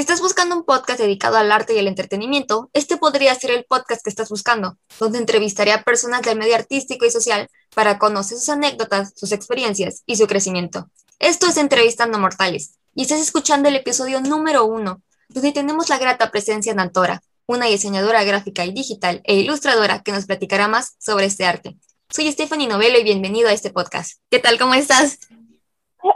Si 0.00 0.02
estás 0.02 0.22
buscando 0.22 0.56
un 0.56 0.64
podcast 0.64 0.98
dedicado 0.98 1.36
al 1.36 1.52
arte 1.52 1.74
y 1.74 1.78
el 1.78 1.86
entretenimiento, 1.86 2.70
este 2.72 2.96
podría 2.96 3.34
ser 3.34 3.50
el 3.50 3.66
podcast 3.66 4.02
que 4.02 4.08
estás 4.08 4.30
buscando, 4.30 4.78
donde 4.98 5.18
entrevistaré 5.18 5.72
a 5.72 5.82
personas 5.82 6.22
del 6.22 6.38
medio 6.38 6.54
artístico 6.54 7.04
y 7.04 7.10
social 7.10 7.48
para 7.74 7.98
conocer 7.98 8.38
sus 8.38 8.48
anécdotas, 8.48 9.12
sus 9.14 9.30
experiencias 9.30 10.02
y 10.06 10.16
su 10.16 10.26
crecimiento. 10.26 10.86
Esto 11.18 11.48
es 11.48 11.58
Entrevistando 11.58 12.18
Mortales, 12.18 12.78
y 12.94 13.02
estás 13.02 13.20
escuchando 13.20 13.68
el 13.68 13.76
episodio 13.76 14.22
número 14.22 14.64
uno, 14.64 15.02
donde 15.28 15.52
tenemos 15.52 15.90
la 15.90 15.98
grata 15.98 16.30
presencia 16.30 16.72
de 16.72 16.80
Antora, 16.80 17.20
una 17.44 17.66
diseñadora 17.66 18.24
gráfica 18.24 18.64
y 18.64 18.72
digital 18.72 19.20
e 19.24 19.34
ilustradora 19.34 20.02
que 20.02 20.12
nos 20.12 20.24
platicará 20.24 20.66
más 20.66 20.96
sobre 20.98 21.26
este 21.26 21.44
arte. 21.44 21.76
Soy 22.08 22.32
Stephanie 22.32 22.68
Novelo 22.68 22.98
y 22.98 23.04
bienvenido 23.04 23.50
a 23.50 23.52
este 23.52 23.68
podcast. 23.68 24.12
¿Qué 24.30 24.38
tal? 24.38 24.58
¿Cómo 24.58 24.72
estás? 24.72 25.18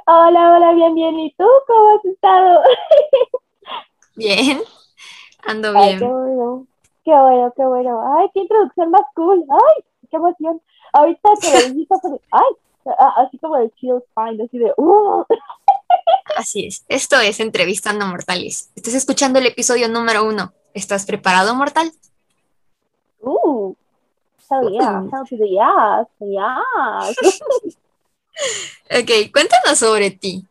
Hola, 0.07 0.55
hola, 0.57 0.73
bien, 0.73 0.95
bien. 0.95 1.19
¿Y 1.19 1.35
tú 1.37 1.45
cómo 1.67 1.99
has 1.99 2.05
estado? 2.07 2.61
Bien, 4.17 4.63
ando 5.47 5.73
bien. 5.73 5.85
Ay, 5.85 5.99
qué 5.99 6.07
bueno, 6.07 6.67
qué 7.05 7.11
bueno, 7.13 7.53
qué 7.57 7.65
bueno. 7.65 8.17
Ay, 8.17 8.29
qué 8.33 8.41
introducción 8.41 8.91
más 8.91 9.03
cool. 9.15 9.45
Ay, 9.51 9.85
qué 10.11 10.17
emoción. 10.17 10.63
Ahorita 10.93 11.29
que 11.41 11.51
lo 11.51 11.75
dijiste, 11.75 11.95
ay, 12.31 12.53
así 13.17 13.39
como 13.39 13.57
de 13.57 13.71
chill 13.73 14.03
fine, 14.15 14.45
así 14.45 14.59
de, 14.59 14.73
uh. 14.77 15.25
Así 16.37 16.67
es, 16.67 16.85
esto 16.89 17.19
es 17.21 17.41
Entrevistando 17.41 18.07
Mortales. 18.07 18.71
Estás 18.77 18.95
escuchando 18.95 19.39
el 19.39 19.47
episodio 19.47 19.89
número 19.89 20.25
uno. 20.25 20.53
¿Estás 20.73 21.07
preparado, 21.07 21.55
mortal? 21.55 21.93
Uh, 23.21 23.75
hell 24.51 24.71
yeah, 24.71 25.03
hell 25.13 25.25
to 25.29 25.37
the 25.37 25.49
yes, 25.49 26.09
yes. 26.21 27.77
Ok, 28.91 29.33
cuéntanos 29.33 29.79
sobre 29.79 30.11
ti. 30.11 30.45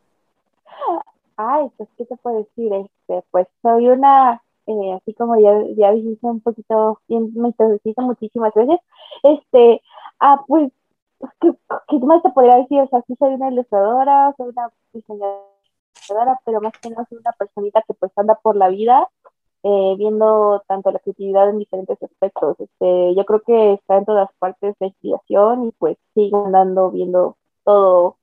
Ay, 1.37 1.69
pues, 1.77 1.89
¿qué 1.97 2.05
te 2.05 2.17
puedo 2.17 2.37
decir? 2.37 2.73
Este, 2.73 3.23
pues, 3.31 3.47
soy 3.61 3.87
una, 3.89 4.41
eh, 4.67 4.93
así 4.93 5.13
como 5.13 5.37
ya, 5.39 5.51
ya 5.75 5.91
dijiste 5.91 6.25
un 6.27 6.41
poquito, 6.41 6.99
me 7.07 7.47
introduciste 7.49 8.01
muchísimas 8.01 8.53
veces, 8.53 8.79
este, 9.23 9.81
ah, 10.19 10.43
pues, 10.47 10.71
¿qué, 11.41 11.99
más 11.99 12.23
te 12.23 12.29
podría 12.31 12.57
decir? 12.57 12.81
O 12.81 12.87
sea, 12.87 13.01
sí 13.07 13.15
soy 13.19 13.33
una 13.35 13.51
ilustradora, 13.51 14.33
soy 14.37 14.49
una 14.49 14.69
diseñadora, 14.93 16.39
pero 16.45 16.61
más 16.61 16.73
que 16.79 16.89
nada 16.89 17.05
soy 17.09 17.19
una 17.19 17.31
personita 17.33 17.83
que 17.87 17.93
pues 17.93 18.11
anda 18.17 18.35
por 18.35 18.55
la 18.55 18.69
vida 18.69 19.09
eh, 19.63 19.95
viendo 19.97 20.61
tanto 20.67 20.91
la 20.91 20.99
creatividad 20.99 21.49
en 21.49 21.59
diferentes 21.59 22.01
aspectos. 22.03 22.59
Este, 22.59 23.15
yo 23.15 23.25
creo 23.25 23.41
que 23.41 23.73
está 23.73 23.97
en 23.97 24.05
todas 24.05 24.29
partes 24.39 24.75
de 24.79 24.87
inspiración 24.87 25.65
y 25.67 25.71
pues 25.71 25.97
sigo 26.13 26.45
andando 26.45 26.91
viendo 26.91 27.37
todo 27.63 28.17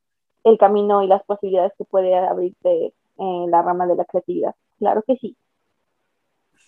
el 0.45 0.58
camino 0.58 1.02
y 1.02 1.06
las 1.06 1.24
posibilidades 1.24 1.72
que 1.78 1.84
puede 1.84 2.17
abrirte 2.17 2.95
en 3.20 3.50
la 3.50 3.62
rama 3.62 3.86
de 3.86 3.94
la 3.94 4.04
creatividad. 4.04 4.54
Claro 4.78 5.02
que 5.06 5.16
sí. 5.16 5.36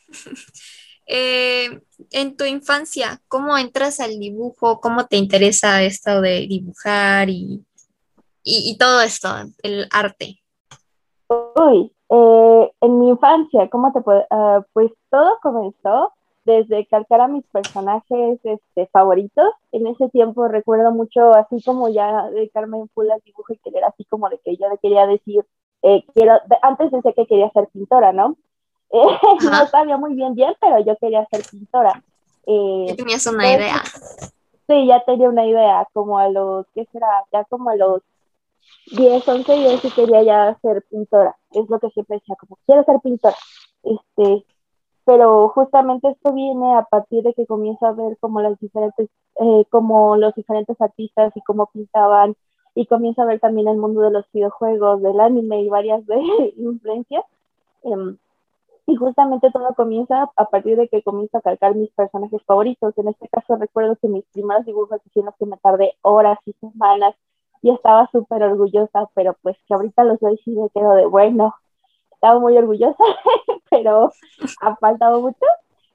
Eh, 1.05 1.81
en 2.12 2.36
tu 2.36 2.44
infancia, 2.44 3.20
¿cómo 3.27 3.59
entras 3.59 3.98
al 3.98 4.20
dibujo? 4.20 4.81
¿Cómo 4.81 5.05
te 5.09 5.17
interesa 5.17 5.83
esto 5.83 6.20
de 6.20 6.47
dibujar 6.47 7.28
y, 7.28 7.67
y, 8.44 8.70
y 8.70 8.78
todo 8.78 9.03
esto, 9.03 9.28
el 9.64 9.89
arte? 9.91 10.41
Uy, 11.28 11.92
eh, 12.09 12.72
en 12.81 13.00
mi 13.00 13.09
infancia, 13.09 13.69
¿cómo 13.70 13.92
te 13.92 14.00
puedo? 14.00 14.25
ah, 14.31 14.64
pues 14.72 14.92
todo 15.11 15.39
comenzó 15.42 16.12
desde 16.44 16.87
calcar 16.87 17.20
a 17.20 17.28
mis 17.28 17.44
personajes 17.47 18.41
este, 18.42 18.87
favoritos. 18.89 19.48
En 19.70 19.87
ese 19.87 20.09
tiempo 20.11 20.47
recuerdo 20.48 20.91
mucho, 20.92 21.34
así 21.34 21.62
como 21.62 21.89
ya 21.89 22.28
dedicarme 22.31 22.78
en 22.78 22.89
full 22.91 23.11
al 23.11 23.20
dibujo 23.25 23.53
y 23.53 23.59
querer 23.59 23.84
así 23.84 24.05
como 24.05 24.28
de 24.28 24.39
que 24.44 24.56
yo 24.56 24.69
le 24.69 24.78
quería 24.78 25.06
decir, 25.06 25.44
eh, 25.83 26.05
quiero, 26.14 26.38
antes 26.62 26.91
decía 26.91 27.12
que 27.12 27.27
quería 27.27 27.50
ser 27.50 27.69
pintora, 27.72 28.12
¿no? 28.12 28.36
Eh, 28.94 29.06
no 29.44 29.66
sabía 29.69 29.97
muy 29.97 30.12
bien 30.12 30.34
bien, 30.34 30.55
pero 30.61 30.78
yo 30.80 30.94
quería 30.98 31.27
ser 31.30 31.41
pintora. 31.50 32.02
Eh, 32.44 32.84
¿Ya 32.88 32.97
tenías 32.97 33.26
una 33.26 33.43
pues, 33.43 33.56
idea? 33.56 33.82
Sí, 34.66 34.87
ya 34.87 35.03
tenía 35.04 35.31
una 35.31 35.47
idea, 35.47 35.88
como 35.94 36.19
a 36.19 36.28
los, 36.28 36.66
¿qué 36.75 36.87
será? 36.92 37.25
Ya 37.32 37.44
como 37.44 37.71
a 37.71 37.76
los 37.76 38.03
10, 38.94 39.26
11, 39.26 39.62
yo 39.62 39.78
sí 39.78 39.91
quería 39.92 40.22
ya 40.22 40.59
ser 40.60 40.84
pintora. 40.91 41.34
Es 41.53 41.71
lo 41.71 41.81
que 41.81 41.88
siempre 41.88 42.19
decía, 42.19 42.37
como 42.38 42.59
quiero 42.66 42.84
ser 42.84 43.00
pintora. 43.03 43.37
Este, 43.82 44.44
pero 45.04 45.48
justamente 45.48 46.10
esto 46.10 46.32
viene 46.32 46.76
a 46.76 46.82
partir 46.82 47.22
de 47.22 47.34
que 47.34 47.47
comienzo 47.47 47.87
a 47.87 47.92
ver 47.92 48.16
como 48.21 48.41
las 48.41 48.59
diferentes, 48.60 49.09
eh, 49.41 49.65
como 49.71 50.16
los 50.16 50.34
diferentes 50.34 50.81
artistas 50.81 51.32
y 51.34 51.41
cómo 51.42 51.71
pintaban, 51.72 52.37
y 52.75 52.87
comienzo 52.87 53.22
a 53.22 53.27
ver 53.27 53.41
también 53.41 53.69
el 53.69 53.77
mundo 53.77 54.00
de 54.03 54.10
los 54.10 54.31
videojuegos, 54.33 55.03
del 55.03 55.21
anime 55.21 55.62
y 55.62 55.69
varias 55.69 56.06
de 56.06 56.16
influencias. 56.56 57.25
Em, 57.83 58.16
y 58.87 58.97
justamente 58.97 59.50
todo 59.53 59.75
comienza 59.75 60.31
a 60.37 60.44
partir 60.47 60.77
de 60.77 60.88
que 60.88 61.03
comienzo 61.03 61.38
a 61.38 61.43
calcar 61.43 61.75
mis 61.75 61.91
personajes 61.93 62.43
favoritos. 62.44 62.97
En 62.99 63.09
este 63.09 63.28
caso 63.28 63.56
recuerdo 63.56 63.97
que 63.97 64.09
mis 64.09 64.25
primeros 64.33 64.66
dibujos 64.66 65.00
hicieron 65.06 65.33
que 65.38 65.47
me 65.47 65.56
tardé 65.59 65.94
horas 66.03 66.38
y 66.47 66.53
semanas 66.55 67.15
y 67.62 67.71
estaba 67.71 68.09
súper 68.10 68.43
orgullosa, 68.43 69.09
pero 69.15 69.37
pues 69.43 69.56
que 69.66 69.75
ahorita 69.75 70.04
los 70.04 70.19
veo 70.21 70.34
y 70.44 70.50
me 70.50 70.69
quedo 70.71 70.94
de 70.94 71.06
bueno, 71.06 71.54
estaba 72.12 72.41
muy 72.41 72.56
orgullosa, 72.56 73.04
pero 73.71 74.10
ha 74.60 74.77
faltado 74.77 75.21
mucho. 75.21 75.47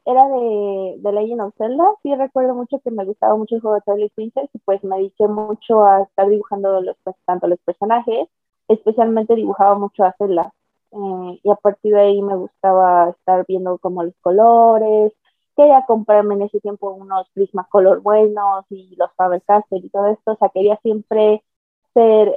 Era 0.08 0.26
de, 0.30 0.96
de 1.00 1.12
Legend 1.12 1.42
of 1.42 1.54
Zelda, 1.58 1.84
sí 2.02 2.16
recuerdo 2.16 2.56
mucho 2.56 2.80
que 2.80 2.92
me 2.92 3.04
gustaba 3.04 3.36
mucho 3.36 3.56
el 3.56 3.62
juego 3.62 3.76
de 3.76 3.82
Twilight 3.82 4.14
Princess 4.16 4.50
y 4.54 4.60
pues 4.60 4.82
me 4.84 4.96
dediqué 4.98 5.28
mucho 5.28 5.84
a 5.84 6.04
estar 6.04 6.30
dibujando 6.30 6.80
los, 6.82 6.96
pues, 7.04 7.18
tanto 7.26 7.48
los 7.48 7.60
personajes, 7.60 8.30
especialmente 8.70 9.36
dibujaba 9.36 9.78
mucho 9.78 10.06
a 10.06 10.14
Zelda. 10.18 10.54
Eh, 10.94 11.40
y 11.44 11.50
a 11.52 11.56
partir 11.56 11.94
de 11.94 12.00
ahí 12.00 12.22
me 12.22 12.38
gustaba 12.38 13.10
estar 13.10 13.46
viendo 13.48 13.78
como 13.80 14.04
los 14.04 14.16
colores, 14.22 15.12
quería 15.58 15.84
comprarme 15.86 16.36
en 16.36 16.44
ese 16.44 16.62
tiempo 16.62 16.92
unos 16.92 17.28
Prismacolor 17.34 18.02
buenos 18.02 18.66
y 18.70 18.96
los 18.96 19.12
Faber-Castell 19.16 19.84
y 19.86 19.90
todo 19.90 20.08
esto, 20.08 20.32
o 20.34 20.38
sea, 20.38 20.48
quería 20.50 20.78
siempre 20.84 21.44
ser, 21.94 22.34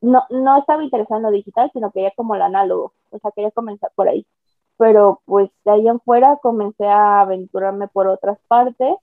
no, 0.00 0.24
no 0.30 0.58
estaba 0.58 0.84
interesada 0.84 1.18
en 1.18 1.24
lo 1.24 1.30
digital, 1.30 1.70
sino 1.72 1.90
quería 1.90 2.12
como 2.16 2.36
lo 2.36 2.44
análogo, 2.44 2.92
o 3.10 3.18
sea, 3.18 3.30
quería 3.32 3.50
comenzar 3.50 3.90
por 3.94 4.08
ahí. 4.08 4.26
Pero 4.78 5.20
pues 5.26 5.50
de 5.64 5.72
ahí 5.72 5.88
en 5.88 6.00
fuera 6.00 6.38
comencé 6.42 6.86
a 6.86 7.20
aventurarme 7.22 7.88
por 7.88 8.08
otras 8.08 8.38
partes, 8.48 8.96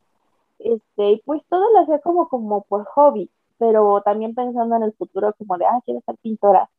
este, 0.59 1.11
y 1.11 1.21
pues 1.25 1.41
todo 1.49 1.71
lo 1.73 1.81
hacía 1.81 1.99
como, 1.99 2.27
como 2.29 2.63
por 2.63 2.85
hobby, 2.85 3.29
pero 3.57 4.01
también 4.03 4.35
pensando 4.35 4.75
en 4.75 4.83
el 4.83 4.93
futuro 4.93 5.33
como 5.37 5.57
de, 5.57 5.65
ah, 5.65 5.81
quiero 5.85 6.01
ser 6.05 6.15
pintora 6.21 6.69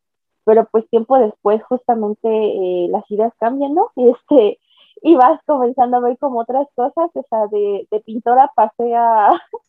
pero 0.45 0.67
pues 0.71 0.89
tiempo 0.91 1.19
después 1.19 1.63
justamente 1.65 2.29
eh, 2.29 2.89
las 2.91 3.09
ideas 3.11 3.33
cambian, 3.39 3.75
¿no? 3.75 3.91
Este, 3.97 4.59
y 5.03 5.15
vas 5.17 5.41
comenzando 5.47 5.97
a 5.97 6.01
ver 6.01 6.19
como 6.19 6.41
otras 6.41 6.67
cosas, 6.75 7.11
o 7.15 7.23
sea, 7.29 7.47
de, 7.49 7.89
de 7.91 8.01
pintora 8.01 8.51
pasé 8.55 8.95
a, 8.95 9.31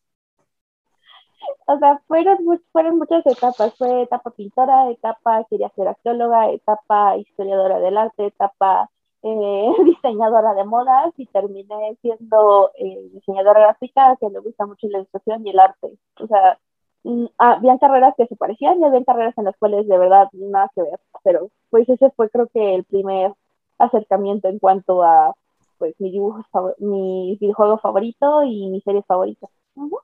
o 1.68 1.80
sea, 1.80 2.02
fueron, 2.08 2.38
fueron 2.72 2.98
muchas 2.98 3.26
etapas, 3.26 3.74
fue 3.78 4.04
etapa 4.04 4.32
pintora, 4.32 4.90
etapa 4.92 5.46
quería 5.50 5.70
ser 5.76 5.88
arqueóloga, 5.88 6.52
etapa 6.52 7.18
historiadora 7.18 7.80
del 7.80 7.98
arte, 7.98 8.28
etapa 8.28 8.90
eh, 9.24 9.72
diseñadora 9.86 10.54
de 10.54 10.66
modas 10.66 11.14
y 11.18 11.26
terminé 11.28 11.98
siendo 12.02 12.72
eh, 12.78 13.10
diseñadora 13.14 13.62
gráfica, 13.62 14.18
que 14.20 14.30
me 14.30 14.40
gusta 14.40 14.66
mucho 14.66 14.88
la 14.88 15.00
ilustración 15.00 15.46
y 15.46 15.52
el 15.52 15.60
arte, 15.60 15.98
o 16.20 16.28
sea, 16.28 16.60
mm, 17.04 17.26
habían 17.38 17.78
carreras 17.80 18.14
que 18.18 18.28
se 18.28 18.36
parecían 18.36 18.80
y 18.80 18.86
habían 18.86 19.06
carreras 19.06 19.38
en 19.38 19.46
las 19.46 19.58
cuales 19.58 19.88
de 19.88 19.98
verdad 19.98 20.28
nada 20.34 20.70
que 20.76 20.84
ver, 20.84 21.00
pero 21.24 21.50
pues 21.70 21.88
ese 21.90 22.12
fue 22.12 22.30
creo 22.30 22.48
que 22.48 22.76
el 22.76 22.84
primer 22.84 23.34
acercamiento 23.80 24.48
en 24.48 24.60
cuanto 24.60 25.04
a 25.04 25.34
pues 25.78 25.96
mi 26.00 26.12
dibujo, 26.12 26.44
mi 26.78 27.38
videojuego 27.42 27.78
favorito 27.80 28.44
y 28.44 28.68
mi 28.70 28.80
serie 28.82 29.04
favorita. 29.04 29.48
Ujú. 29.76 29.98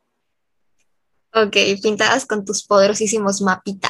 Ok, 1.34 1.56
pintabas 1.82 2.26
con 2.26 2.44
tus 2.44 2.66
poderosísimos 2.66 3.42
mapita, 3.42 3.90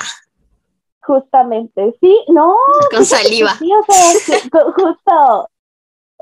Justamente, 1.10 1.98
sí, 2.02 2.26
no, 2.30 2.56
con 2.90 3.06
saliva. 3.06 3.56
sí, 3.60 3.72
o 3.74 3.84
sea, 3.86 4.14
ju- 4.26 4.42
ju- 4.52 4.74
justo, 4.76 5.50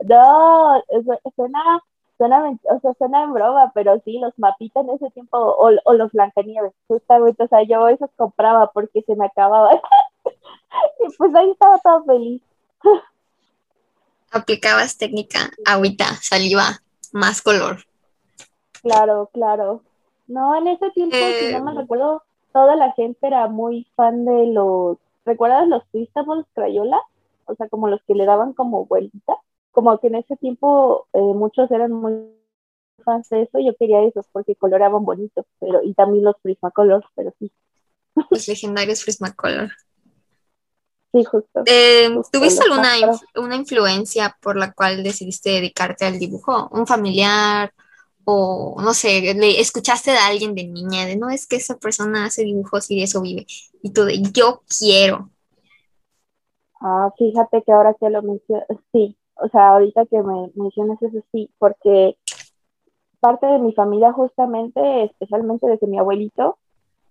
no, 0.04 0.84
su- 0.90 1.32
suena, 1.36 1.82
suena, 2.18 2.52
o 2.64 2.80
sea, 2.82 2.94
suena 2.98 3.24
en 3.24 3.34
broma, 3.34 3.72
pero 3.76 4.00
sí, 4.06 4.20
los 4.20 4.34
mapitas 4.40 4.84
en 4.86 4.92
ese 4.96 5.12
tiempo, 5.12 5.38
o, 5.38 5.72
o 5.86 5.94
los 5.94 6.12
Blancanieves, 6.14 6.74
justamente, 6.88 7.44
o 7.44 7.48
sea, 7.50 7.64
yo 7.64 7.88
esos 7.90 8.12
compraba 8.18 8.72
porque 8.74 9.04
se 9.04 9.16
me 9.16 9.26
acababan, 9.28 9.80
y 11.00 11.10
pues 11.18 11.34
ahí 11.36 11.52
estaba 11.52 11.80
todo 11.80 12.04
feliz. 12.06 12.42
Aplicabas 14.32 14.98
técnica, 14.98 15.52
agüita, 15.66 16.16
saliva, 16.22 16.82
más 17.12 17.42
color. 17.42 17.86
Claro, 18.82 19.30
claro. 19.34 19.84
No, 20.28 20.56
en 20.56 20.68
ese 20.68 20.90
tiempo, 20.92 21.36
si 21.40 21.48
no 21.48 21.60
Eh, 21.60 21.64
me 21.64 21.74
recuerdo, 21.74 22.24
toda 22.58 22.76
la 22.76 22.92
gente 22.94 23.28
era 23.28 23.48
muy 23.48 23.86
fan 23.96 24.26
de 24.26 24.48
los, 24.48 24.98
¿recuerdas 25.26 25.68
los 25.68 25.86
Twistables 25.92 26.48
Crayola? 26.56 27.00
O 27.46 27.54
sea, 27.54 27.70
como 27.70 27.88
los 27.88 28.02
que 28.08 28.16
le 28.16 28.26
daban 28.26 28.54
como 28.54 28.88
vuelta. 28.88 29.36
Como 29.70 29.96
que 30.00 30.08
en 30.08 30.16
ese 30.16 30.36
tiempo 30.38 31.08
eh, 31.14 31.20
muchos 31.20 31.70
eran 31.70 31.92
muy 31.92 32.32
fans 33.06 33.30
de 33.30 33.44
eso, 33.44 33.60
yo 33.60 33.76
quería 33.78 34.02
esos 34.02 34.26
porque 34.32 34.56
coloreaban 34.56 35.06
bonitos, 35.06 35.46
pero, 35.60 35.84
y 35.84 35.94
también 35.94 36.24
los 36.24 36.36
Prismacolor, 36.42 37.06
pero 37.14 37.32
sí. 37.38 37.52
Los 38.32 38.48
legendarios 38.48 39.04
Prismacolor. 39.04 39.70
Sí, 41.12 41.24
justo. 41.26 41.62
Eh, 41.68 42.10
justo 42.12 42.40
¿Tuviste 42.40 42.64
alguna 42.64 42.98
inf- 42.98 43.24
una 43.36 43.56
influencia 43.56 44.36
por 44.42 44.58
la 44.58 44.74
cual 44.74 45.04
decidiste 45.04 45.52
dedicarte 45.52 46.06
al 46.06 46.18
dibujo? 46.18 46.70
¿Un 46.72 46.88
familiar? 46.88 47.72
O 48.30 48.76
no 48.82 48.94
sé, 48.94 49.34
le 49.36 49.62
escuchaste 49.62 50.12
de 50.12 50.18
alguien 50.18 50.54
de 50.56 50.66
niña, 50.66 51.06
de 51.06 51.16
no 51.18 51.30
es 51.30 51.48
que 51.48 51.56
esa 51.58 51.78
persona 51.80 52.26
hace 52.26 52.44
dibujos 52.44 52.92
y 52.92 52.98
de 52.98 53.04
eso 53.04 53.22
vive. 53.22 53.46
Y 53.82 53.92
tú 53.94 54.04
de 54.06 54.22
yo 54.34 54.64
quiero. 54.80 55.32
Ah, 56.82 57.12
fíjate 57.18 57.64
que 57.64 57.72
ahora 57.72 57.94
que 57.96 58.10
lo 58.10 58.22
mencionas, 58.24 58.68
sí, 58.92 59.18
o 59.36 59.48
sea, 59.50 59.70
ahorita 59.72 60.06
que 60.08 60.22
me 60.24 60.52
mencionas 60.56 61.02
eso 61.02 61.20
sí, 61.32 61.52
porque 61.60 62.18
parte 63.20 63.46
de 63.48 63.60
mi 63.60 63.74
familia 63.74 64.12
justamente, 64.14 65.04
especialmente 65.06 65.68
desde 65.68 65.88
mi 65.88 66.00
abuelito, 66.00 66.58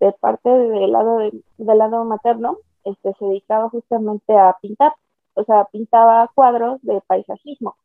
de 0.01 0.13
parte 0.13 0.49
del 0.51 0.93
lado 0.93 1.19
de- 1.19 1.43
del 1.59 1.79
lado 1.79 2.05
materno, 2.05 2.59
este, 2.85 3.15
se 3.19 3.25
dedicaba 3.27 3.69
justamente 3.71 4.37
a 4.37 4.57
pintar, 4.61 4.95
o 5.35 5.45
sea, 5.45 5.65
pintaba 5.67 6.31
cuadros 6.35 6.81
de 6.83 7.01
paisajismo, 7.07 7.77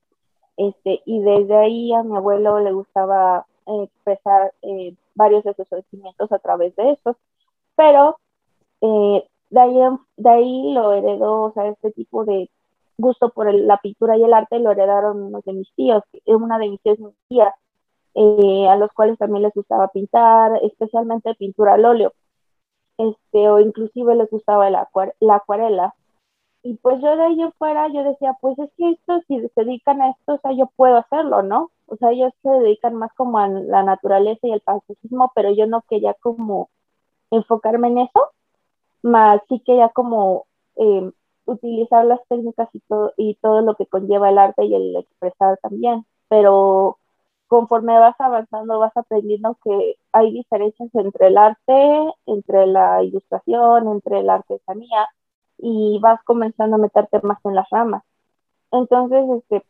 este, 0.67 1.01
y 1.05 1.21
desde 1.21 1.55
ahí 1.55 1.93
a 1.93 2.03
mi 2.03 2.15
abuelo 2.15 2.59
le 2.59 2.71
gustaba 2.71 3.45
eh, 3.65 3.83
expresar 3.83 4.53
eh, 4.61 4.95
varios 5.15 5.43
de 5.43 5.53
sus 5.55 5.67
sentimientos 5.67 6.31
a 6.31 6.39
través 6.39 6.75
de 6.75 6.91
estos, 6.91 7.15
pero 7.75 8.17
eh, 8.81 9.23
de, 9.49 9.59
ahí, 9.59 9.75
de 10.17 10.29
ahí 10.29 10.73
lo 10.73 10.93
heredó, 10.93 11.41
o 11.43 11.53
sea, 11.53 11.67
este 11.67 11.91
tipo 11.91 12.25
de 12.25 12.49
gusto 12.97 13.29
por 13.29 13.51
la 13.53 13.77
pintura 13.77 14.17
y 14.17 14.23
el 14.23 14.33
arte 14.33 14.59
lo 14.59 14.71
heredaron 14.71 15.23
unos 15.23 15.43
de 15.45 15.53
mis 15.53 15.73
tíos, 15.73 16.03
una 16.25 16.59
de 16.59 16.69
mis 16.69 16.81
tías, 16.81 16.99
mi 16.99 17.11
tía, 17.27 17.55
eh, 18.13 18.67
a 18.69 18.75
los 18.75 18.91
cuales 18.93 19.17
también 19.17 19.43
les 19.43 19.53
gustaba 19.53 19.87
pintar, 19.87 20.59
especialmente 20.63 21.33
pintura 21.35 21.73
al 21.73 21.85
óleo, 21.85 22.13
este, 22.97 23.49
o 23.49 23.59
inclusive 23.59 24.15
les 24.15 24.29
gustaba 24.29 24.69
la 24.69 24.87
acuarela. 25.35 25.95
Y 26.63 26.75
pues 26.75 27.01
yo 27.01 27.15
de 27.15 27.23
ahí 27.23 27.51
fuera, 27.57 27.87
yo 27.89 28.03
decía, 28.03 28.37
pues 28.39 28.57
es 28.59 28.69
que 28.77 28.91
esto, 28.91 29.21
si 29.27 29.39
se 29.39 29.63
dedican 29.63 30.01
a 30.01 30.11
esto, 30.11 30.35
o 30.35 30.39
sea, 30.39 30.51
yo 30.53 30.67
puedo 30.75 30.97
hacerlo, 30.97 31.41
¿no? 31.41 31.71
O 31.87 31.95
sea, 31.97 32.11
ellos 32.11 32.33
se 32.43 32.49
dedican 32.49 32.95
más 32.95 33.11
como 33.13 33.39
a 33.39 33.47
la 33.47 33.83
naturaleza 33.83 34.47
y 34.47 34.51
el 34.51 34.61
paisajismo, 34.61 35.31
pero 35.35 35.51
yo 35.53 35.65
no 35.65 35.81
quería 35.89 36.13
como 36.15 36.69
enfocarme 37.31 37.87
en 37.87 37.97
eso, 37.99 38.29
más 39.01 39.41
sí 39.49 39.61
quería 39.65 39.89
como 39.89 40.45
eh, 40.75 41.11
utilizar 41.45 42.05
las 42.05 42.19
técnicas 42.27 42.69
y 42.73 42.79
todo, 42.81 43.13
y 43.17 43.35
todo 43.35 43.61
lo 43.61 43.75
que 43.75 43.87
conlleva 43.87 44.29
el 44.29 44.37
arte 44.37 44.65
y 44.65 44.75
el 44.75 44.95
expresar 44.97 45.57
también, 45.61 46.05
pero 46.29 46.97
conforme 47.47 47.97
vas 47.99 48.15
avanzando 48.19 48.79
vas 48.79 48.95
aprendiendo 48.95 49.57
que 49.63 49.97
hay 50.13 50.31
diferencias 50.31 50.89
entre 50.93 51.27
el 51.27 51.37
arte, 51.37 52.13
entre 52.25 52.67
la 52.67 53.03
ilustración, 53.03 53.87
entre 53.89 54.23
la 54.23 54.35
artesanía 54.35 55.09
y 55.61 55.99
vas 56.01 56.21
comenzando 56.25 56.75
a 56.75 56.79
meterte 56.79 57.19
más 57.23 57.39
en 57.45 57.55
las 57.55 57.69
ramas. 57.69 58.03
Entonces, 58.71 59.23
este, 59.37 59.65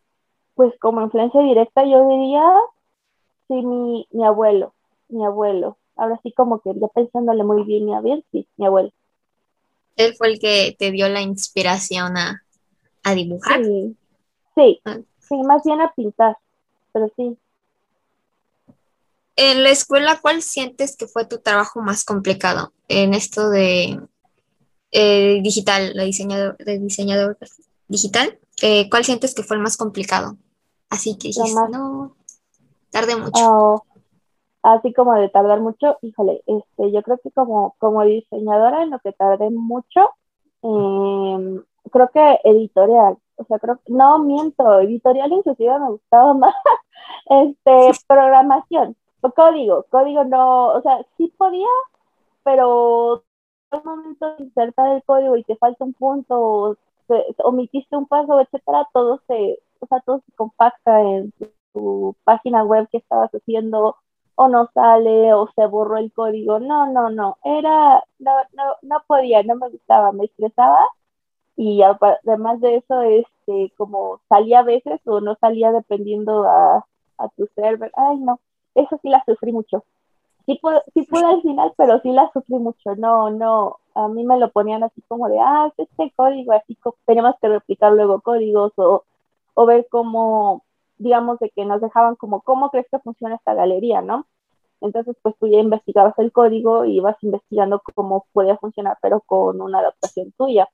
pues 0.56 0.74
como 0.80 1.02
influencia 1.02 1.42
directa 1.42 1.84
yo 1.86 2.08
diría, 2.08 2.44
sí, 3.48 3.56
mi, 3.64 4.08
mi 4.12 4.26
abuelo, 4.26 4.74
mi 5.10 5.26
abuelo. 5.26 5.78
Ahora 5.96 6.20
sí 6.24 6.32
como 6.34 6.60
que 6.62 6.74
ya 6.76 6.88
pensándole 6.90 7.44
muy 7.44 7.64
bien 7.64 7.94
a 7.94 8.02
ver, 8.02 8.24
sí, 8.32 8.48
mi 8.58 8.66
abuelo. 8.66 8.92
Él 9.98 10.16
fue 10.18 10.30
el 10.30 10.40
que 10.40 10.76
te 10.78 10.92
dio 10.92 11.10
la 11.10 11.22
inspiración 11.22 12.18
a, 12.18 12.44
a 13.04 13.14
dibujar. 13.14 13.64
Sí, 13.64 13.98
sí, 14.56 14.82
Ah. 14.86 14.98
sí, 15.20 15.36
más 15.44 15.64
bien 15.64 15.82
a 15.82 15.92
pintar, 15.94 16.38
pero 16.94 17.10
sí. 17.16 17.38
En 19.36 19.64
la 19.64 19.70
escuela, 19.70 20.20
¿cuál 20.22 20.42
sientes 20.42 20.96
que 20.98 21.08
fue 21.08 21.26
tu 21.26 21.40
trabajo 21.40 21.82
más 21.82 22.04
complicado 22.04 22.74
en 22.88 23.14
esto 23.14 23.50
de 23.50 24.00
eh, 24.92 25.40
digital, 25.42 25.94
de 25.94 26.06
diseñador, 26.06 26.58
de 26.58 26.80
diseñador 26.80 27.38
digital? 27.88 28.38
Eh, 28.62 28.90
¿cuál 28.90 29.04
sientes 29.04 29.34
que 29.34 29.44
fue 29.44 29.58
el 29.58 29.64
más 29.64 29.78
complicado? 29.78 30.38
Así 30.90 31.18
que 31.18 31.30
dijiste, 31.30 31.54
más- 31.54 31.70
no, 31.70 32.16
tardé 32.92 33.16
mucho. 33.16 33.32
Ah, 34.64 34.76
así 34.76 34.94
como 34.94 35.14
de 35.16 35.30
tardar 35.30 35.62
mucho, 35.62 35.98
híjole, 36.02 36.44
este, 36.46 36.92
yo 36.92 37.02
creo 37.02 37.18
que 37.24 37.32
como, 37.32 37.76
como 37.80 38.04
diseñadora 38.04 38.84
en 38.84 38.92
lo 38.92 39.00
que 39.00 39.14
tardé 39.14 39.50
mucho, 39.50 40.02
eh, 40.64 41.62
creo 41.92 42.10
que 42.14 42.40
editorial, 42.44 43.18
o 43.38 43.46
sea, 43.46 43.58
creo, 43.60 43.80
no 43.88 44.20
miento, 44.20 44.80
editorial 44.82 45.32
inclusive 45.32 45.80
me 45.80 45.90
gustaba 45.92 46.34
más, 46.36 46.56
este, 47.30 47.92
programación, 48.08 48.96
código, 49.36 49.86
código 49.90 50.24
no, 50.26 50.68
o 50.74 50.82
sea, 50.82 51.06
sí 51.18 51.34
podía, 51.38 51.68
pero 52.44 53.24
un 53.78 53.84
momento 53.86 54.36
de 54.38 54.44
insertar 54.46 54.96
el 54.96 55.04
código 55.04 55.36
y 55.38 55.44
te 55.44 55.56
falta 55.58 55.84
un 55.86 55.94
punto, 55.94 56.40
o 56.40 56.76
se- 57.08 57.26
omitiste 57.44 57.96
un 57.96 58.08
paso, 58.08 58.40
etcétera, 58.40 58.88
todo 58.94 59.22
se, 59.28 59.60
o 59.80 59.88
sea, 59.88 60.00
todo 60.02 60.22
se 60.26 60.32
compacta 60.34 61.02
en 61.02 61.34
tu 61.74 62.16
página 62.24 62.64
web 62.64 62.88
que 62.92 62.98
estabas 62.98 63.32
haciendo 63.32 63.96
o 64.36 64.48
no 64.48 64.70
sale 64.74 65.34
o 65.34 65.50
se 65.56 65.66
borró 65.68 65.98
el 65.98 66.12
código. 66.14 66.60
No, 66.60 66.92
no, 66.92 67.10
no. 67.10 67.38
Era, 67.44 68.04
no, 68.20 68.32
no, 68.54 68.64
no 68.82 69.04
podía, 69.08 69.44
no 69.44 69.56
me 69.56 69.70
gustaba, 69.70 70.12
me 70.12 70.26
estresaba 70.26 70.80
y 71.56 71.82
además 71.84 72.60
de 72.62 72.78
eso, 72.78 73.02
este, 73.04 73.74
como 73.78 74.22
salía 74.30 74.60
a 74.60 74.64
veces 74.64 75.00
o 75.06 75.22
no 75.22 75.36
salía 75.42 75.72
dependiendo 75.72 76.46
a 76.48 76.86
tu 77.38 77.48
server. 77.56 77.92
Ay, 77.96 78.18
no, 78.18 78.40
eso 78.76 79.00
sí 79.02 79.10
la 79.10 79.24
sufrí 79.26 79.52
mucho. 79.52 79.84
Sí 80.46 80.58
pude, 80.62 80.82
sí 80.94 81.04
pude 81.04 81.26
al 81.26 81.42
final, 81.42 81.74
pero 81.78 82.00
sí 82.02 82.12
la 82.12 82.30
sufrí 82.34 82.56
mucho. 82.56 82.96
No, 82.96 83.30
no, 83.30 83.78
a 83.94 84.08
mí 84.08 84.24
me 84.24 84.38
lo 84.40 84.52
ponían 84.52 84.84
así 84.84 85.02
como 85.08 85.30
de, 85.30 85.40
ah, 85.40 85.72
es 85.78 85.88
este 85.90 86.12
código, 86.16 86.52
así 86.54 86.78
tenemos 87.06 87.36
que 87.42 87.48
replicar 87.50 87.92
luego 87.94 88.22
códigos 88.22 88.74
o, 88.78 89.04
o 89.54 89.66
ver 89.66 89.88
cómo, 89.90 90.64
digamos, 90.98 91.40
de 91.40 91.50
que 91.52 91.66
nos 91.66 91.82
dejaban 91.82 92.16
como, 92.16 92.42
¿cómo 92.42 92.70
crees 92.72 92.88
que 92.92 93.00
funciona 93.00 93.36
esta 93.36 93.54
galería, 93.54 94.02
no? 94.02 94.26
Entonces, 94.82 95.16
pues 95.24 95.36
tú 95.40 95.48
ya 95.48 95.60
investigabas 95.60 96.18
el 96.20 96.32
código 96.34 96.86
y 96.86 96.98
ibas 96.98 97.18
investigando 97.24 97.82
cómo 97.96 98.28
podía 98.34 98.58
funcionar, 98.58 98.98
pero 99.02 99.22
con 99.22 99.62
una 99.62 99.80
adaptación 99.80 100.32
tuya. 100.34 100.70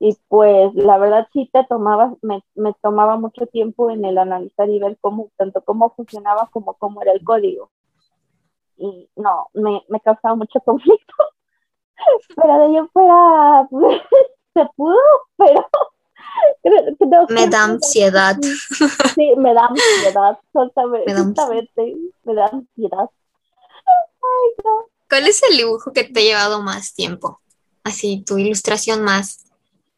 Y 0.00 0.16
pues 0.28 0.74
la 0.76 0.98
verdad 0.98 1.28
sí 1.32 1.50
te 1.52 1.64
tomaba, 1.66 2.14
me, 2.22 2.42
me 2.56 2.74
tomaba 2.82 3.18
mucho 3.18 3.46
tiempo 3.48 3.90
en 3.90 4.04
el 4.06 4.18
analizar 4.18 4.68
y 4.70 4.78
ver 4.80 4.98
cómo, 5.00 5.30
tanto 5.38 5.62
cómo 5.64 5.90
funcionaba 5.96 6.48
como 6.52 6.74
cómo 6.74 7.02
era 7.02 7.12
el 7.12 7.24
código. 7.24 7.70
Y 8.76 9.08
no, 9.16 9.48
me, 9.54 9.82
me 9.88 10.00
causaba 10.00 10.34
mucho 10.34 10.60
conflicto. 10.60 11.14
Pero 12.36 12.58
de 12.68 12.76
en 12.78 12.88
fuera, 12.90 13.66
pues, 13.70 14.02
se 14.54 14.66
pudo, 14.76 14.96
pero 15.36 15.66
creo 16.62 16.96
que 16.98 17.06
no 17.06 17.26
Me 17.28 17.46
da 17.48 17.64
si- 17.66 17.70
ansiedad. 17.72 18.36
Sí, 19.14 19.32
me 19.36 19.54
da 19.54 19.66
ansiedad, 19.66 20.38
justamente, 20.52 21.06
Me 21.06 21.14
da 21.14 21.24
justamente, 21.24 21.96
me 22.24 22.34
da 22.34 22.46
ansiedad. 22.46 23.10
¿Cuál 25.08 25.28
es 25.28 25.42
el 25.48 25.56
dibujo 25.56 25.92
que 25.92 26.04
te 26.04 26.20
ha 26.20 26.22
llevado 26.22 26.62
más 26.62 26.94
tiempo? 26.94 27.40
Así, 27.84 28.24
tu 28.24 28.38
ilustración 28.38 29.02
más, 29.02 29.44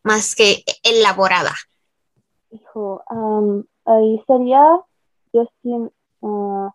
más 0.02 0.34
que 0.34 0.64
elaborada. 0.82 1.54
Hijo, 2.50 3.02
am, 3.08 3.64
ahí 3.84 4.22
sería, 4.26 4.80
yo, 5.32 5.46
sí, 5.62 5.70
ah, 6.22 6.74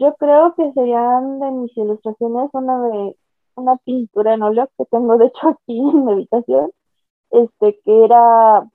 yo 0.00 0.14
creo 0.16 0.54
que 0.54 0.72
serían 0.72 1.40
de 1.40 1.50
mis 1.50 1.76
ilustraciones 1.76 2.48
una 2.54 2.88
de 2.88 3.16
una 3.54 3.76
pintura 3.76 4.34
en 4.34 4.42
óleo 4.42 4.68
que 4.78 4.86
tengo 4.86 5.18
de 5.18 5.26
hecho 5.26 5.48
aquí 5.50 5.78
en 5.78 6.04
mi 6.06 6.12
habitación, 6.12 6.72
este 7.30 7.78
que 7.84 8.04
era 8.04 8.66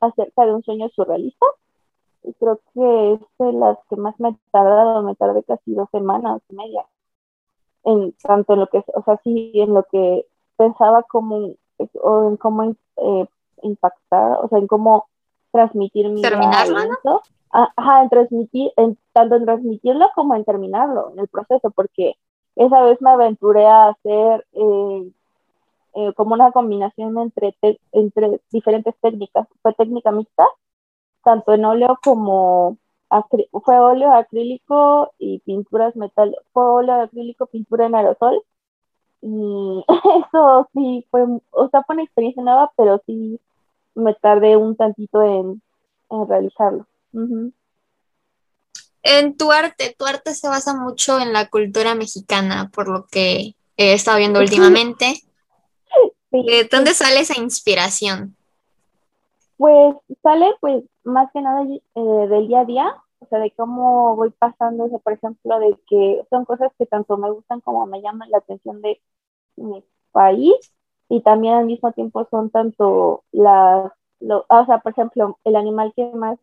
acerca 0.00 0.44
de 0.44 0.54
un 0.54 0.62
sueño 0.62 0.88
surrealista. 0.90 1.46
Y 2.22 2.34
creo 2.34 2.60
que 2.74 3.12
es 3.14 3.20
de 3.38 3.52
las 3.54 3.78
que 3.88 3.96
más 3.96 4.18
me 4.20 4.30
he 4.30 4.36
tardado, 4.52 5.02
me 5.02 5.14
tardé 5.14 5.42
casi 5.44 5.72
dos 5.72 5.88
semanas 5.90 6.42
y 6.50 6.54
media. 6.54 6.84
En 7.84 8.12
tanto 8.22 8.52
en 8.52 8.60
lo 8.60 8.66
que, 8.66 8.84
o 8.94 9.02
sea, 9.04 9.18
sí, 9.24 9.52
en 9.54 9.72
lo 9.72 9.84
que 9.84 10.26
pensaba 10.56 11.02
como, 11.04 11.54
o 12.02 12.28
en 12.28 12.36
cómo 12.36 12.64
eh, 12.96 13.26
impactar, 13.62 14.38
o 14.44 14.48
sea, 14.48 14.58
en 14.58 14.66
cómo 14.66 15.06
transmitir 15.52 16.08
mi 16.08 16.22
Terminarlo. 16.22 17.22
Ah, 17.50 17.72
Ajá, 17.76 18.02
en 18.02 18.08
transmitir, 18.10 18.72
en, 18.76 18.98
tanto 19.12 19.36
en 19.36 19.44
transmitirlo 19.44 20.10
como 20.14 20.34
en 20.34 20.44
terminarlo, 20.44 21.10
en 21.12 21.20
el 21.20 21.28
proceso, 21.28 21.70
porque 21.70 22.14
esa 22.56 22.82
vez 22.82 23.00
me 23.00 23.10
aventuré 23.10 23.66
a 23.66 23.88
hacer 23.88 24.46
eh, 24.52 25.10
eh, 25.94 26.12
como 26.14 26.34
una 26.34 26.52
combinación 26.52 27.16
entre, 27.18 27.52
te- 27.60 27.80
entre 27.92 28.40
diferentes 28.50 28.94
técnicas. 29.00 29.48
Fue 29.62 29.72
técnica 29.74 30.12
mixta, 30.12 30.46
tanto 31.24 31.54
en 31.54 31.64
óleo 31.64 31.98
como 32.02 32.76
fue 33.64 33.78
óleo 33.78 34.12
acrílico 34.12 35.12
y 35.18 35.38
pinturas 35.40 35.96
metal, 35.96 36.36
fue 36.52 36.62
óleo 36.64 37.00
acrílico, 37.02 37.46
pintura 37.46 37.86
en 37.86 37.94
aerosol. 37.94 38.42
Y 39.22 39.84
eso 40.32 40.68
sí 40.74 41.06
fue, 41.10 41.24
o 41.50 41.68
sea, 41.70 41.82
fue 41.84 41.94
una 41.94 42.02
experiencia 42.04 42.42
nueva, 42.42 42.70
pero 42.76 43.00
sí 43.06 43.40
me 43.98 44.14
tardé 44.14 44.56
un 44.56 44.76
tantito 44.76 45.22
en, 45.22 45.62
en 46.10 46.28
realizarlo. 46.28 46.86
En 49.02 49.36
tu 49.36 49.52
arte, 49.52 49.94
tu 49.98 50.06
arte 50.06 50.34
se 50.34 50.48
basa 50.48 50.74
mucho 50.74 51.18
en 51.18 51.32
la 51.32 51.48
cultura 51.48 51.94
mexicana, 51.94 52.70
por 52.72 52.88
lo 52.88 53.06
que 53.06 53.54
he 53.76 53.92
estado 53.92 54.18
viendo 54.18 54.40
últimamente. 54.46 55.22
¿De 56.30 56.68
dónde 56.70 56.94
sale 56.94 57.20
esa 57.20 57.40
inspiración? 57.40 58.36
Pues 59.56 59.96
sale 60.22 60.46
pues 60.60 60.84
más 61.04 61.30
que 61.32 61.40
nada 61.40 61.64
eh, 61.64 62.00
del 62.28 62.48
día 62.48 62.60
a 62.60 62.64
día, 62.64 63.02
o 63.18 63.26
sea, 63.26 63.40
de 63.40 63.50
cómo 63.52 64.14
voy 64.14 64.30
pasando, 64.30 64.84
o 64.84 64.88
sea, 64.88 64.98
por 64.98 65.14
ejemplo, 65.14 65.58
de 65.58 65.76
que 65.88 66.22
son 66.30 66.44
cosas 66.44 66.70
que 66.78 66.86
tanto 66.86 67.16
me 67.16 67.30
gustan 67.30 67.60
como 67.60 67.86
me 67.86 68.00
llaman 68.00 68.30
la 68.30 68.38
atención 68.38 68.80
de 68.82 69.00
mi 69.56 69.82
país 70.12 70.54
y 71.08 71.20
también 71.22 71.54
al 71.54 71.66
mismo 71.66 71.92
tiempo 71.92 72.26
son 72.30 72.50
tanto 72.50 73.24
las, 73.32 73.92
o 74.20 74.66
sea, 74.66 74.78
por 74.78 74.92
ejemplo, 74.92 75.38
el 75.44 75.56
animal 75.56 75.92
que 75.96 76.10
más 76.14 76.38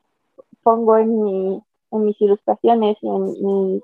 pongo 0.63 0.97
en, 0.97 1.23
mi, 1.23 1.63
en 1.91 2.05
mis 2.05 2.19
ilustraciones 2.19 2.97
y 3.01 3.07
en 3.07 3.25
mis, 3.25 3.83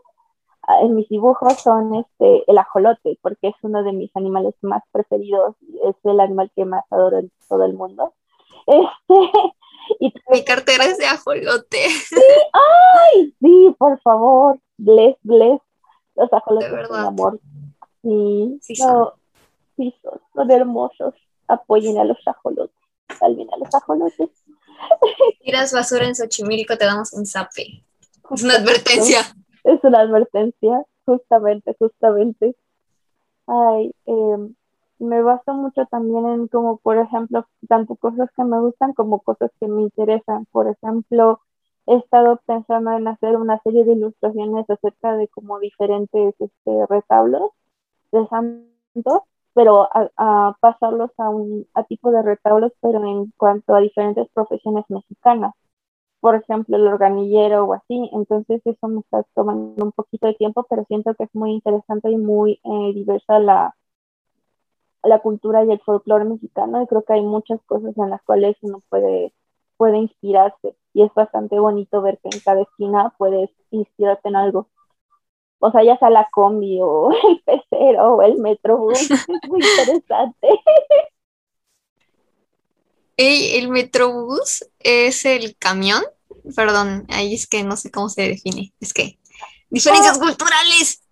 en 0.82 0.96
mis 0.96 1.10
dibujos 1.10 1.54
son 1.62 1.96
este, 1.96 2.44
el 2.50 2.58
ajolote, 2.58 3.20
porque 3.22 3.50
es 3.50 3.56
uno 3.62 3.84
de 3.84 3.94
mis 3.94 4.16
animales 4.16 4.56
más 4.62 4.84
preferidos, 4.92 5.56
es 5.84 5.96
el 6.04 6.20
animal 6.20 6.52
que 6.56 6.66
más 6.66 6.84
adoro 6.90 7.20
en 7.20 7.32
todo 7.48 7.64
el 7.66 7.74
mundo. 7.74 8.14
Este, 8.68 9.54
y 10.00 10.14
Mi 10.30 10.44
cartera 10.44 10.86
es 10.86 10.98
de 11.00 11.08
ajolote. 11.08 11.90
Sí, 11.90 12.16
ay, 12.54 13.34
sí, 13.42 13.76
por 13.78 14.00
favor, 14.02 14.60
bless, 14.78 15.18
bless. 15.24 15.60
Los 16.16 16.32
ajolotes 16.32 16.88
son 16.88 17.00
amor. 17.00 17.40
Sí, 18.04 18.60
sí. 18.62 18.76
Sí 19.82 19.96
son, 20.02 20.52
hermosos. 20.52 21.16
Apoyen 21.48 21.98
a 21.98 22.04
los 22.04 22.18
ajolotes. 22.26 22.76
Salven 23.20 23.48
a 23.54 23.58
los 23.58 23.74
ajolotes. 23.74 24.30
Tiras 25.44 25.74
basura 25.74 26.06
en 26.06 26.16
Xochimilco, 26.16 26.78
te 26.78 26.86
damos 26.86 27.14
un 27.14 27.26
zape. 27.26 27.84
Es 28.32 28.44
una 28.44 28.56
advertencia. 28.56 29.20
Es 29.64 29.84
una 29.84 30.00
advertencia, 30.02 30.86
justamente, 31.06 31.76
justamente. 31.78 32.56
Ay, 33.48 33.94
eh, 34.06 34.38
me 35.00 35.22
baso 35.22 35.54
mucho 35.54 35.86
también 35.88 36.26
en 36.28 36.48
como, 36.48 36.78
por 36.78 36.98
ejemplo, 36.98 37.48
tanto 37.68 37.96
cosas 37.96 38.30
que 38.36 38.44
me 38.44 38.60
gustan 38.60 38.94
como 38.94 39.20
cosas 39.20 39.52
que 39.60 39.68
me 39.68 39.82
interesan. 39.82 40.46
Por 40.52 40.68
ejemplo, 40.68 41.42
he 41.88 41.96
estado 41.96 42.40
pensando 42.46 42.92
en 42.92 43.08
hacer 43.08 43.36
una 43.36 43.60
serie 43.64 43.84
de 43.84 43.94
ilustraciones 43.94 44.70
acerca 44.70 45.16
de 45.18 45.28
como 45.28 45.60
diferentes 45.60 46.36
este, 46.40 46.86
retablos 46.88 47.52
de 48.12 48.28
santos, 48.28 49.24
pero 49.54 49.88
a, 49.94 50.56
pasarlos 50.60 51.12
a 51.18 51.30
un 51.30 51.68
a 51.74 51.84
tipo 51.84 52.12
de 52.12 52.22
retablos, 52.24 52.72
pero 52.82 53.04
en 53.06 53.32
cuanto 53.38 53.76
a 53.76 53.82
diferentes 53.82 54.28
profesiones 54.34 54.86
mexicanas. 54.90 55.54
Por 56.22 56.36
ejemplo, 56.36 56.78
el 56.78 56.88
organillero 56.88 57.66
o 57.66 57.74
así. 57.74 58.10
Entonces, 58.14 58.62
eso 58.66 58.88
me 58.88 59.02
está 59.02 59.24
tomando 59.36 59.86
un 59.86 59.92
poquito 59.92 60.28
de 60.28 60.36
tiempo, 60.36 60.66
pero 60.70 60.86
siento 60.86 61.16
que 61.16 61.26
es 61.26 61.36
muy 61.36 61.52
interesante 61.54 62.12
y 62.12 62.18
muy 62.18 62.60
eh, 62.64 62.94
diversa 62.94 63.40
la, 63.40 63.76
la 65.04 65.20
cultura 65.20 65.64
y 65.66 65.72
el 65.72 65.80
folclore 65.80 66.26
mexicano 66.26 66.82
y 66.82 66.88
creo 66.88 67.04
que 67.04 67.14
hay 67.14 67.22
muchas 67.22 67.60
cosas 67.66 67.98
en 67.98 68.10
las 68.10 68.22
cuales 68.24 68.56
uno 68.62 68.80
puede, 68.90 69.34
puede 69.78 69.98
inspirarse 69.98 70.76
y 70.94 71.04
es 71.04 71.14
bastante 71.14 71.60
bonito 71.60 72.02
ver 72.02 72.20
que 72.20 72.30
en 72.32 72.40
cada 72.42 72.62
esquina 72.62 73.14
puedes 73.18 73.50
inspirarte 73.72 74.30
en 74.30 74.36
algo. 74.36 74.68
O 75.64 75.72
sea, 75.72 75.84
ya 75.84 75.98
sea 75.98 76.10
la 76.10 76.28
combi 76.32 76.80
o 76.82 77.12
el 77.30 77.42
pecero 77.42 78.16
o 78.16 78.22
el 78.22 78.38
metrobús, 78.38 79.00
es 79.12 79.28
muy 79.48 79.62
interesante. 79.62 80.48
¿El 83.18 83.70
metrobús 83.70 84.66
es 84.80 85.26
el 85.26 85.56
camión? 85.58 86.04
Perdón, 86.56 87.06
ahí 87.10 87.36
es 87.36 87.48
que 87.48 87.64
no 87.64 87.78
sé 87.78 87.92
cómo 87.92 88.10
se 88.10 88.24
define. 88.24 88.74
Es 88.80 88.94
que 88.94 89.20
diferencias 89.70 90.18
culturales. 90.18 91.04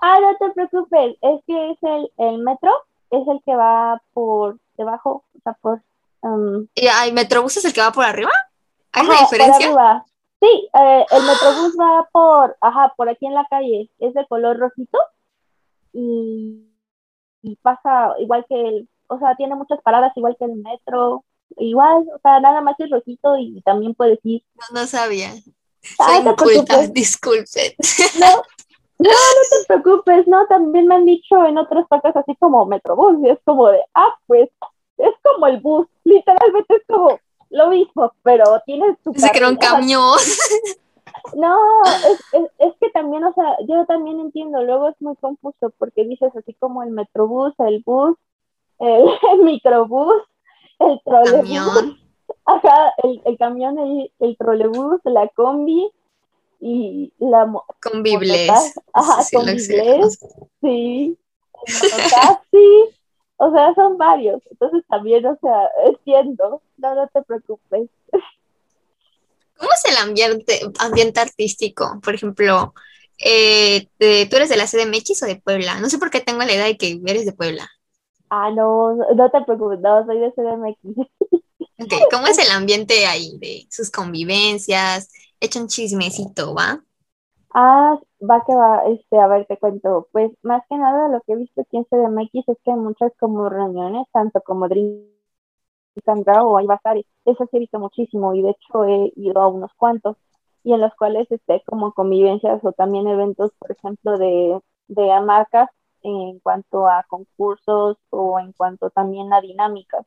Ah, 0.00 0.18
no 0.20 0.36
te 0.38 0.52
preocupes, 0.54 1.16
es 1.20 1.40
que 1.46 1.70
es 1.70 1.78
el, 1.82 2.10
el 2.18 2.38
metro 2.38 2.72
es 3.10 3.28
el 3.28 3.40
que 3.44 3.54
va 3.54 4.02
por 4.12 4.58
debajo, 4.76 5.24
o 5.36 5.40
sea, 5.42 5.54
por... 5.60 5.82
Um, 6.20 6.66
¿Y 6.74 6.86
el 6.86 7.12
Metrobús 7.12 7.56
es 7.56 7.64
el 7.64 7.72
que 7.72 7.80
va 7.80 7.92
por 7.92 8.04
arriba? 8.04 8.32
¿Hay 8.92 9.06
una 9.06 9.20
diferencia? 9.20 10.04
Sí, 10.44 10.68
eh, 10.74 11.06
el 11.10 11.22
Metrobús 11.22 11.74
va 11.80 12.06
por, 12.12 12.56
ajá, 12.60 12.92
por 12.98 13.08
aquí 13.08 13.24
en 13.24 13.32
la 13.32 13.46
calle, 13.48 13.90
es 13.98 14.12
de 14.12 14.26
color 14.26 14.58
rojito 14.58 14.98
y, 15.94 16.68
y 17.40 17.56
pasa 17.62 18.12
igual 18.18 18.44
que 18.46 18.60
el, 18.60 18.88
o 19.06 19.18
sea, 19.18 19.36
tiene 19.36 19.54
muchas 19.54 19.80
paradas 19.80 20.12
igual 20.16 20.36
que 20.38 20.44
el 20.44 20.56
metro, 20.56 21.24
igual, 21.56 22.04
o 22.14 22.18
sea, 22.20 22.40
nada 22.40 22.60
más 22.60 22.78
es 22.78 22.90
rojito 22.90 23.38
y 23.38 23.62
también 23.62 23.94
puedes 23.94 24.18
ir. 24.24 24.42
No, 24.54 24.80
no 24.80 24.86
sabía. 24.86 25.30
Ah, 25.98 26.34
Soy 26.36 26.88
disculpen. 26.88 27.72
No, 28.18 28.26
no, 28.98 29.10
no 29.10 29.42
te 29.50 29.66
preocupes, 29.66 30.26
no, 30.26 30.46
también 30.46 30.86
me 30.86 30.96
han 30.96 31.06
dicho 31.06 31.42
en 31.46 31.56
otras 31.56 31.88
partes 31.88 32.14
así 32.16 32.36
como 32.36 32.66
Metrobús, 32.66 33.16
y 33.24 33.30
es 33.30 33.38
como 33.46 33.68
de, 33.68 33.80
ah, 33.94 34.14
pues, 34.26 34.50
es 34.98 35.14
como 35.22 35.46
el 35.46 35.60
bus, 35.60 35.86
literalmente 36.04 36.76
es 36.76 36.82
como 36.86 37.18
lo 37.54 37.68
mismo, 37.68 38.12
pero 38.22 38.44
tienes 38.66 38.98
tu... 39.02 39.12
Dice 39.12 39.30
que 39.32 39.38
era 39.38 39.48
un 39.48 39.56
camión. 39.56 40.02
No, 41.34 41.56
es, 42.32 42.50
es, 42.58 42.74
que 42.78 42.90
también, 42.90 43.24
o 43.24 43.32
sea, 43.32 43.56
yo 43.66 43.86
también 43.86 44.20
entiendo, 44.20 44.62
luego 44.62 44.90
es 44.90 44.96
muy 45.00 45.16
confuso 45.16 45.72
porque 45.78 46.04
dices 46.04 46.30
así 46.36 46.52
como 46.54 46.82
el 46.82 46.90
Metrobús, 46.90 47.54
el 47.60 47.82
bus, 47.86 48.16
el, 48.78 49.04
microbús, 49.42 50.22
el 50.80 51.00
trolebús, 51.02 51.96
ajá, 52.44 52.92
el, 53.02 53.22
el 53.24 53.38
camión, 53.38 53.78
el, 53.78 54.12
el 54.18 54.36
trolebús, 54.36 55.00
la 55.04 55.26
combi, 55.28 55.90
y 56.60 57.12
la 57.18 57.50
convibles. 57.82 58.74
Ajá, 58.92 59.22
sí, 59.22 59.36
convibles, 59.36 60.18
sí, 60.60 61.18
casi, 62.10 62.96
o 63.36 63.52
sea, 63.52 63.74
son 63.74 63.98
varios, 63.98 64.42
entonces 64.50 64.84
también, 64.88 65.24
o 65.26 65.38
sea, 65.40 65.68
entiendo, 65.86 66.62
no, 66.76 66.94
no 66.94 67.08
te 67.08 67.22
preocupes. 67.22 67.88
¿Cómo 69.56 69.70
es 69.72 69.84
el 69.90 69.96
ambiente, 69.96 70.60
ambiente 70.80 71.20
artístico? 71.20 72.00
Por 72.02 72.14
ejemplo, 72.14 72.74
eh, 73.18 73.86
¿tú 73.98 74.36
eres 74.36 74.48
de 74.48 74.56
la 74.56 74.66
CDMX 74.66 75.22
o 75.22 75.26
de 75.26 75.36
Puebla? 75.36 75.80
No 75.80 75.88
sé 75.88 75.98
por 75.98 76.10
qué 76.10 76.20
tengo 76.20 76.42
la 76.42 76.52
idea 76.52 76.64
de 76.64 76.76
que 76.76 77.00
eres 77.06 77.24
de 77.24 77.32
Puebla. 77.32 77.68
Ah, 78.30 78.50
no, 78.50 78.96
no 78.96 79.30
te 79.30 79.40
preocupes, 79.42 79.80
no, 79.80 80.04
soy 80.06 80.18
de 80.18 80.32
CDMX. 80.32 80.78
Okay. 81.76 81.98
¿Cómo 82.10 82.28
es 82.28 82.38
el 82.38 82.50
ambiente 82.52 83.04
ahí 83.06 83.36
de 83.38 83.66
sus 83.68 83.90
convivencias? 83.90 85.10
echa 85.44 85.60
un 85.60 85.68
chismecito, 85.68 86.54
¿va? 86.54 86.82
Ah, 87.54 87.98
va 88.30 88.42
que 88.46 88.54
va, 88.54 88.84
este, 88.86 89.18
a 89.18 89.26
ver, 89.28 89.46
te 89.46 89.58
cuento. 89.58 90.08
Pues 90.12 90.32
más 90.42 90.62
que 90.68 90.76
nada 90.76 91.08
lo 91.08 91.20
que 91.22 91.32
he 91.32 91.36
visto 91.36 91.60
aquí 91.62 91.76
en 91.76 91.84
CDMX 91.84 92.48
es 92.48 92.58
que 92.64 92.70
hay 92.72 92.76
muchas 92.76 93.12
como 93.18 93.48
reuniones, 93.48 94.06
tanto 94.12 94.40
como 94.42 94.68
Drink 94.68 95.04
and 96.06 96.26
o 96.42 96.58
hay 96.58 96.66
bazares. 96.66 97.06
Eso 97.24 97.46
sí 97.50 97.56
he 97.56 97.60
visto 97.60 97.78
muchísimo 97.78 98.34
y 98.34 98.42
de 98.42 98.50
hecho 98.50 98.84
he 98.84 99.12
ido 99.16 99.40
a 99.40 99.48
unos 99.48 99.72
cuantos 99.76 100.16
y 100.64 100.72
en 100.72 100.80
los 100.80 100.94
cuales 100.96 101.30
este, 101.30 101.62
como 101.66 101.92
convivencias 101.92 102.64
o 102.64 102.72
también 102.72 103.06
eventos, 103.08 103.52
por 103.58 103.72
ejemplo, 103.72 104.18
de, 104.18 104.60
de 104.88 105.20
marcas 105.20 105.68
en 106.02 106.40
cuanto 106.40 106.86
a 106.88 107.04
concursos 107.08 107.96
o 108.10 108.38
en 108.40 108.52
cuanto 108.52 108.90
también 108.90 109.32
a 109.32 109.40
dinámicas 109.40 110.06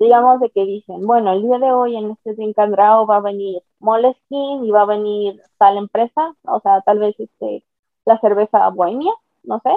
digamos 0.00 0.40
de 0.40 0.50
que 0.50 0.64
dicen, 0.64 1.06
bueno, 1.06 1.32
el 1.32 1.42
día 1.42 1.58
de 1.58 1.72
hoy 1.72 1.96
en 1.96 2.10
este 2.12 2.34
Drao 2.68 3.06
va 3.06 3.18
a 3.18 3.20
venir 3.20 3.62
Moleskine 3.80 4.66
y 4.66 4.70
va 4.70 4.82
a 4.82 4.86
venir 4.86 5.42
tal 5.58 5.78
empresa, 5.78 6.34
o 6.44 6.60
sea, 6.60 6.80
tal 6.82 6.98
vez 6.98 7.18
este, 7.18 7.64
la 8.04 8.20
cerveza 8.20 8.68
Bohemia, 8.70 9.12
no 9.44 9.60
sé, 9.60 9.76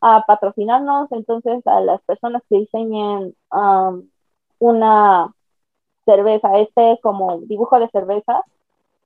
a 0.00 0.24
patrocinarnos, 0.26 1.10
entonces 1.12 1.66
a 1.66 1.80
las 1.80 2.02
personas 2.02 2.42
que 2.48 2.58
diseñen 2.58 3.34
um, 3.52 4.08
una 4.58 5.34
cerveza, 6.04 6.58
este 6.58 6.98
como 7.02 7.38
dibujo 7.40 7.78
de 7.80 7.88
cerveza, 7.90 8.42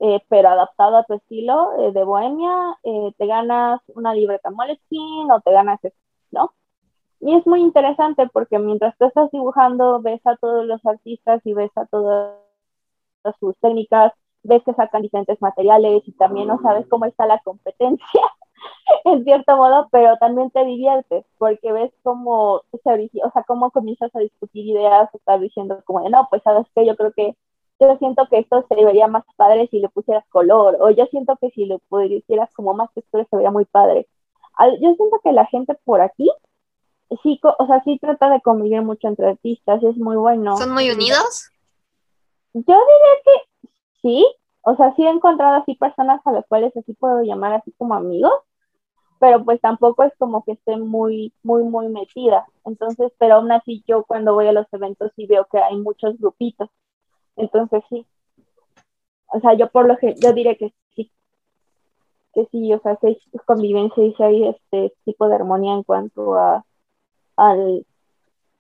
eh, 0.01 0.21
pero 0.29 0.49
adaptado 0.49 0.97
a 0.97 1.05
tu 1.05 1.15
estilo 1.15 1.73
eh, 1.81 1.93
de 1.93 2.05
bohemia, 2.05 2.79
eh, 2.85 3.13
te 3.19 3.27
ganas 3.27 3.81
una 3.95 4.15
libreta 4.15 4.51
Moleskine 4.51 5.33
o 5.33 5.41
te 5.41 5.53
ganas, 5.53 5.81
¿no? 6.31 6.53
Y 7.21 7.35
es 7.35 7.47
muy 7.47 7.61
interesante 7.61 8.29
porque 8.33 8.59
mientras 8.59 8.97
tú 8.99 9.07
estás 9.07 9.31
dibujando, 9.33 10.01
ves 10.01 10.21
a 10.27 10.37
todos 10.37 10.65
los 10.67 10.85
artistas 10.87 11.41
y 11.45 11.53
ves 11.53 11.71
a 11.77 11.87
todas 11.87 12.37
sus 13.41 13.57
técnicas, 13.59 14.13
ves 14.49 14.63
que 14.65 14.75
sacan 14.75 15.03
diferentes 15.03 15.41
materiales 15.41 16.03
y 16.07 16.13
también 16.13 16.49
no 16.49 16.61
sabes 16.61 16.87
cómo 16.89 17.05
está 17.05 17.27
la 17.27 17.39
competencia, 17.41 18.23
en 19.05 19.25
cierto 19.25 19.57
modo, 19.57 19.89
pero 19.93 20.17
también 20.19 20.51
te 20.51 20.65
diviertes 20.65 21.25
porque 21.39 21.73
ves 21.73 21.93
cómo 22.03 22.63
se 22.73 23.11
o 23.25 23.31
sea, 23.31 23.43
cómo 23.45 23.71
comienzas 23.71 24.15
a 24.17 24.21
discutir 24.21 24.67
ideas, 24.67 25.15
estás 25.15 25.41
diciendo 25.41 25.81
como 25.85 26.03
de, 26.03 26.11
no, 26.11 26.27
pues 26.31 26.43
sabes 26.43 26.67
que 26.75 26.87
yo 26.87 26.97
creo 26.97 27.13
que 27.13 27.37
yo 27.81 27.97
siento 27.99 28.27
que 28.29 28.39
esto 28.39 28.67
se 28.69 28.85
vería 28.85 29.07
más 29.07 29.25
padre 29.37 29.69
si 29.71 29.79
le 29.79 29.89
pusieras 29.89 30.27
color, 30.31 30.77
o 30.81 30.91
yo 30.91 31.07
siento 31.07 31.37
que 31.37 31.51
si 31.51 31.65
le 31.65 31.79
pusieras 31.89 32.53
como 32.55 32.75
más 32.75 32.93
textura 32.93 33.25
se 33.31 33.37
vería 33.37 33.53
muy 33.53 33.67
padre. 33.67 34.09
Yo 34.81 34.93
siento 34.97 35.21
que 35.23 35.31
la 35.31 35.47
gente 35.47 35.77
por 35.85 36.01
aquí 36.01 36.29
sí, 37.23 37.41
o 37.43 37.67
sea, 37.67 37.83
sí 37.85 37.99
trata 38.01 38.31
de 38.31 38.41
convivir 38.41 38.83
mucho 38.83 39.09
entre 39.09 39.29
artistas, 39.29 39.83
es 39.83 39.97
muy 39.97 40.17
bueno. 40.17 40.57
¿Son 40.57 40.73
muy 40.73 40.91
unidos? 40.91 41.51
Yo 42.55 42.63
diría 42.63 43.15
que 43.25 43.48
sí, 44.03 44.27
o 44.63 44.77
sea, 44.77 44.95
sí 44.97 45.05
he 45.05 45.11
encontrado 45.11 45.57
así 45.57 45.75
personas 45.77 46.21
a 46.27 46.33
las 46.33 46.47
cuales 46.47 46.77
así 46.77 46.93
puedo 46.95 47.23
llamar 47.23 47.55
así 47.55 47.73
como 47.79 47.95
amigos, 47.95 48.33
pero 49.19 49.45
pues 49.45 49.61
tampoco 49.61 50.05
es 50.05 50.13
como 50.19 50.45
que 50.45 50.53
esté 50.53 50.77
muy, 50.77 51.33
muy, 51.43 51.65
muy 51.65 51.89
metida. 51.89 52.47
Entonces, 52.65 53.13
pero 53.19 53.37
aún 53.37 53.53
así 53.53 53.85
yo 53.87 54.05
cuando 54.05 54.35
voy 54.35 54.47
a 54.47 54.53
los 54.53 54.67
eventos 54.73 55.13
sí 55.17 55.27
veo 55.27 55.47
que 55.51 55.59
hay 55.59 55.77
muchos 55.77 56.19
grupitos. 56.19 56.71
Entonces 57.37 57.83
sí. 57.89 58.07
O 59.33 59.41
sea, 59.41 59.55
yo 59.55 59.71
por 59.71 59.87
lo 59.87 59.97
que, 59.99 60.15
yo 60.17 60.33
diré 60.33 60.57
que 60.57 60.75
sí. 60.95 61.11
Que 62.35 62.47
sí, 62.53 62.73
o 62.73 62.81
sea, 62.81 62.97
que 62.97 63.09
hay 63.09 63.21
convivencia 63.47 64.05
y 64.05 64.15
si 64.15 64.23
hay 64.23 64.49
este 64.49 64.95
tipo 65.05 65.29
de 65.29 65.37
armonía 65.37 65.75
en 65.75 65.83
cuanto 65.83 66.35
a, 66.35 66.65
al, 67.37 67.87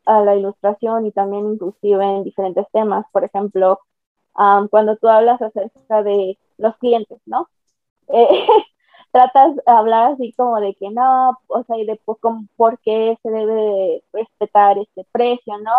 a 0.06 0.22
la 0.22 0.36
ilustración 0.36 1.06
y 1.06 1.12
también 1.12 1.52
inclusive 1.52 2.04
en 2.04 2.24
diferentes 2.24 2.66
temas. 2.72 3.06
Por 3.12 3.24
ejemplo, 3.24 3.80
cuando 4.70 4.96
tú 4.96 5.08
hablas 5.08 5.40
acerca 5.42 6.02
de 6.02 6.38
los 6.58 6.76
clientes, 6.78 7.20
¿no? 7.26 7.48
Eh, 8.08 8.28
tratas 9.12 9.56
de 9.56 9.62
hablar 9.66 10.12
así 10.12 10.32
como 10.34 10.60
de 10.60 10.74
que 10.74 10.90
no, 10.90 11.38
o 11.48 11.64
sea, 11.64 11.78
y 11.78 11.86
de 11.86 12.00
por 12.56 12.78
qué 12.80 13.18
se 13.22 13.30
debe 13.30 14.02
respetar 14.12 14.78
este 14.78 15.04
precio, 15.12 15.58
¿no? 15.58 15.72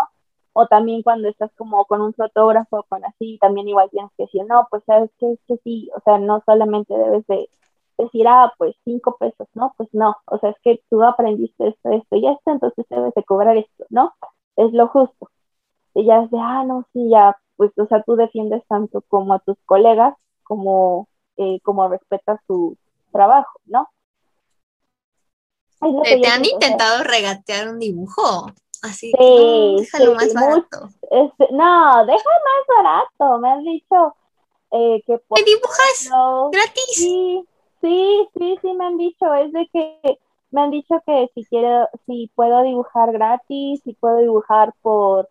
O 0.54 0.68
también 0.68 1.04
cuando 1.04 1.30
estás 1.30 1.52
como 1.56 1.86
con 1.86 2.02
un 2.02 2.14
fotógrafo, 2.14 2.84
con 2.90 3.06
así, 3.06 3.38
también 3.40 3.68
igual 3.70 3.90
tienes 3.92 4.12
que 4.18 4.24
decir, 4.24 4.44
no, 4.48 4.68
pues 4.70 4.84
sabes 4.86 5.12
que, 5.20 5.38
que 5.48 5.58
sí, 5.64 5.90
o 5.96 6.02
sea, 6.02 6.18
no 6.18 6.42
solamente 6.46 6.94
debes 6.98 7.26
de 7.28 7.50
decir, 7.98 8.28
ah, 8.28 8.54
pues 8.58 8.76
cinco 8.86 9.18
pesos, 9.20 9.48
¿no? 9.54 9.74
Pues 9.78 9.90
no, 9.94 10.16
o 10.26 10.38
sea, 10.40 10.52
es 10.52 10.58
que 10.64 10.82
tú 10.90 11.04
aprendiste 11.04 11.68
esto, 11.70 11.90
esto 11.92 12.16
y 12.16 12.28
esto, 12.28 12.52
entonces 12.52 12.86
debes 12.90 13.14
de 13.14 13.24
cobrar 13.24 13.58
esto, 13.58 13.86
¿no? 13.90 14.14
Es 14.56 14.74
lo 14.74 14.88
justo. 14.88 15.30
Y 15.96 16.06
ya 16.06 16.24
es 16.24 16.32
de, 16.32 16.38
ah, 16.42 16.64
no, 16.66 16.86
sí, 16.94 17.10
ya, 17.10 17.38
pues, 17.60 17.72
o 17.78 17.86
sea, 17.88 18.02
tú 18.04 18.16
defiendes 18.16 18.64
tanto 18.70 19.02
como 19.10 19.34
a 19.34 19.40
tus 19.40 19.58
colegas, 19.66 20.16
como, 20.44 21.10
eh, 21.36 21.60
como 21.62 21.90
respetas 21.90 22.40
su, 22.48 22.78
trabajo, 23.12 23.60
¿no? 23.66 23.90
¿Te, 26.04 26.26
han 26.26 26.46
intentado 26.46 27.04
regatear 27.04 27.68
un 27.68 27.80
dibujo? 27.80 28.50
Así, 28.82 29.12
sí, 29.12 29.76
déjalo 29.78 30.16
más 30.16 30.34
barato. 30.34 30.90
Este, 31.12 31.48
no, 31.52 32.06
deja 32.06 32.30
más 32.48 32.78
barato. 32.78 33.40
Me 33.40 33.50
han 33.50 33.64
dicho 33.66 34.16
eh, 34.72 35.04
que... 35.06 35.20
¿Me 35.30 35.44
dibujas 35.44 36.10
gratis? 36.54 36.96
Sí, 36.96 37.46
sí, 37.82 38.30
sí, 38.38 38.58
sí, 38.62 38.74
me 38.74 38.86
han 38.86 38.98
dicho. 38.98 39.34
Es 39.34 39.52
de 39.52 39.68
que 39.74 40.20
me 40.52 40.62
han 40.62 40.72
dicho 40.72 40.96
que 41.06 41.30
si 41.36 41.44
quiero, 41.44 41.90
si 42.06 42.32
puedo 42.36 42.64
dibujar 42.64 43.12
gratis, 43.12 43.82
si 43.84 43.96
puedo 43.96 44.20
dibujar 44.20 44.74
por, 44.82 45.28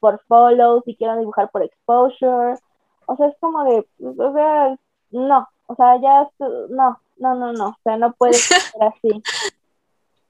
por 0.00 0.20
follow, 0.26 0.82
si 0.84 0.96
quiero 0.96 1.18
dibujar 1.18 1.50
por 1.50 1.62
exposure. 1.62 2.58
O 3.06 3.16
sea, 3.16 3.28
es 3.28 3.34
como 3.40 3.64
de, 3.64 3.86
o 4.00 4.32
sea, 4.32 4.76
no, 5.10 5.48
o 5.66 5.74
sea, 5.76 6.00
ya, 6.00 6.28
no, 6.70 7.00
no, 7.16 7.34
no, 7.34 7.52
no, 7.52 7.68
o 7.68 7.78
sea, 7.84 7.96
no 7.96 8.12
puede 8.14 8.32
ser 8.34 8.60
así. 8.80 9.22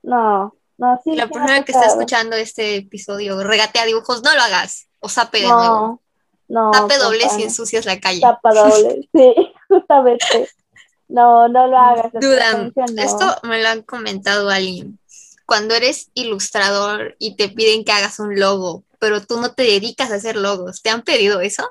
No, 0.02 0.54
no, 0.76 1.00
sí. 1.04 1.14
La 1.14 1.28
persona 1.28 1.64
que 1.64 1.72
está 1.72 1.86
escuchando 1.86 2.36
este 2.36 2.76
episodio 2.76 3.42
regatea 3.42 3.84
dibujos, 3.84 4.22
no 4.22 4.34
lo 4.34 4.40
hagas. 4.40 4.88
O 4.98 5.08
sape 5.08 5.40
de 5.40 5.48
nuevo. 5.48 6.00
No, 6.48 6.72
Tape 6.72 6.98
doble 6.98 7.28
si 7.28 7.44
ensucias 7.44 7.86
la 7.86 8.00
calle. 8.00 8.20
Tapa 8.20 8.52
doble, 8.52 9.08
sí, 9.14 9.34
justamente. 9.68 10.50
No, 11.08 11.48
no 11.48 11.66
lo 11.68 11.78
hagas. 11.78 12.12
Dudan, 12.12 12.72
esto 12.96 13.24
me 13.44 13.62
lo 13.62 13.68
han 13.68 13.82
comentado 13.82 14.50
alguien. 14.50 14.98
Cuando 15.46 15.74
eres 15.74 16.10
ilustrador 16.14 17.16
y 17.18 17.36
te 17.36 17.48
piden 17.48 17.84
que 17.84 17.92
hagas 17.92 18.18
un 18.18 18.38
logo, 18.38 18.84
pero 19.00 19.21
tú 19.26 19.40
no 19.40 19.54
te 19.54 19.62
dedicas 19.64 20.12
a 20.12 20.16
hacer 20.16 20.37
logos, 20.37 20.83
¿te 20.83 20.90
han 20.90 21.02
pedido 21.02 21.40
eso? 21.40 21.64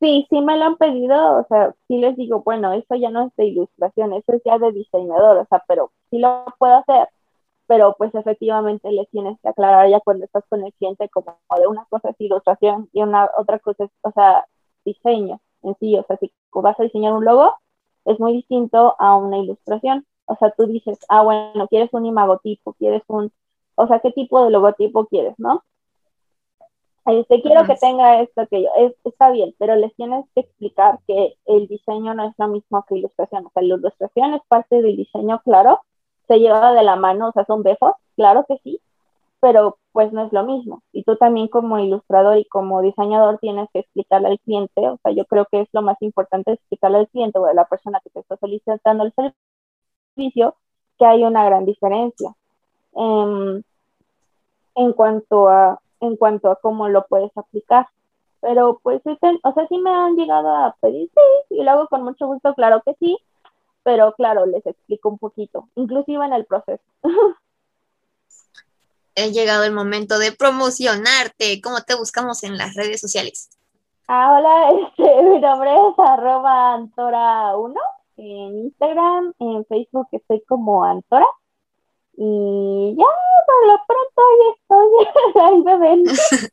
Sí, 0.00 0.26
sí 0.30 0.40
me 0.40 0.56
lo 0.56 0.64
han 0.64 0.76
pedido, 0.76 1.40
o 1.40 1.46
sea, 1.48 1.74
sí 1.86 1.98
les 1.98 2.16
digo, 2.16 2.42
bueno, 2.42 2.72
eso 2.72 2.94
ya 2.96 3.10
no 3.10 3.26
es 3.26 3.36
de 3.36 3.46
ilustración, 3.46 4.14
eso 4.14 4.32
es 4.32 4.42
ya 4.44 4.58
de 4.58 4.72
diseñador, 4.72 5.36
o 5.38 5.46
sea, 5.46 5.62
pero 5.68 5.92
sí 6.10 6.18
lo 6.18 6.46
puedo 6.58 6.74
hacer, 6.76 7.08
pero 7.66 7.94
pues 7.98 8.14
efectivamente 8.14 8.90
les 8.90 9.08
tienes 9.10 9.38
que 9.42 9.48
aclarar 9.50 9.90
ya 9.90 10.00
cuando 10.00 10.24
estás 10.24 10.44
con 10.48 10.64
el 10.64 10.72
cliente 10.74 11.08
como 11.10 11.38
de 11.56 11.66
una 11.68 11.84
cosa 11.90 12.10
es 12.10 12.16
ilustración 12.20 12.88
y 12.92 13.02
una 13.02 13.30
otra 13.36 13.58
cosa 13.58 13.84
es, 13.84 13.90
o 14.02 14.10
sea, 14.12 14.46
diseño 14.84 15.40
en 15.62 15.76
sí, 15.78 15.96
o 15.96 16.04
sea, 16.06 16.16
si 16.18 16.32
vas 16.52 16.80
a 16.80 16.84
diseñar 16.84 17.12
un 17.12 17.24
logo, 17.24 17.54
es 18.06 18.18
muy 18.18 18.32
distinto 18.32 18.96
a 18.98 19.16
una 19.16 19.38
ilustración, 19.38 20.06
o 20.26 20.36
sea, 20.36 20.50
tú 20.52 20.66
dices, 20.66 20.98
ah, 21.08 21.22
bueno, 21.22 21.68
quieres 21.68 21.90
un 21.92 22.06
imagotipo, 22.06 22.72
quieres 22.74 23.02
un, 23.08 23.32
o 23.74 23.86
sea, 23.86 24.00
¿qué 24.00 24.12
tipo 24.12 24.44
de 24.44 24.50
logotipo 24.50 25.06
quieres, 25.06 25.34
no? 25.38 25.62
Este, 27.10 27.42
quiero 27.42 27.64
que 27.64 27.76
tenga 27.76 28.20
esto, 28.20 28.46
que 28.48 28.62
yo, 28.62 28.68
está 29.04 29.30
bien, 29.30 29.54
pero 29.58 29.74
les 29.76 29.94
tienes 29.96 30.24
que 30.34 30.42
explicar 30.42 31.00
que 31.06 31.34
el 31.46 31.66
diseño 31.66 32.14
no 32.14 32.28
es 32.28 32.34
lo 32.38 32.48
mismo 32.48 32.84
que 32.86 32.96
ilustración. 32.96 33.46
O 33.46 33.50
sea, 33.50 33.62
la 33.62 33.74
ilustración 33.74 34.34
es 34.34 34.42
parte 34.48 34.82
del 34.82 34.96
diseño, 34.96 35.40
claro, 35.44 35.80
se 36.28 36.38
lleva 36.38 36.72
de 36.74 36.82
la 36.82 36.96
mano, 36.96 37.28
o 37.28 37.32
sea, 37.32 37.44
son 37.44 37.62
bejos, 37.62 37.92
claro 38.16 38.44
que 38.48 38.58
sí, 38.62 38.80
pero 39.40 39.78
pues 39.92 40.12
no 40.12 40.24
es 40.26 40.32
lo 40.32 40.44
mismo. 40.44 40.82
Y 40.92 41.04
tú 41.04 41.16
también 41.16 41.48
como 41.48 41.78
ilustrador 41.78 42.38
y 42.38 42.44
como 42.46 42.82
diseñador 42.82 43.38
tienes 43.38 43.68
que 43.72 43.80
explicarle 43.80 44.28
al 44.28 44.40
cliente, 44.40 44.88
o 44.88 44.98
sea, 45.02 45.12
yo 45.12 45.24
creo 45.26 45.46
que 45.50 45.62
es 45.62 45.68
lo 45.72 45.82
más 45.82 46.00
importante 46.02 46.52
explicarle 46.52 46.98
al 46.98 47.08
cliente 47.08 47.38
o 47.38 47.46
a 47.46 47.54
la 47.54 47.64
persona 47.66 48.00
que 48.04 48.10
te 48.10 48.20
está 48.20 48.36
solicitando 48.36 49.04
el 49.04 49.12
servicio 50.16 50.56
que 50.98 51.06
hay 51.06 51.24
una 51.24 51.44
gran 51.44 51.64
diferencia. 51.64 52.34
Em, 52.94 53.62
en 54.74 54.92
cuanto 54.92 55.48
a 55.48 55.80
en 56.00 56.16
cuanto 56.16 56.50
a 56.50 56.56
cómo 56.56 56.88
lo 56.88 57.06
puedes 57.06 57.30
aplicar. 57.36 57.88
Pero 58.40 58.80
pues, 58.82 59.02
o 59.04 59.52
sea, 59.54 59.68
sí 59.68 59.78
me 59.78 59.90
han 59.90 60.16
llegado 60.16 60.48
a 60.48 60.74
pedir, 60.80 61.10
sí, 61.14 61.56
y 61.56 61.62
lo 61.62 61.70
hago 61.72 61.88
con 61.88 62.02
mucho 62.02 62.26
gusto, 62.26 62.54
claro 62.54 62.82
que 62.84 62.94
sí, 62.94 63.18
pero 63.82 64.12
claro, 64.14 64.46
les 64.46 64.64
explico 64.66 65.10
un 65.10 65.18
poquito, 65.18 65.68
inclusive 65.74 66.24
en 66.24 66.32
el 66.32 66.46
proceso. 66.46 66.82
He 69.14 69.32
llegado 69.32 69.64
el 69.64 69.72
momento 69.72 70.18
de 70.18 70.32
promocionarte. 70.32 71.60
¿Cómo 71.60 71.82
te 71.82 71.94
buscamos 71.94 72.42
en 72.44 72.56
las 72.56 72.74
redes 72.74 73.00
sociales? 73.00 73.50
Ah, 74.08 74.38
hola, 74.38 74.70
este, 74.88 75.22
mi 75.22 75.40
nombre 75.40 75.74
es 75.74 75.98
arroba 75.98 76.78
Antora1 76.78 77.74
en 78.16 78.58
Instagram, 78.64 79.32
en 79.38 79.64
Facebook 79.64 80.08
estoy 80.12 80.42
como 80.42 80.84
Antora 80.84 81.26
y 82.22 82.94
ya, 82.98 83.04
por 83.46 83.66
lo 83.66 83.78
pronto 83.86 84.20
ahí 84.28 84.42
estoy, 84.52 85.42
ahí 85.42 85.62
me 85.62 85.78
ven. 85.78 86.04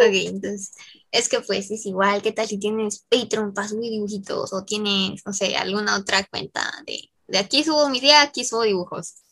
ok, 0.00 0.34
entonces, 0.34 0.74
es 1.12 1.28
que 1.28 1.38
pues 1.42 1.70
es 1.70 1.86
igual, 1.86 2.22
¿qué 2.22 2.32
tal 2.32 2.46
si 2.46 2.58
tienes 2.58 3.06
Patreon 3.08 3.54
para 3.54 3.68
subir 3.68 3.92
dibujitos 3.92 4.52
o 4.52 4.64
tienes, 4.64 5.24
no 5.24 5.32
sé, 5.32 5.56
alguna 5.56 5.96
otra 5.96 6.26
cuenta 6.28 6.60
de, 6.84 7.08
de 7.28 7.38
aquí 7.38 7.62
subo 7.62 7.88
mi 7.88 8.00
día, 8.00 8.22
aquí 8.22 8.44
subo 8.44 8.62
dibujos? 8.62 9.22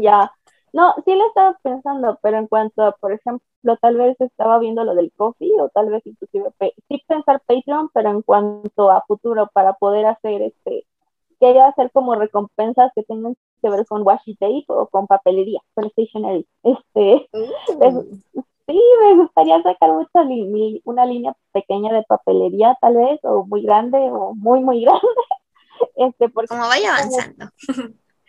Ya, 0.00 0.32
no, 0.72 0.94
sí 1.04 1.14
lo 1.14 1.26
estaba 1.28 1.58
pensando, 1.62 2.18
pero 2.22 2.38
en 2.38 2.46
cuanto 2.46 2.84
a, 2.84 2.92
por 2.92 3.12
ejemplo, 3.12 3.76
tal 3.82 3.96
vez 3.98 4.18
estaba 4.22 4.58
viendo 4.58 4.84
lo 4.84 4.94
del 4.94 5.12
coffee 5.18 5.52
o 5.60 5.68
tal 5.68 5.90
vez 5.90 6.00
inclusive, 6.06 6.50
sí 6.88 7.02
pensar 7.06 7.42
Patreon, 7.46 7.90
pero 7.92 8.08
en 8.08 8.22
cuanto 8.22 8.90
a 8.90 9.04
futuro 9.06 9.50
para 9.52 9.74
poder 9.74 10.06
hacer 10.06 10.40
este 10.40 10.86
quería 11.38 11.68
hacer 11.68 11.90
como 11.92 12.14
recompensas 12.14 12.92
que 12.94 13.02
tengan 13.02 13.36
que 13.62 13.70
ver 13.70 13.86
con 13.86 14.02
washi 14.02 14.36
tape 14.36 14.64
o 14.68 14.86
con 14.88 15.06
papelería, 15.06 15.60
con 15.74 15.90
stationery. 15.90 16.46
Este, 16.62 17.28
mm. 17.32 18.22
sí, 18.66 18.82
me 19.00 19.16
gustaría 19.16 19.62
sacar 19.62 19.92
mucha 19.92 20.22
una 20.84 21.06
línea 21.06 21.34
pequeña 21.52 21.92
de 21.92 22.02
papelería 22.04 22.76
tal 22.80 22.96
vez, 22.96 23.20
o 23.22 23.44
muy 23.44 23.62
grande, 23.62 23.98
o 23.98 24.34
muy, 24.34 24.60
muy 24.60 24.82
grande. 24.84 25.06
Este, 25.96 26.28
porque 26.28 26.48
como 26.48 26.68
vaya 26.68 26.96
avanzando. 26.96 27.50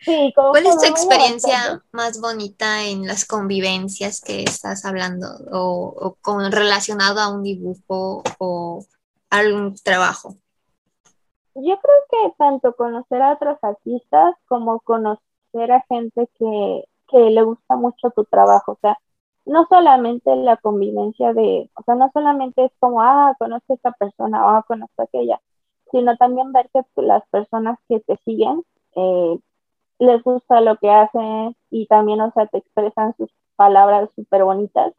Sí, 0.02 0.32
¿Cuál 0.34 0.64
es 0.64 0.78
tu 0.78 0.86
experiencia 0.86 1.82
más 1.92 2.20
bonita 2.20 2.84
en 2.84 3.06
las 3.06 3.26
convivencias 3.26 4.22
que 4.22 4.44
estás 4.44 4.86
hablando 4.86 5.26
o, 5.52 5.94
o 5.94 6.16
con, 6.22 6.50
relacionado 6.50 7.20
a 7.20 7.28
un 7.28 7.42
dibujo 7.42 8.22
o 8.38 8.82
algún 9.28 9.74
trabajo? 9.74 10.36
Yo 11.62 11.78
creo 11.80 11.94
que 12.10 12.34
tanto 12.38 12.74
conocer 12.76 13.22
a 13.22 13.34
otros 13.34 13.58
artistas 13.62 14.34
como 14.48 14.80
conocer 14.80 15.20
a 15.72 15.84
gente 15.88 16.28
que, 16.38 16.84
que 17.08 17.18
le 17.30 17.42
gusta 17.42 17.76
mucho 17.76 18.10
tu 18.10 18.24
trabajo, 18.24 18.72
o 18.72 18.78
sea, 18.80 18.98
no 19.46 19.66
solamente 19.68 20.34
la 20.36 20.56
convivencia 20.58 21.32
de, 21.34 21.70
o 21.74 21.82
sea, 21.84 21.94
no 21.96 22.10
solamente 22.12 22.64
es 22.66 22.72
como, 22.78 23.02
ah, 23.02 23.34
conozco 23.38 23.72
a 23.72 23.76
esta 23.76 23.92
persona, 23.92 24.40
ah, 24.58 24.64
conozco 24.66 25.02
a 25.02 25.04
aquella, 25.04 25.40
sino 25.90 26.16
también 26.16 26.52
ver 26.52 26.70
que 26.72 26.82
las 26.96 27.26
personas 27.30 27.78
que 27.88 28.00
te 28.00 28.16
siguen 28.24 28.62
eh, 28.96 29.38
les 29.98 30.22
gusta 30.22 30.60
lo 30.60 30.76
que 30.78 30.90
hacen 30.90 31.56
y 31.70 31.86
también, 31.86 32.20
o 32.20 32.32
sea, 32.32 32.46
te 32.46 32.58
expresan 32.58 33.14
sus 33.16 33.30
palabras 33.56 34.10
súper 34.16 34.44
bonitas 34.44 34.94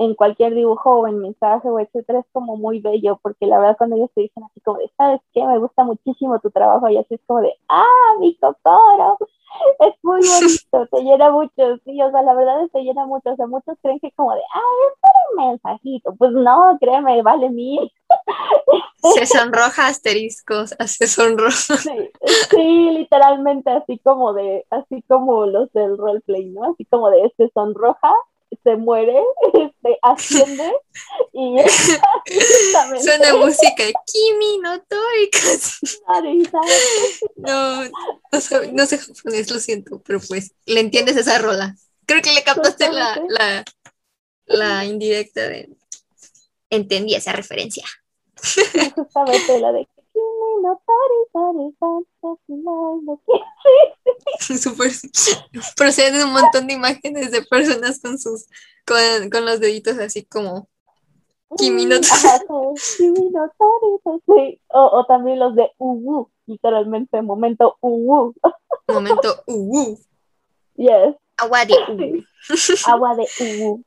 en 0.00 0.14
cualquier 0.14 0.54
dibujo 0.54 1.00
o 1.00 1.06
en 1.06 1.20
mensaje 1.20 1.68
o 1.68 1.78
etcétera, 1.78 2.20
es 2.20 2.26
como 2.32 2.56
muy 2.56 2.80
bello, 2.80 3.20
porque 3.22 3.44
la 3.44 3.58
verdad 3.58 3.76
cuando 3.76 3.96
ellos 3.96 4.10
te 4.14 4.22
dicen 4.22 4.42
así 4.44 4.58
como 4.62 4.78
de, 4.78 4.90
¿sabes 4.96 5.20
qué? 5.34 5.44
Me 5.44 5.58
gusta 5.58 5.84
muchísimo 5.84 6.38
tu 6.40 6.50
trabajo, 6.50 6.88
y 6.88 6.96
así 6.96 7.14
es 7.14 7.20
como 7.26 7.42
de, 7.42 7.52
¡ah, 7.68 8.16
mi 8.18 8.34
cocoro! 8.36 9.18
Es 9.80 9.94
muy 10.04 10.20
bonito, 10.20 10.86
te 10.96 11.02
llena 11.02 11.30
mucho, 11.30 11.76
sí, 11.84 12.00
o 12.00 12.10
sea, 12.12 12.22
la 12.22 12.34
verdad 12.34 12.62
es 12.62 12.70
que 12.70 12.78
te 12.78 12.84
llena 12.84 13.04
mucho, 13.04 13.30
o 13.30 13.36
sea, 13.36 13.48
muchos 13.48 13.76
creen 13.82 13.98
que 13.98 14.12
como 14.12 14.32
de, 14.32 14.40
ah, 14.54 14.60
es 14.86 14.98
para 15.00 15.18
un 15.32 15.48
mensajito, 15.48 16.14
pues 16.16 16.30
no, 16.32 16.78
créeme, 16.80 17.20
vale 17.22 17.50
mil. 17.50 17.92
Se 19.02 19.26
sonroja 19.26 19.88
asteriscos, 19.88 20.74
se 20.86 21.06
sonroja. 21.08 21.76
Sí, 21.76 22.10
sí, 22.50 22.90
literalmente 22.90 23.70
así 23.70 23.98
como 23.98 24.32
de, 24.34 24.64
así 24.70 25.02
como 25.08 25.46
los 25.46 25.72
del 25.72 25.98
roleplay, 25.98 26.46
¿no? 26.46 26.70
Así 26.70 26.84
como 26.84 27.10
de 27.10 27.32
se 27.36 27.50
sonroja, 27.52 28.14
se 28.62 28.76
muere, 28.76 29.14
se 29.82 29.98
asciende 30.02 30.72
y 31.32 31.56
Suena 33.02 33.34
música 33.36 33.84
de 33.84 33.94
Kimi 34.06 34.58
no 34.58 34.82
No, 37.36 37.84
no 38.32 38.40
sé, 38.40 38.72
no 38.72 38.86
sé 38.86 38.98
japonés, 38.98 39.50
lo 39.50 39.58
siento, 39.58 40.02
pero 40.04 40.20
pues 40.20 40.52
le 40.66 40.80
entiendes 40.80 41.16
esa 41.16 41.38
rola. 41.38 41.76
Creo 42.06 42.22
que 42.22 42.32
le 42.32 42.42
captaste 42.42 42.90
la, 42.90 43.22
la, 43.28 43.64
la 44.46 44.84
indirecta 44.84 45.48
de 45.48 45.70
entendí 46.70 47.14
esa 47.14 47.32
referencia. 47.32 47.84
Justamente 48.94 49.60
la 49.60 49.72
de 49.72 49.86
Super, 54.40 54.90
proceden 55.76 56.26
un 56.26 56.32
montón 56.32 56.66
de 56.66 56.74
imágenes 56.74 57.30
de 57.30 57.42
personas 57.42 58.00
con 58.00 58.18
sus 58.18 58.46
con, 58.86 59.30
con 59.30 59.44
los 59.44 59.60
deditos 59.60 59.98
así 59.98 60.24
como 60.24 60.68
Kimi 61.56 61.86
no 61.86 61.96
o, 62.48 62.74
o, 64.72 65.04
también 65.06 65.38
los 65.38 65.54
de 65.56 65.70
Uwu, 65.78 66.30
literalmente 66.46 67.22
momento 67.22 67.76
Uwu. 67.80 68.34
Momento 68.86 69.42
Uwu. 69.46 69.98
Yes. 70.76 71.16
Agua 71.36 71.64
de 71.64 71.74
Uwu. 71.88 72.24
Agua 72.86 73.16
de 73.16 73.26
Uwu. 73.40 73.84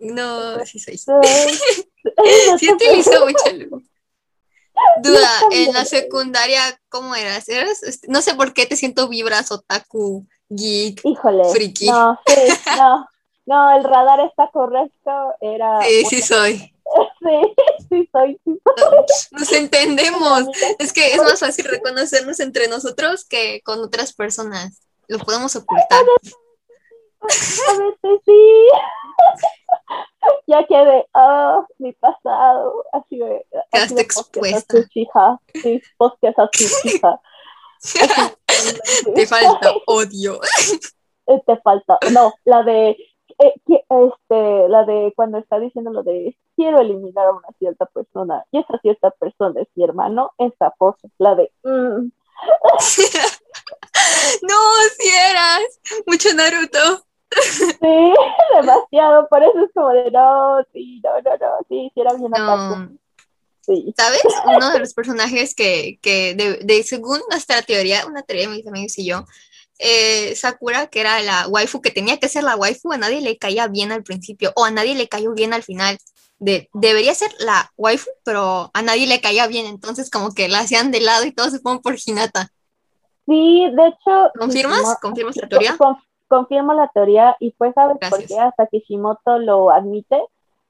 No, 0.00 0.58
sí 0.66 0.78
soy. 0.78 0.98
sí 0.98 2.72
utilizo 2.72 3.26
mucho 3.26 3.44
Duda, 5.02 5.30
en 5.50 5.72
la 5.72 5.84
secundaria, 5.84 6.60
¿cómo 6.88 7.14
eras? 7.14 7.48
¿Eras? 7.48 7.82
Este, 7.82 8.08
no 8.08 8.22
sé 8.22 8.34
por 8.34 8.52
qué 8.52 8.66
te 8.66 8.76
siento 8.76 9.08
vibras, 9.08 9.50
otaku, 9.50 10.26
geek, 10.48 11.00
Híjole, 11.04 11.44
friki. 11.50 11.88
No, 11.88 12.18
sí, 12.26 12.40
no, 12.76 13.08
no, 13.46 13.76
el 13.76 13.84
radar 13.84 14.20
está 14.20 14.48
correcto, 14.52 15.34
era... 15.40 15.80
Sí, 15.82 16.04
sí 16.10 16.22
soy. 16.22 16.72
Sí, 17.20 17.54
sí 17.88 18.10
soy. 18.12 18.40
nos 19.30 19.52
entendemos. 19.52 20.44
Es 20.78 20.92
que 20.92 21.14
es 21.14 21.18
más 21.18 21.40
fácil 21.40 21.64
reconocernos 21.64 22.40
entre 22.40 22.68
nosotros 22.68 23.24
que 23.24 23.62
con 23.64 23.80
otras 23.80 24.12
personas. 24.12 24.80
Lo 25.08 25.18
podemos 25.18 25.56
ocultar. 25.56 26.04
A 27.20 27.72
veces 27.78 28.20
sí. 28.24 28.68
ya 30.46 30.64
quedé, 30.66 31.06
oh, 31.14 31.66
mi 31.78 31.92
pasado, 31.92 32.84
así 32.92 33.18
de... 33.18 33.44
Quedaste 33.70 34.00
expuesta. 34.00 34.76
Sí, 35.54 35.82
postes 35.96 36.38
a 36.38 36.48
su 36.52 36.64
hija. 36.88 37.20
Te 39.14 39.26
falta 39.26 39.72
odio. 39.86 40.40
Eh, 41.26 41.42
te 41.46 41.56
falta, 41.58 41.98
no, 42.12 42.32
la 42.44 42.62
de, 42.62 42.90
eh, 42.90 43.54
este, 43.66 44.68
la 44.68 44.84
de 44.84 45.12
cuando 45.16 45.38
está 45.38 45.58
diciendo 45.58 45.90
lo 45.90 46.02
de 46.02 46.36
quiero 46.56 46.80
eliminar 46.80 47.26
a 47.26 47.32
una 47.32 47.48
cierta 47.58 47.86
persona 47.86 48.44
y 48.50 48.58
esa 48.58 48.78
cierta 48.78 49.10
persona 49.12 49.60
es 49.60 49.68
mi 49.74 49.84
hermano, 49.84 50.32
esa 50.38 50.70
pose, 50.70 51.08
la 51.18 51.34
de... 51.34 51.52
Mm. 51.62 52.10
no, 54.42 54.58
si 54.98 55.08
eras 55.08 55.80
mucho 56.06 56.34
Naruto. 56.34 57.04
Sí, 57.40 57.76
demasiado, 58.54 59.28
por 59.28 59.42
eso 59.42 59.64
es 59.64 59.72
como 59.74 59.90
de 59.90 60.10
no, 60.10 60.64
sí, 60.72 61.00
no, 61.02 61.20
no, 61.22 61.36
no, 61.36 61.66
sí, 61.68 61.90
sí 61.94 62.00
era 62.00 62.14
bien 62.14 62.30
no. 62.30 62.88
Sí. 63.60 63.94
¿Sabes? 63.96 64.22
Uno 64.44 64.72
de 64.72 64.80
los 64.80 64.92
personajes 64.92 65.54
que, 65.54 65.98
que 66.02 66.34
de, 66.34 66.58
de, 66.64 66.82
según 66.82 67.20
nuestra 67.30 67.62
teoría, 67.62 68.06
una 68.06 68.22
teoría 68.22 68.48
de 68.48 68.56
mis 68.56 68.66
amigos 68.66 68.98
y 68.98 69.06
yo, 69.06 69.24
eh, 69.78 70.34
Sakura, 70.36 70.88
que 70.88 71.00
era 71.00 71.20
la 71.22 71.48
waifu, 71.48 71.80
que 71.80 71.90
tenía 71.90 72.18
que 72.18 72.28
ser 72.28 72.44
la 72.44 72.56
waifu, 72.56 72.92
a 72.92 72.98
nadie 72.98 73.20
le 73.20 73.36
caía 73.38 73.68
bien 73.68 73.92
al 73.92 74.02
principio, 74.02 74.52
o 74.56 74.64
a 74.64 74.70
nadie 74.70 74.94
le 74.94 75.08
cayó 75.08 75.32
bien 75.32 75.52
al 75.52 75.62
final. 75.62 75.98
De, 76.38 76.68
debería 76.72 77.14
ser 77.14 77.32
la 77.38 77.72
waifu, 77.76 78.10
pero 78.24 78.70
a 78.74 78.82
nadie 78.82 79.06
le 79.06 79.20
caía 79.20 79.46
bien, 79.46 79.66
entonces 79.66 80.10
como 80.10 80.34
que 80.34 80.48
la 80.48 80.60
hacían 80.60 80.90
de 80.90 81.00
lado 81.00 81.24
y 81.24 81.32
todos 81.32 81.52
se 81.52 81.60
ponen 81.60 81.82
por 81.82 81.96
Hinata. 82.04 82.52
Sí, 83.26 83.68
de 83.72 83.88
hecho... 83.88 84.30
¿Confirmas? 84.38 84.98
¿Confirmas 85.00 85.36
la 85.36 85.48
teoría? 85.48 85.76
Confirmo 86.32 86.72
la 86.72 86.88
teoría 86.88 87.36
y 87.40 87.50
pues 87.52 87.74
sabes 87.74 87.98
por 88.08 88.24
qué 88.24 88.38
hasta 88.38 88.66
Kishimoto 88.66 89.38
lo 89.38 89.70
admite. 89.70 90.18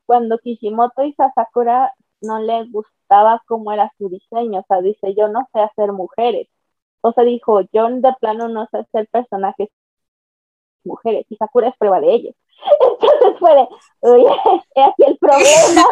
Cuando 0.07 0.39
Kishimoto 0.39 1.05
y 1.05 1.13
Sasakura 1.13 1.95
no 2.21 2.41
le 2.41 2.65
gustaba 2.65 3.41
cómo 3.47 3.71
era 3.71 3.93
su 3.97 4.09
diseño, 4.09 4.59
o 4.61 4.65
sea, 4.67 4.81
dice, 4.81 5.15
yo 5.15 5.29
no 5.29 5.49
sé 5.53 5.61
hacer 5.61 5.93
mujeres. 5.93 6.49
O 7.01 7.13
sea, 7.13 7.23
dijo, 7.23 7.61
yo 7.73 7.89
de 7.89 8.13
plano 8.21 8.49
no 8.49 8.67
sé 8.73 8.79
hacer 8.79 9.07
personajes 9.13 9.69
mujeres 10.83 11.27
y 11.29 11.37
Sakura 11.37 11.69
es 11.69 11.77
prueba 11.77 12.01
de 12.01 12.13
ellos. 12.13 12.35
Entonces 13.01 13.39
fue 13.39 13.55
de, 13.55 14.83
aquí 14.83 15.05
el 15.07 15.17
problema 15.19 15.87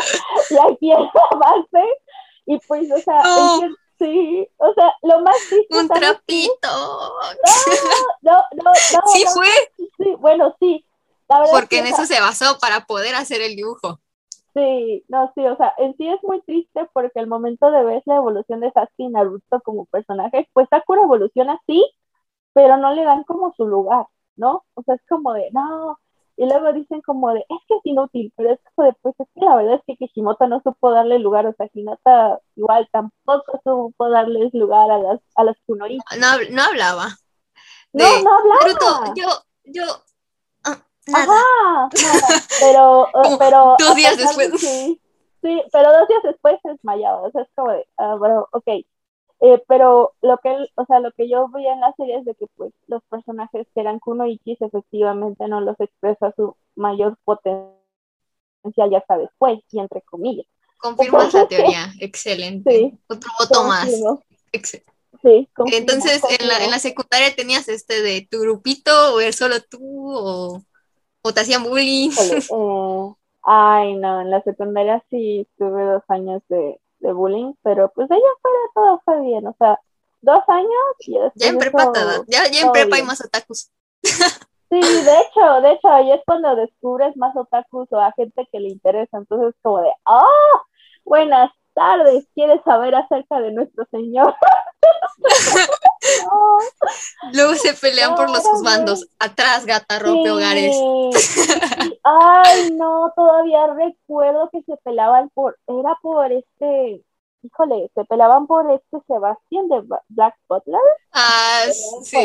y 0.50 0.72
aquí 0.72 0.90
el 0.90 1.08
avance. 1.30 1.98
Y 2.46 2.58
pues, 2.66 2.90
o 2.90 2.98
sea, 2.98 3.22
Sí, 4.00 4.48
o 4.56 4.72
sea, 4.72 4.94
lo 5.02 5.20
más 5.20 5.36
triste. 5.48 5.76
Un 5.76 5.88
trapito. 5.88 6.68
No, 8.22 8.32
no, 8.32 8.42
no, 8.56 8.64
no. 8.64 9.12
Sí 9.12 9.24
fue. 9.34 9.46
Sí, 9.76 10.14
bueno, 10.18 10.56
sí. 10.58 10.86
Porque 11.52 11.78
en 11.78 11.86
eso 11.86 12.06
se 12.06 12.20
basó 12.20 12.58
para 12.58 12.86
poder 12.86 13.14
hacer 13.14 13.42
el 13.42 13.54
dibujo. 13.54 14.00
Sí, 14.54 15.04
no, 15.08 15.30
sí, 15.34 15.46
o 15.46 15.56
sea, 15.56 15.74
en 15.78 15.96
sí 15.96 16.08
es 16.08 16.18
muy 16.24 16.40
triste 16.42 16.88
porque 16.92 17.20
el 17.20 17.28
momento 17.28 17.70
de 17.70 17.84
ver 17.84 18.02
la 18.06 18.16
evolución 18.16 18.58
de 18.60 18.72
Sasuke 18.72 18.94
y 18.96 19.08
Naruto 19.08 19.60
como 19.60 19.84
personajes, 19.84 20.46
pues 20.52 20.66
Sakura 20.68 21.02
evoluciona 21.02 21.60
sí, 21.68 21.88
pero 22.52 22.76
no 22.76 22.92
le 22.92 23.04
dan 23.04 23.22
como 23.22 23.54
su 23.54 23.64
lugar, 23.64 24.06
¿no? 24.34 24.64
O 24.74 24.82
sea, 24.82 24.96
es 24.96 25.02
como 25.08 25.34
de, 25.34 25.50
no, 25.52 26.00
y 26.40 26.46
luego 26.46 26.72
dicen 26.72 27.02
como 27.02 27.34
de, 27.34 27.40
es 27.40 27.58
que 27.68 27.74
es 27.74 27.80
inútil, 27.84 28.32
pero 28.34 28.52
es 28.54 28.58
como 28.74 28.88
después 28.88 29.14
es 29.18 29.26
que 29.34 29.44
la 29.44 29.56
verdad 29.56 29.74
es 29.74 29.82
que 29.86 29.96
Kishimoto 29.98 30.48
no 30.48 30.62
supo 30.62 30.90
darle 30.90 31.18
lugar, 31.18 31.44
o 31.44 31.52
sea, 31.52 31.68
Hinata 31.74 32.40
igual 32.56 32.88
tampoco 32.90 33.60
supo 33.62 34.08
darle 34.08 34.48
lugar 34.54 34.90
a 34.90 34.96
las, 34.96 35.20
a 35.36 35.44
las 35.44 35.56
kunori. 35.66 35.98
No, 36.18 36.28
no 36.50 36.62
hablaba. 36.62 37.08
no, 37.92 38.22
no 38.22 38.38
hablaba. 38.38 39.12
yo, 39.14 39.28
yo, 39.64 39.82
ah, 40.64 40.78
Ajá, 41.12 41.90
pero, 42.58 43.06
eh, 43.24 43.36
pero. 43.38 43.76
Dos 43.78 43.94
días 43.94 44.16
después. 44.16 44.58
Sí, 44.58 44.98
sí, 45.42 45.62
pero 45.70 45.92
dos 45.92 46.08
días 46.08 46.22
después 46.22 46.58
se 46.62 46.70
desmayaba, 46.70 47.20
o 47.20 47.30
sea, 47.32 47.42
es 47.42 47.48
como 47.54 47.72
de, 47.72 47.86
ah, 47.98 48.14
bueno, 48.18 48.48
ok, 48.52 48.66
eh, 49.40 49.62
pero 49.66 50.12
lo 50.20 50.36
que, 50.38 50.50
o 50.74 50.84
sea, 50.84 51.00
lo 51.00 51.12
que 51.12 51.28
yo 51.28 51.48
veía 51.48 51.72
en 51.72 51.80
la 51.80 51.94
serie 51.96 52.18
es 52.18 52.24
de 52.26 52.34
que 52.34 52.46
pues 52.56 52.72
los 52.88 53.02
personajes 53.04 53.66
que 53.74 53.80
eran 53.80 53.98
Kunoichis 53.98 54.60
efectivamente 54.60 55.48
no 55.48 55.62
los 55.62 55.80
expresa 55.80 56.32
su 56.36 56.56
mayor 56.76 57.16
potencial 57.24 58.90
ya 58.90 58.98
hasta 58.98 59.16
después, 59.16 59.60
y 59.70 59.80
entre 59.80 60.02
comillas. 60.02 60.46
Confirmas 60.76 61.32
la 61.32 61.48
teoría, 61.48 61.90
excelente. 62.00 62.98
Otro 63.08 63.30
voto 63.38 63.64
más. 63.64 63.90
Sí, 65.22 65.48
Entonces, 65.72 66.22
en 66.38 66.48
la, 66.48 66.64
en 66.64 66.70
la 66.70 66.78
secundaria 66.78 67.34
tenías 67.34 67.68
este 67.68 68.02
de 68.02 68.26
tu 68.30 68.40
grupito, 68.40 69.14
o 69.14 69.20
eres 69.20 69.36
solo 69.36 69.56
tú, 69.62 69.78
o, 69.82 70.62
o 71.22 71.32
te 71.32 71.40
hacían 71.40 71.64
bullying. 71.64 72.10
Eh, 72.22 73.14
ay, 73.42 73.94
no, 73.94 74.20
en 74.20 74.30
la 74.30 74.42
secundaria 74.42 75.02
sí 75.08 75.48
tuve 75.56 75.82
dos 75.82 76.02
años 76.08 76.42
de, 76.48 76.78
de 77.00 77.12
bullying, 77.12 77.54
pero 77.62 77.90
pues 77.94 78.08
de 78.08 78.14
allá 78.14 78.24
fuera 78.40 78.58
todo 78.74 79.02
fue 79.04 79.20
bien, 79.22 79.46
o 79.46 79.54
sea, 79.58 79.78
dos 80.20 80.40
años 80.48 80.70
y 81.00 81.18
Ya 81.34 81.48
en 81.48 81.58
prepa 81.58 81.92
ya, 82.28 82.46
ya 82.50 82.60
en 82.60 82.72
prepa 82.72 82.96
hay 82.96 83.02
más 83.02 83.24
otakus. 83.24 83.70
Sí, 84.70 84.80
de 84.80 85.20
hecho, 85.20 85.60
de 85.62 85.72
hecho, 85.72 85.88
ahí 85.88 86.12
es 86.12 86.20
cuando 86.24 86.54
descubres 86.54 87.16
más 87.16 87.34
otakus 87.36 87.88
o 87.90 88.00
a 88.00 88.12
gente 88.12 88.46
que 88.52 88.60
le 88.60 88.68
interesa, 88.68 89.16
entonces 89.18 89.54
como 89.62 89.82
de, 89.82 89.90
¡ah! 90.06 90.62
buenas 91.04 91.50
tardes, 91.74 92.24
¿quieres 92.34 92.60
saber 92.64 92.94
acerca 92.94 93.40
de 93.40 93.50
nuestro 93.50 93.84
Señor? 93.90 94.34
Luego 97.32 97.54
se 97.54 97.74
pelean 97.74 98.14
por 98.14 98.30
los 98.30 98.44
bandos. 98.62 99.06
Atrás, 99.18 99.66
gata, 99.66 99.98
rompe 99.98 100.30
hogares. 100.30 100.76
Ay, 102.02 102.70
no, 102.72 103.12
todavía 103.14 103.66
recuerdo 103.74 104.48
que 104.50 104.62
se 104.62 104.76
peleaban 104.78 105.28
por, 105.30 105.58
era 105.66 105.96
por 106.02 106.32
este, 106.32 107.04
híjole, 107.42 107.90
se 107.94 108.04
peleaban 108.04 108.46
por 108.46 108.70
este 108.70 108.98
Sebastián 109.06 109.68
de 109.68 109.82
Black 110.08 110.36
Butler. 110.48 110.80
Ah, 111.12 111.64
sí. 112.02 112.16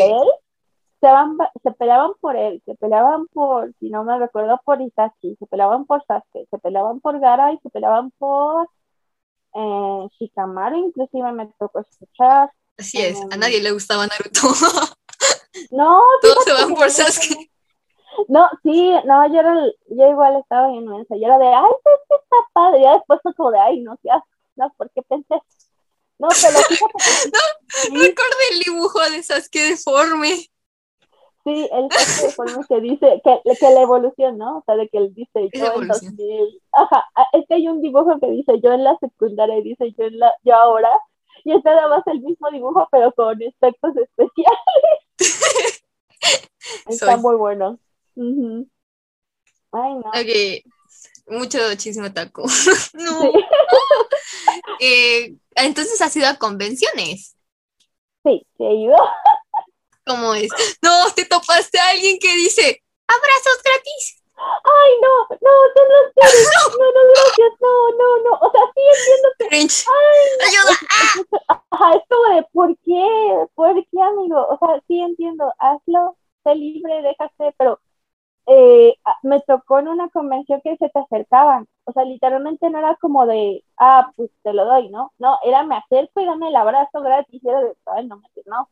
Se, 1.01 1.07
van, 1.07 1.37
se, 1.61 1.71
peleaban 1.71 2.13
por 2.19 2.35
él, 2.35 2.61
se 2.65 2.75
peleaban 2.75 3.27
por, 3.27 3.73
si 3.79 3.89
no 3.89 4.03
me 4.03 4.17
recuerdo, 4.17 4.59
por 4.63 4.81
Itachi, 4.81 5.35
se 5.35 5.45
peleaban 5.45 5.85
por 5.85 6.03
Sasuke, 6.05 6.47
se 6.49 6.57
peleaban 6.57 6.99
por 6.99 7.19
Gara 7.19 7.51
y 7.51 7.59
se 7.59 7.69
peleaban 7.69 8.11
por 8.17 8.67
eh, 9.53 10.07
Shikamaru, 10.17 10.77
inclusive 10.77 11.31
me 11.31 11.47
tocó 11.59 11.79
escuchar. 11.79 12.51
Así 12.77 13.01
es, 13.01 13.17
a 13.31 13.37
nadie 13.37 13.61
le 13.61 13.71
gustaba 13.71 14.05
Naruto. 14.07 14.41
no, 15.71 16.01
todos 16.21 16.43
se 16.43 16.53
van 16.53 16.73
por 16.73 16.89
Sasuke. 16.89 17.49
No, 18.27 18.49
sí, 18.63 18.93
no, 19.05 19.27
yo, 19.27 19.39
era, 19.39 19.55
yo 19.89 20.07
igual 20.07 20.37
estaba 20.37 20.69
bien 20.69 20.85
mensa, 20.85 21.15
yo 21.15 21.25
era 21.25 21.37
de, 21.37 21.47
ay, 21.47 21.71
pues 21.83 21.95
que 22.07 22.15
está 22.15 22.35
padre, 22.53 22.81
ya 22.81 22.93
después 22.93 23.19
fue 23.21 23.33
como 23.35 23.51
de, 23.51 23.59
ay, 23.59 23.81
no, 23.81 23.97
ya, 24.03 24.23
no, 24.55 24.73
porque 24.77 25.01
pensé, 25.01 25.35
no, 26.17 26.29
pero 26.29 26.59
fíjate 26.59 26.93
que 26.93 27.09
sí, 27.09 27.31
no, 27.93 27.99
recuerdo 27.99 28.35
el 28.51 28.59
dibujo 28.59 28.99
de 29.09 29.17
esas 29.17 29.49
que 29.49 29.69
deforme. 29.69 30.29
Sí, 31.43 31.69
el 31.71 31.87
deforme 31.89 32.65
que 32.67 32.79
dice, 32.79 33.21
que, 33.23 33.55
que 33.59 33.69
la 33.69 33.81
evolución, 33.81 34.37
¿no? 34.37 34.59
O 34.59 34.63
sea, 34.65 34.75
de 34.75 34.89
que 34.89 34.97
él 34.97 35.13
dice, 35.13 35.49
yo 35.53 35.81
en 35.81 35.87
2000, 35.87 36.61
ajá, 36.71 37.05
ah, 37.15 37.27
es 37.33 37.45
que 37.47 37.55
hay 37.55 37.67
un 37.67 37.81
dibujo 37.81 38.19
que 38.19 38.31
dice, 38.31 38.59
yo 38.63 38.71
en 38.71 38.83
la 38.83 38.97
secundaria, 38.97 39.57
y 39.59 39.63
dice, 39.63 39.93
yo 39.97 40.05
en 40.05 40.19
la, 40.19 40.33
yo 40.43 40.55
ahora, 40.55 40.89
y 41.49 41.53
es 41.53 41.63
nada 41.63 41.87
más 41.87 42.05
el 42.07 42.21
mismo 42.21 42.49
dibujo, 42.51 42.87
pero 42.91 43.11
con 43.13 43.39
efectos 43.41 43.93
especiales. 43.95 44.53
Está 46.87 47.17
muy 47.17 47.35
bueno. 47.35 47.79
Ay, 49.71 49.93
no. 49.93 50.09
Ok, 50.09 50.63
mucho 51.27 51.59
chisme 51.75 52.09
taco. 52.09 52.43
no. 52.93 53.31
eh, 54.79 55.35
entonces 55.55 56.01
has 56.01 56.15
ido 56.15 56.27
a 56.27 56.37
convenciones. 56.37 57.35
Sí, 58.23 58.47
sí 58.57 58.63
he 58.63 58.73
ido. 58.73 58.97
¿Cómo 60.05 60.33
es? 60.33 60.49
No, 60.81 61.11
te 61.15 61.25
topaste 61.25 61.77
a 61.79 61.89
alguien 61.89 62.17
que 62.19 62.33
dice 62.35 62.83
abrazos 63.07 63.63
gratis. 63.63 64.23
Ay, 64.37 64.91
no, 65.01 65.15
no, 65.29 65.51
son 65.75 65.87
los 65.89 66.13
peores. 66.13 66.49
No, 66.77 66.85
no, 66.91 67.01
gracias, 67.13 67.53
no, 67.61 67.89
no, 67.97 68.29
no. 68.29 68.47
O 68.47 68.51
sea, 68.51 68.61
sí 68.73 68.81
entiendo 68.95 69.29
que. 69.39 69.45
Ay, 69.91 70.47
ayuda. 70.47 71.57
Ajá, 71.71 71.93
es 71.95 72.03
como 72.09 72.35
de, 72.35 72.43
¿por 72.51 72.77
qué? 72.79 73.47
¿Por 73.55 73.75
qué, 73.87 74.01
amigo? 74.01 74.47
O 74.47 74.57
sea, 74.57 74.81
sí 74.87 75.01
entiendo, 75.01 75.53
hazlo, 75.59 76.17
sé 76.43 76.55
libre, 76.55 77.01
déjate, 77.01 77.53
pero 77.57 77.79
eh, 78.47 78.95
me 79.23 79.41
tocó 79.41 79.79
en 79.79 79.87
una 79.87 80.09
convención 80.09 80.61
que 80.63 80.77
se 80.77 80.89
te 80.89 80.99
acercaban. 80.99 81.67
O 81.85 81.91
sea, 81.91 82.03
literalmente 82.03 82.69
no 82.69 82.79
era 82.79 82.95
como 82.95 83.25
de, 83.25 83.63
ah, 83.77 84.11
pues 84.15 84.29
te 84.43 84.53
lo 84.53 84.65
doy, 84.65 84.89
¿no? 84.89 85.13
No, 85.17 85.37
era 85.43 85.63
me 85.63 85.77
acerco 85.77 86.19
y 86.21 86.25
dame 86.25 86.49
el 86.49 86.55
abrazo 86.55 87.01
gratis. 87.01 87.43
Y 87.43 87.49
era 87.49 87.61
de, 87.61 87.73
ay, 87.87 88.07
no, 88.07 88.21
no. 88.45 88.69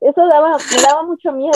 Eso 0.00 0.26
daba, 0.26 0.56
me 0.58 0.82
daba 0.82 1.02
mucho 1.02 1.32
miedo. 1.32 1.52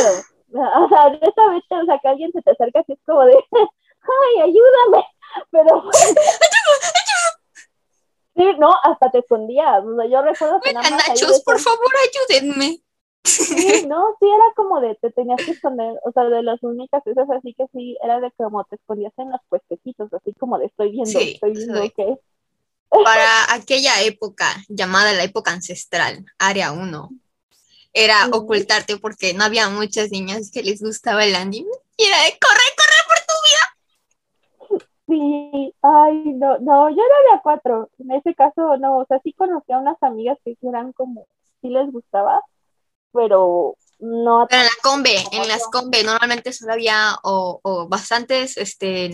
O 0.52 0.88
sea, 0.88 1.08
vez, 1.08 1.64
o 1.70 1.84
sea, 1.84 1.98
que 2.00 2.08
alguien 2.08 2.32
se 2.32 2.42
te 2.42 2.50
acerca 2.50 2.80
así 2.80 2.92
es 2.92 2.98
como 3.06 3.24
de, 3.24 3.34
ay, 3.52 4.40
ayúdame. 4.42 5.06
Pero. 5.50 5.84
sí, 8.36 8.44
no, 8.58 8.70
hasta 8.82 9.10
te 9.10 9.18
escondías. 9.18 9.84
O 9.84 9.96
sea, 9.96 10.06
yo 10.06 10.22
recuerdo 10.22 10.60
que 10.60 10.72
nada 10.72 10.90
más. 10.90 11.08
Nachos, 11.08 11.40
por 11.42 11.58
favor, 11.58 11.88
ayúdenme. 12.28 12.80
Sí, 13.22 13.86
no, 13.86 14.16
sí 14.18 14.26
era 14.26 14.44
como 14.56 14.80
de 14.80 14.94
te 14.94 15.10
tenías 15.12 15.44
que 15.44 15.50
esconder, 15.52 15.94
o 16.04 16.12
sea, 16.12 16.24
de 16.24 16.42
las 16.42 16.62
únicas 16.62 17.06
esas 17.06 17.28
así 17.28 17.54
que 17.54 17.66
sí, 17.72 17.96
era 18.02 18.18
de 18.18 18.32
como 18.32 18.64
te 18.64 18.76
escondías 18.76 19.12
en 19.18 19.30
los 19.30 19.40
puestecitos, 19.48 20.12
así 20.14 20.32
como 20.38 20.58
de 20.58 20.66
estoy 20.66 20.90
viendo, 20.90 21.18
estoy 21.18 21.52
viendo 21.52 21.82
qué. 21.94 22.18
Para 22.88 23.54
aquella 23.54 24.00
época, 24.02 24.46
llamada 24.68 25.12
la 25.12 25.22
época 25.22 25.52
ancestral, 25.52 26.24
área 26.38 26.72
1, 26.72 27.10
era 27.92 28.26
ocultarte 28.32 28.96
porque 28.98 29.34
no 29.34 29.44
había 29.44 29.68
muchas 29.68 30.10
niñas 30.10 30.50
que 30.52 30.62
les 30.62 30.80
gustaba 30.80 31.24
el 31.24 31.34
anime 31.34 31.70
y 31.96 32.04
era 32.04 32.22
de 32.24 32.38
corre, 32.40 32.68
corre 32.76 33.00
por 33.08 33.18
tu 33.26 33.34
vida. 33.46 34.84
Sí, 35.08 35.74
ay, 35.82 36.32
no, 36.34 36.58
no, 36.58 36.88
yo 36.90 37.02
era 37.02 37.34
de 37.34 37.42
A4, 37.42 37.88
en 37.98 38.12
ese 38.12 38.34
caso 38.34 38.76
no, 38.76 38.98
o 38.98 39.06
sea, 39.06 39.20
sí 39.24 39.32
conocí 39.32 39.72
a 39.72 39.78
unas 39.78 40.00
amigas 40.02 40.38
que 40.44 40.56
eran 40.62 40.92
como, 40.92 41.26
sí 41.60 41.68
les 41.68 41.90
gustaba, 41.90 42.40
pero 43.12 43.76
no. 43.98 44.46
Pero 44.48 44.62
en 44.62 44.66
la 44.66 44.72
combe, 44.82 45.16
en 45.32 45.48
las 45.48 45.64
combe 45.64 46.04
normalmente 46.04 46.52
solo 46.52 46.72
había 46.72 47.16
o, 47.24 47.60
o 47.62 47.88
bastantes 47.88 48.56
este, 48.56 49.10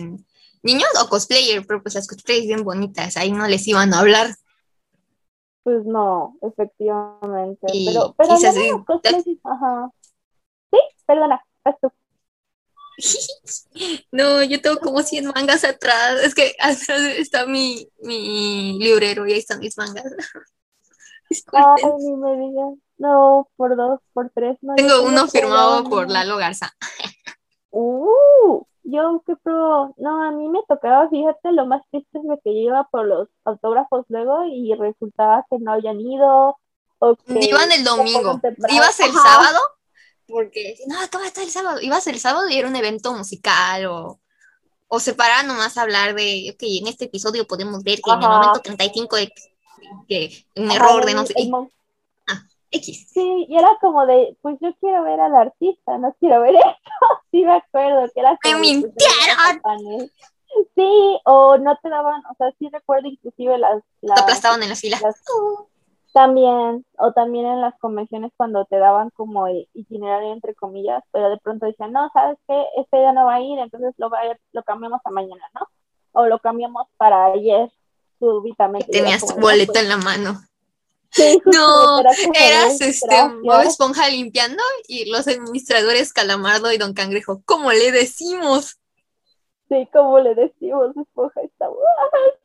niños 0.61 0.89
o 1.01 1.09
cosplayer, 1.09 1.65
pero 1.65 1.81
pues 1.81 1.95
las 1.95 2.07
cosplayers 2.07 2.47
bien 2.47 2.63
bonitas, 2.63 3.17
ahí 3.17 3.31
no 3.31 3.47
les 3.47 3.67
iban 3.67 3.93
a 3.93 3.99
hablar. 3.99 4.35
Pues 5.67 5.83
no, 5.83 6.37
efectivamente. 6.41 7.67
pero, 7.85 8.15
pero 8.17 8.31
ajá. 8.31 9.91
Sí, 10.71 10.79
perdona, 11.05 11.43
esto. 11.65 11.93
No, 14.13 14.41
yo 14.43 14.61
tengo 14.61 14.79
como 14.79 15.03
100 15.03 15.25
mangas 15.25 15.65
atrás. 15.65 16.23
Es 16.23 16.33
que 16.33 16.55
atrás 16.61 17.01
está 17.17 17.45
mi, 17.45 17.85
mi 17.99 18.79
librero 18.79 19.27
y 19.27 19.33
ahí 19.33 19.39
están 19.39 19.59
mis 19.59 19.77
mangas. 19.77 20.05
Ay, 21.51 21.83
ni 21.99 22.15
me 22.15 22.37
digas. 22.37 22.75
No, 22.97 23.49
por 23.57 23.75
dos, 23.75 23.99
por 24.13 24.29
tres. 24.29 24.57
No, 24.61 24.73
tengo 24.75 25.01
uno 25.03 25.27
firmado 25.27 25.83
por 25.83 26.09
Lalo 26.09 26.37
Garza. 26.37 26.73
Uh, 27.71 28.63
yo 28.89 29.21
qué 29.25 29.35
pro. 29.43 29.93
No, 29.97 30.23
a 30.23 30.31
mí 30.31 30.47
me 30.47 30.59
tocaba, 30.67 31.09
fíjate, 31.09 31.51
lo 31.51 31.65
más 31.65 31.81
triste 31.91 32.17
es 32.17 32.39
que 32.43 32.53
yo 32.53 32.69
iba 32.69 32.87
por 32.89 33.05
los 33.05 33.27
autógrafos 33.43 34.05
luego 34.07 34.45
y 34.45 34.73
resultaba 34.75 35.45
que 35.49 35.59
no 35.59 35.73
habían 35.73 35.99
ido. 35.99 36.57
O 36.99 37.15
que 37.15 37.45
Iban 37.45 37.71
el 37.71 37.83
domingo. 37.83 38.39
¿Ibas 38.69 38.99
el 39.01 39.11
sábado? 39.11 39.59
Porque, 40.27 40.77
no, 40.87 40.95
¿cómo 41.11 41.25
está 41.25 41.43
el 41.43 41.49
sábado? 41.49 41.79
Ibas 41.81 42.07
el 42.07 42.19
sábado 42.19 42.49
y 42.49 42.57
era 42.57 42.67
un 42.67 42.75
evento 42.75 43.13
musical 43.13 43.85
o, 43.87 44.19
o 44.87 44.99
se 44.99 45.13
para 45.13 45.43
nomás 45.43 45.77
a 45.77 45.81
hablar 45.81 46.15
de, 46.15 46.51
ok, 46.53 46.63
en 46.63 46.87
este 46.87 47.05
episodio 47.05 47.45
podemos 47.45 47.83
ver 47.83 47.99
que 48.01 48.11
en 48.11 48.23
el 48.23 48.29
momento 48.29 48.61
35 48.61 49.15
de 49.17 49.33
que 50.07 50.45
un 50.55 50.71
error 50.71 51.05
de 51.05 51.13
no 51.13 51.25
sé. 51.25 51.33
Ah, 52.27 52.41
X. 52.71 53.09
Sí, 53.13 53.45
y 53.47 53.57
era 53.57 53.77
como 53.79 54.05
de, 54.05 54.37
pues 54.41 54.57
yo 54.61 54.73
quiero 54.79 55.03
ver 55.03 55.19
al 55.19 55.35
artista, 55.35 55.97
no 55.97 56.15
quiero 56.19 56.41
ver 56.41 56.55
esto. 56.55 57.16
Sí, 57.31 57.43
me 57.43 57.53
acuerdo 57.55 58.09
que 58.13 58.19
era. 58.19 58.37
¡Me 58.43 58.55
mintieron! 58.55 60.11
Sí, 60.75 61.19
o 61.25 61.57
no 61.57 61.77
te 61.83 61.89
daban, 61.89 62.23
o 62.25 62.35
sea, 62.35 62.51
sí 62.57 62.69
recuerdo 62.71 63.07
inclusive 63.07 63.57
las. 63.57 63.83
las 64.01 64.15
te 64.15 64.21
aplastaban 64.21 64.63
en 64.63 64.69
la 64.69 64.75
fila. 64.75 64.97
también, 66.13 66.85
o 66.97 67.11
también 67.11 67.45
en 67.45 67.61
las 67.61 67.77
convenciones 67.79 68.31
cuando 68.35 68.65
te 68.65 68.77
daban 68.77 69.11
como 69.11 69.47
itinerario 69.73 70.33
entre 70.33 70.55
comillas, 70.55 71.03
pero 71.11 71.29
de 71.29 71.37
pronto 71.37 71.65
decían, 71.65 71.91
no, 71.91 72.09
¿sabes 72.13 72.37
qué? 72.47 72.65
Este 72.77 73.01
ya 73.01 73.11
no 73.11 73.25
va 73.25 73.35
a 73.35 73.41
ir, 73.41 73.59
entonces 73.59 73.93
lo, 73.97 74.09
va 74.09 74.19
a, 74.19 74.37
lo 74.53 74.63
cambiamos 74.63 75.01
a 75.03 75.11
mañana, 75.11 75.43
¿no? 75.53 75.67
O 76.13 76.25
lo 76.25 76.39
cambiamos 76.39 76.87
para 76.97 77.25
ayer, 77.25 77.69
súbitamente. 78.17 78.91
Tenías 78.91 79.25
tu 79.25 79.39
boleto 79.39 79.77
en 79.77 79.89
la 79.89 79.97
mano. 79.97 80.39
No, 81.45 81.99
eras 81.99 82.81
este 82.81 83.15
Bob 83.43 83.61
Esponja 83.61 84.09
limpiando 84.09 84.63
y 84.87 85.09
los 85.09 85.27
administradores 85.27 86.13
Calamardo 86.13 86.71
y 86.71 86.77
Don 86.77 86.93
Cangrejo. 86.93 87.41
¿Cómo 87.45 87.71
le 87.71 87.91
decimos? 87.91 88.79
Sí, 89.69 89.87
como 89.91 90.19
le 90.19 90.33
decimos, 90.35 90.95
Esponja 90.95 91.41
está 91.41 91.67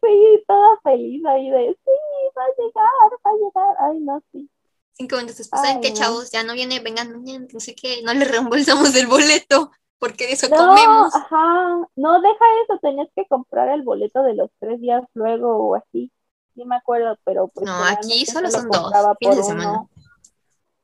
sí, 0.03 0.45
toda 0.47 0.81
feliz 0.83 1.25
ahí 1.27 1.51
de 1.51 1.77
sí, 1.85 1.91
va 2.37 2.45
a 2.45 2.49
llegar, 2.59 3.19
va 3.25 3.31
a 3.31 3.35
llegar. 3.35 3.77
Ay, 3.79 4.01
no, 4.01 4.23
sí. 4.33 4.49
Cinco 4.95 5.17
minutos 5.17 5.39
después, 5.39 5.63
¿saben 5.63 5.81
qué, 5.81 5.93
chavos? 5.93 6.31
Ya 6.33 6.43
no 6.43 6.55
viene, 6.55 6.81
vengan 6.81 7.13
mañana, 7.13 7.47
no 7.53 7.61
sé 7.61 7.75
qué, 7.75 8.03
no 8.03 8.13
le 8.13 8.25
reembolsamos 8.25 8.95
el 8.95 9.07
boleto 9.07 9.71
porque 10.03 10.27
de 10.27 10.33
eso 10.33 10.51
comemos. 10.51 11.15
Ajá, 11.15 11.89
no, 11.95 12.21
deja 12.21 12.45
eso, 12.65 12.79
tenías 12.83 13.09
que 13.15 13.25
comprar 13.27 13.69
el 13.69 13.83
boleto 13.83 14.25
de 14.25 14.35
los 14.35 14.51
tres 14.59 14.81
días 14.81 15.05
luego 15.15 15.57
o 15.57 15.77
así. 15.77 16.11
Sí 16.55 16.65
me 16.65 16.77
acuerdo, 16.77 17.17
pero 17.25 17.49
pues 17.49 17.67
No, 17.67 17.85
aquí 17.85 18.27
solo 18.27 18.51
son 18.51 18.69
dos 18.69 18.93
fines 19.19 19.37
de 19.37 19.43
semana. 19.43 19.87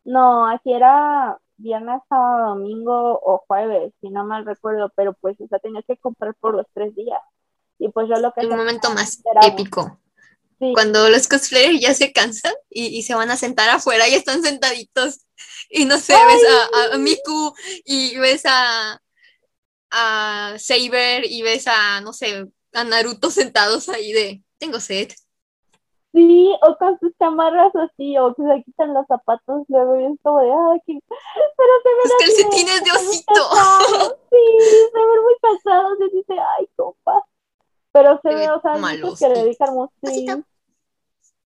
No, 0.05 0.49
aquí 0.49 0.73
era 0.73 1.39
viernes, 1.59 2.01
sábado, 2.09 2.55
domingo 2.55 3.21
o 3.23 3.45
jueves, 3.47 3.93
si 4.01 4.09
no 4.09 4.25
mal 4.25 4.47
recuerdo, 4.47 4.91
pero 4.97 5.13
pues, 5.15 5.39
o 5.41 5.47
sea, 5.49 5.59
tenías 5.59 5.85
que 5.87 5.99
comprar 5.99 6.35
por 6.37 6.55
los 6.55 6.67
tres 6.73 6.95
días. 6.95 7.21
Y 7.79 7.91
pues 7.91 8.09
yo 8.09 8.17
lo 8.17 8.33
que... 8.33 8.41
El 8.41 8.49
momento 8.49 8.91
más 8.91 9.21
épico. 9.43 10.01
Cuando 10.75 11.09
los 11.09 11.29
cosplayers 11.29 11.81
ya 11.81 11.95
se 11.95 12.13
cansan 12.13 12.55
y, 12.69 13.03
se 13.03 13.15
van 13.15 13.31
a 13.31 13.37
sentar 13.37 13.69
afuera 13.69 14.09
y 14.09 14.15
están 14.15 14.43
sentaditos. 14.43 15.25
Y 15.71 15.85
no 15.85 15.99
sé, 15.99 16.15
ves 16.15 16.43
a, 16.51 16.95
a 16.95 16.99
Miku 16.99 17.55
y 17.85 18.19
ves 18.19 18.43
a, 18.45 19.01
a 19.91 20.55
Saber 20.59 21.25
y 21.27 21.43
ves 21.43 21.69
a, 21.69 22.01
no 22.01 22.13
sé, 22.13 22.47
a 22.73 22.85
Naruto 22.85 23.31
sentados 23.31 23.89
ahí 23.89 24.13
de, 24.13 24.43
tengo 24.59 24.81
sed. 24.81 25.13
Sí, 26.19 26.53
o 26.63 26.77
con 26.79 26.99
sus 26.99 27.17
chamarras 27.17 27.73
así, 27.77 28.19
o 28.19 28.35
que 28.35 28.43
se 28.43 28.65
quitan 28.65 28.93
los 28.93 29.07
zapatos 29.07 29.65
luego 29.69 30.01
y 30.01 30.05
es 30.07 30.19
como 30.21 30.41
de, 30.41 30.51
ay, 30.51 30.81
que... 30.85 30.99
pero 31.09 31.73
se 31.85 31.89
ven 31.89 32.03
Los 32.03 32.13
calcetines 32.19 32.85
de 32.85 32.91
osito. 32.91 33.33
Sí, 34.31 34.67
se 34.93 34.99
ven 34.99 35.23
muy 35.23 35.35
pasados 35.41 35.97
y 36.01 36.17
dice, 36.17 36.35
ay, 36.37 36.69
compa. 36.75 37.25
Pero 37.93 38.21
se, 38.21 38.35
ve, 38.35 38.51
o 38.51 38.61
sea, 38.61 38.75
que 39.17 39.29
le 39.29 39.43
dedican 39.43 39.75
mucho. 39.75 39.93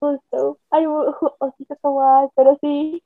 Justo. 0.00 0.58
Ay, 0.68 0.84
osito 0.86 1.76
kawaii, 1.80 2.28
pero 2.36 2.58
sí, 2.60 3.02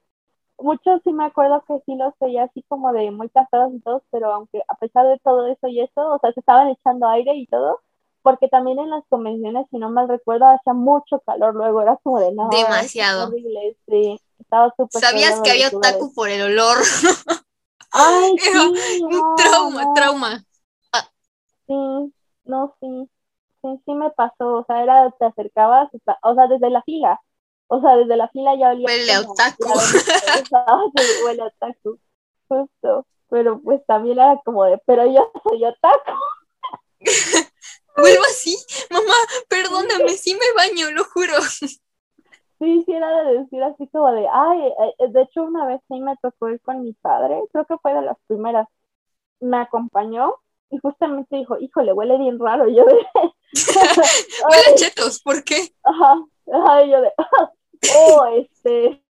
muchos 0.58 1.00
sí 1.04 1.12
me 1.12 1.26
acuerdo 1.26 1.62
que 1.68 1.80
sí 1.86 1.94
los 1.94 2.12
veía 2.18 2.42
así 2.42 2.64
como 2.66 2.92
de 2.92 3.12
muy 3.12 3.28
cansados 3.28 3.72
y 3.72 3.78
todos, 3.78 4.02
pero 4.10 4.32
aunque 4.34 4.62
a 4.66 4.74
pesar 4.74 5.06
de 5.06 5.20
todo 5.20 5.46
eso 5.46 5.68
y 5.68 5.80
eso, 5.80 6.14
o 6.14 6.18
sea, 6.18 6.32
se 6.32 6.40
estaban 6.40 6.70
echando 6.70 7.06
aire 7.06 7.36
y 7.36 7.46
todo, 7.46 7.80
porque 8.22 8.48
también 8.48 8.78
en 8.78 8.90
las 8.90 9.04
convenciones, 9.08 9.66
si 9.70 9.78
no 9.78 9.90
mal 9.90 10.08
recuerdo, 10.08 10.46
hacía 10.46 10.72
mucho 10.72 11.20
calor 11.26 11.54
luego, 11.54 11.82
era 11.82 11.96
como 12.02 12.20
de 12.20 12.32
no. 12.32 12.48
Demasiado. 12.50 13.28
Horrible, 13.28 13.76
sí, 13.88 14.18
estaba 14.38 14.72
súper 14.76 15.00
¿Sabías 15.00 15.40
que 15.40 15.50
había 15.50 15.68
otaku 15.68 16.12
por 16.14 16.28
el 16.28 16.42
olor? 16.42 16.78
Ay, 17.92 18.36
Era 18.46 18.62
sí, 18.62 19.02
un 19.02 19.10
no, 19.10 19.34
trauma, 19.36 19.84
no. 19.84 19.94
trauma. 19.94 20.44
Sí, 21.66 22.14
no, 22.44 22.74
sí, 22.80 23.08
sí, 23.62 23.68
sí 23.84 23.94
me 23.94 24.10
pasó, 24.10 24.58
o 24.58 24.64
sea, 24.66 24.82
era, 24.82 25.10
te 25.12 25.26
acercabas, 25.26 25.90
o 26.22 26.34
sea, 26.34 26.46
desde 26.48 26.70
la 26.70 26.82
fila, 26.82 27.20
o 27.68 27.80
sea, 27.80 27.96
desde 27.96 28.16
la 28.16 28.28
fila 28.28 28.54
ya 28.56 28.70
olía 28.70 28.86
Huele 28.86 29.12
a 29.12 29.20
otaku. 29.20 29.68
sí, 29.78 31.24
huele 31.24 31.42
a 31.42 31.46
otaku, 31.46 31.98
justo, 32.48 33.06
pero 33.28 33.60
pues 33.60 33.80
también 33.86 34.18
era 34.18 34.40
como 34.44 34.64
de, 34.64 34.78
pero 34.86 35.06
yo 35.06 35.30
soy 35.44 35.64
otaku, 35.64 36.12
Vuelvo 37.96 38.22
así, 38.24 38.56
mamá, 38.90 39.14
perdóname, 39.48 40.10
sí 40.16 40.34
me 40.34 40.52
baño, 40.56 40.90
lo 40.92 41.04
juro. 41.04 41.34
sí, 42.58 42.82
sí 42.86 42.92
era 42.92 43.22
de 43.24 43.38
decir 43.40 43.62
así 43.62 43.86
como 43.88 44.12
de, 44.12 44.26
ay, 44.32 44.60
eh, 44.98 45.08
de 45.08 45.22
hecho 45.22 45.42
una 45.42 45.66
vez 45.66 45.80
sí 45.88 46.00
me 46.00 46.16
tocó 46.22 46.48
ir 46.48 46.60
con 46.60 46.82
mi 46.82 46.92
padre, 46.94 47.40
creo 47.52 47.66
que 47.66 47.78
fue 47.78 47.94
de 47.94 48.02
las 48.02 48.16
primeras, 48.26 48.66
me 49.40 49.58
acompañó 49.58 50.36
y 50.70 50.78
justamente 50.78 51.36
dijo, 51.36 51.58
híjole, 51.58 51.92
huele 51.92 52.16
bien 52.18 52.38
raro, 52.38 52.68
y 52.68 52.76
yo 52.76 52.84
de, 52.84 53.06
Huele 54.48 54.74
chetos, 54.76 55.20
¿por 55.20 55.44
qué? 55.44 55.74
Ajá, 55.82 56.24
ajá, 56.52 56.84
y 56.84 56.90
yo 56.90 57.02
de, 57.02 57.12
oh, 57.96 58.24
este, 58.36 59.04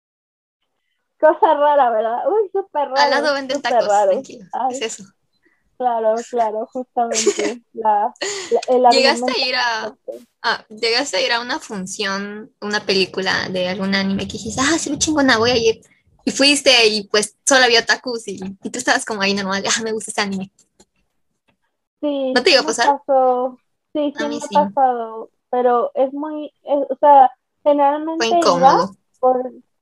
cosa 1.20 1.54
rara, 1.54 1.92
¿verdad? 1.92 2.24
Uy, 2.28 2.50
súper 2.52 2.90
raro. 2.90 3.02
Al 3.02 3.10
lado 3.12 3.34
venden 3.36 3.62
tacos, 3.62 3.88
raro. 3.88 4.12
tranquilo. 4.12 4.46
Ay, 4.54 4.76
Es 4.76 4.82
eso. 4.82 5.04
Claro, 5.82 6.16
claro, 6.30 6.70
justamente. 6.74 7.62
La, 7.74 8.14
la- 8.50 8.62
el 8.68 8.86
¿Llegaste 8.92 9.32
a 9.32 9.48
ir 9.48 9.56
a, 9.56 9.96
ah, 10.44 10.66
llegaste 10.70 11.18
a 11.18 11.22
ir 11.22 11.32
a 11.32 11.42
una 11.42 11.60
función, 11.60 12.52
una 12.62 12.86
película 12.86 13.48
de 13.50 13.70
algún 13.70 13.96
anime 13.96 14.28
que 14.28 14.34
dijiste, 14.34 14.62
ah, 14.62 14.78
ve 14.90 14.98
chingona, 14.98 15.38
voy 15.38 15.52
a 15.52 15.58
ir? 15.58 15.82
Y 16.26 16.32
fuiste 16.32 16.88
y 16.88 17.08
pues 17.08 17.36
solo 17.46 17.64
había 17.66 17.80
otakus 17.82 18.28
y, 18.28 18.40
y 18.64 18.70
tú 18.70 18.78
estabas 18.80 19.06
como 19.06 19.22
ahí 19.22 19.34
normal, 19.34 19.64
ah, 19.68 19.82
me 19.84 19.92
gusta 19.92 20.12
este 20.12 20.22
anime. 20.22 20.52
Sí, 22.02 22.34
¿No 22.34 22.44
te 22.44 22.52
iba 22.52 22.62
a 22.62 22.64
sí 22.64 22.68
pasar? 22.68 22.88
pasó. 23.06 23.58
Sí, 23.94 24.14
sí 24.18 24.24
A 24.24 24.28
mí 24.28 24.40
me 24.40 24.48
sí. 24.48 24.56
ha 24.56 24.66
pasado, 24.68 25.30
pero 25.50 25.92
es 25.96 26.14
muy, 26.14 26.52
es- 26.64 26.88
o 26.90 26.96
sea, 27.00 27.32
generalmente 27.64 28.26
Fue 28.26 28.38
incómodo. 28.38 28.96
por- 29.20 29.52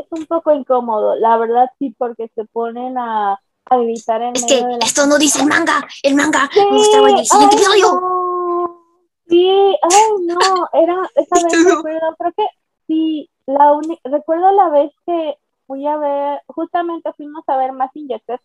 es 0.00 0.06
un 0.10 0.26
poco 0.26 0.52
incómodo, 0.52 1.14
la 1.16 1.36
verdad 1.36 1.68
sí, 1.78 1.94
porque 1.98 2.30
se 2.34 2.44
ponen 2.46 2.96
a, 2.98 3.38
a 3.68 3.76
gritar 3.78 4.22
en 4.22 4.32
Es 4.36 4.42
medio 4.42 4.56
que 4.60 4.66
de 4.66 4.78
la 4.78 4.84
esto 4.86 5.06
no 5.06 5.18
dice 5.18 5.40
el 5.42 5.48
manga, 5.48 5.86
el 6.02 6.14
manga 6.14 6.48
Sí, 6.52 6.60
mostraba 6.70 7.10
en 7.10 7.18
el 7.18 7.26
siguiente 7.26 7.56
ay, 7.56 7.62
episodio. 7.62 8.00
no. 8.00 8.82
Sí, 9.28 9.48
ay, 9.82 10.24
no, 10.24 10.68
era 10.72 11.10
esa 11.16 11.34
vez 11.44 11.64
recuerdo, 11.64 12.14
creo 12.16 12.32
que 12.36 12.46
sí, 12.86 13.28
la 13.46 13.72
uni- 13.72 13.98
recuerdo 14.04 14.52
la 14.52 14.68
vez 14.68 14.92
que 15.04 15.36
fui 15.66 15.84
a 15.86 15.96
ver, 15.96 16.40
justamente 16.46 17.12
fuimos 17.14 17.42
a 17.48 17.56
ver 17.56 17.72
Mazinger 17.72 18.22
Z, 18.24 18.40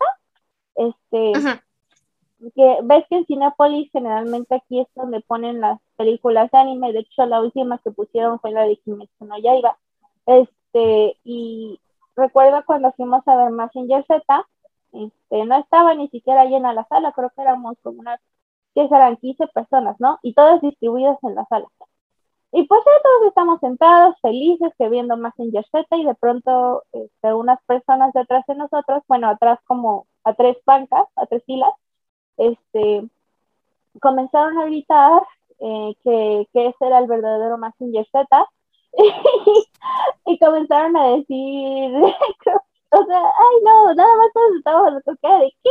este, 0.75 1.33
que 2.55 2.77
ves 2.83 3.05
que 3.09 3.17
en 3.17 3.25
Cinepolis 3.27 3.91
generalmente 3.91 4.55
aquí 4.55 4.79
es 4.79 4.87
donde 4.95 5.21
ponen 5.21 5.61
las 5.61 5.79
películas 5.97 6.49
de 6.49 6.57
anime, 6.57 6.93
de 6.93 7.01
hecho 7.01 7.27
la 7.27 7.41
última 7.41 7.77
que 7.77 7.91
pusieron 7.91 8.39
fue 8.39 8.49
la 8.51 8.63
de 8.63 8.77
Kimetsu 8.77 9.25
no 9.25 9.37
Yaiba, 9.37 9.77
este, 10.25 11.15
y 11.23 11.79
recuerdo 12.15 12.63
cuando 12.65 12.91
fuimos 12.93 13.21
a 13.27 13.35
ver 13.35 13.51
Mazinger 13.51 14.03
Z, 14.07 14.47
este, 14.93 15.45
no 15.45 15.57
estaba 15.59 15.95
ni 15.95 16.09
siquiera 16.09 16.45
llena 16.45 16.73
la 16.73 16.85
sala, 16.87 17.11
creo 17.13 17.31
que 17.35 17.41
éramos 17.41 17.77
como 17.83 17.99
unas, 18.01 18.19
que 18.75 18.87
serán 18.87 19.17
15 19.17 19.47
personas, 19.47 19.97
¿no? 19.99 20.19
Y 20.23 20.33
todas 20.33 20.61
distribuidas 20.61 21.17
en 21.23 21.35
la 21.35 21.45
sala. 21.45 21.67
Y 22.53 22.63
pues 22.67 22.81
ya 22.85 22.91
todos 23.03 23.27
estamos 23.29 23.59
sentados, 23.61 24.15
felices, 24.21 24.73
que 24.77 24.89
viendo 24.89 25.15
Messenger 25.17 25.65
Z 25.71 25.95
y 25.97 26.05
de 26.05 26.15
pronto 26.15 26.83
este, 26.91 27.33
unas 27.33 27.61
personas 27.63 28.11
detrás 28.13 28.45
de 28.47 28.55
nosotros, 28.55 29.03
bueno, 29.07 29.29
atrás 29.29 29.59
como 29.65 30.05
a 30.25 30.33
tres 30.33 30.57
bancas, 30.65 31.05
a 31.15 31.25
tres 31.27 31.43
filas, 31.45 31.71
este, 32.37 33.09
comenzaron 34.01 34.57
a 34.57 34.65
gritar 34.65 35.23
eh, 35.59 35.95
que, 36.03 36.47
que 36.53 36.67
ese 36.67 36.85
era 36.85 36.99
el 36.99 37.07
verdadero 37.07 37.57
Messenger 37.57 38.05
Z 38.11 38.49
y 40.25 40.39
comenzaron 40.39 40.97
a 40.97 41.07
decir, 41.15 41.91
o 42.91 43.05
sea, 43.05 43.19
ay 43.19 43.55
no, 43.63 43.93
nada 43.95 44.15
más 44.17 44.33
todos 44.33 44.55
estábamos 44.57 45.03
cara 45.21 45.39
de 45.39 45.53
qué, 45.63 45.69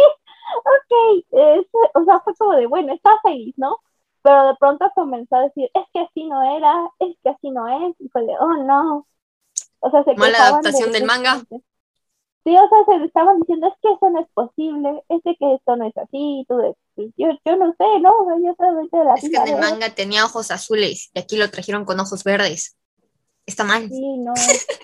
ok, 0.57 1.25
es- 1.33 1.67
o 1.95 2.05
sea, 2.05 2.21
fue 2.21 2.35
como 2.37 2.53
de, 2.55 2.67
bueno, 2.67 2.93
está 2.95 3.11
feliz, 3.23 3.55
¿no? 3.59 3.79
Pero 4.23 4.49
de 4.49 4.55
pronto 4.57 4.91
comenzó 4.95 5.37
a 5.37 5.43
decir, 5.43 5.71
es 5.75 5.85
que 5.95 6.01
así 6.01 6.27
no 6.27 6.43
era, 6.57 6.91
es 7.01 7.17
que 7.23 7.31
así 7.31 7.51
no 7.51 7.69
es, 7.89 7.97
y 8.01 8.09
fue 8.11 8.23
de, 8.27 8.35
oh 8.41 8.55
no. 8.65 9.07
O 9.81 9.91
sea, 9.91 10.05
se 10.05 10.15
Mala 10.15 10.39
adaptación 10.39 10.93
de- 10.93 10.99
del 11.01 11.07
manga. 11.09 11.43
Sí, 12.45 12.57
o 12.57 12.69
sea, 12.69 12.99
se 12.99 13.05
estaban 13.05 13.39
diciendo, 13.41 13.67
es 13.69 13.75
que 13.83 13.93
eso 13.93 14.11
no 14.11 14.21
es 14.21 14.29
posible, 14.33 15.03
es 15.11 15.23
de 15.25 15.37
que 15.37 15.55
esto 15.55 15.77
no 15.77 15.85
es 15.87 15.97
así, 15.99 16.45
tú 16.49 16.57
de, 16.57 16.75
"Pues, 16.95 17.09
yo, 17.19 17.29
yo 17.45 17.57
no 17.57 17.75
sé, 17.79 18.01
¿no? 18.01 18.13
Yo 18.43 18.55
solamente 18.57 18.97
de 18.97 19.05
la 19.05 19.15
Es 19.15 19.21
que 19.23 19.27
en 19.37 19.47
el 19.49 19.55
veo". 19.57 19.59
manga 19.61 19.95
tenía 19.95 20.25
ojos 20.25 20.51
azules 20.51 21.11
y 21.13 21.19
aquí 21.19 21.37
lo 21.37 21.51
trajeron 21.51 21.85
con 21.85 22.01
ojos 22.01 22.25
verdes. 22.25 22.77
Está 23.51 23.65
mal. 23.65 23.89
Sí, 23.89 24.17
no, 24.19 24.33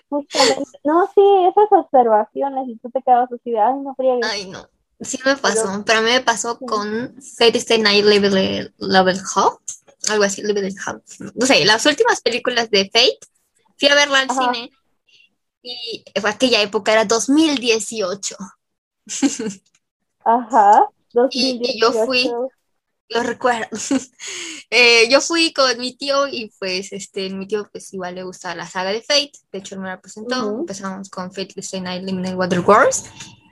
justamente, 0.08 0.64
no, 0.82 1.06
sí, 1.14 1.22
esas 1.48 1.70
observaciones, 1.70 2.68
y 2.68 2.76
tú 2.78 2.90
te 2.90 3.00
quedabas 3.00 3.30
así 3.32 3.52
de, 3.52 3.60
ay, 3.60 3.74
no 3.74 3.94
friegues. 3.94 4.26
Ay, 4.28 4.46
no. 4.46 4.68
Sí 5.00 5.18
me 5.24 5.36
pasó, 5.36 5.84
pero 5.86 5.98
a 6.00 6.02
mí 6.02 6.10
me 6.10 6.20
pasó 6.22 6.58
con 6.58 7.14
Fate 7.38 7.58
Stay 7.58 7.78
Night 7.80 8.04
Level, 8.04 8.72
Level 8.78 9.20
algo 10.08 10.24
así, 10.24 10.42
Level 10.42 10.74
Up. 10.88 11.02
No 11.34 11.46
sé, 11.46 11.64
las 11.64 11.84
últimas 11.86 12.20
películas 12.22 12.70
de 12.70 12.86
Fate, 12.86 13.18
fui 13.78 13.88
a 13.88 13.94
verla 13.94 14.20
al 14.20 14.30
Ajá. 14.30 14.52
cine 14.52 14.70
y 15.62 16.04
fue 16.20 16.30
aquella 16.30 16.62
época, 16.62 16.92
era 16.92 17.04
2018. 17.04 18.36
Ajá, 20.24 20.88
Y- 21.30 21.60
y 21.62 21.80
yo 21.80 21.92
fui. 21.92 22.32
2018. 23.08 23.14
Lo 23.14 23.22
recuerdo. 23.22 23.68
Eh, 24.68 25.08
yo 25.08 25.20
fui 25.20 25.52
con 25.52 25.78
mi 25.78 25.96
tío 25.96 26.26
y 26.26 26.52
pues 26.58 26.92
este, 26.92 27.30
mi 27.30 27.46
tío 27.46 27.68
pues 27.70 27.94
igual 27.94 28.16
le 28.16 28.24
gusta 28.24 28.52
la 28.56 28.66
saga 28.66 28.90
de 28.90 29.00
Fate, 29.00 29.30
de 29.52 29.58
hecho 29.58 29.76
él 29.76 29.80
me 29.80 29.86
la 29.86 30.00
presentó, 30.00 30.44
Ujú. 30.44 30.60
empezamos 30.62 31.08
con 31.08 31.32
Fate 31.32 31.54
Stay 31.58 31.80
Night 31.80 32.02
Limited 32.02 32.34
Water 32.34 32.58
Wars 32.60 33.04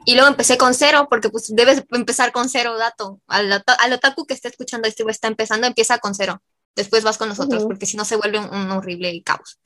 y 0.07 0.14
luego 0.14 0.27
empecé 0.29 0.59
con 0.59 0.75
cero 0.75 1.07
porque 1.09 1.29
pues 1.31 1.55
debes 1.55 1.85
empezar 1.93 2.33
con 2.33 2.49
cero 2.49 2.77
dato, 2.77 3.21
al, 3.29 3.53
al 3.53 3.93
otaku 3.93 4.27
que 4.27 4.35
está 4.35 4.49
escuchando 4.49 4.88
este 4.88 5.05
o 5.05 5.09
está 5.09 5.29
empezando 5.29 5.69
empieza 5.69 5.99
con 5.99 6.17
cero, 6.17 6.43
después 6.75 7.05
vas 7.05 7.17
con 7.17 7.29
nosotros 7.29 7.61
Ujú. 7.61 7.69
porque 7.69 7.87
si 7.87 7.97
no 7.97 8.05
se 8.05 8.17
vuelve 8.17 8.40
un, 8.40 8.53
un 8.53 8.73
horrible 8.73 9.23
caos. 9.23 9.61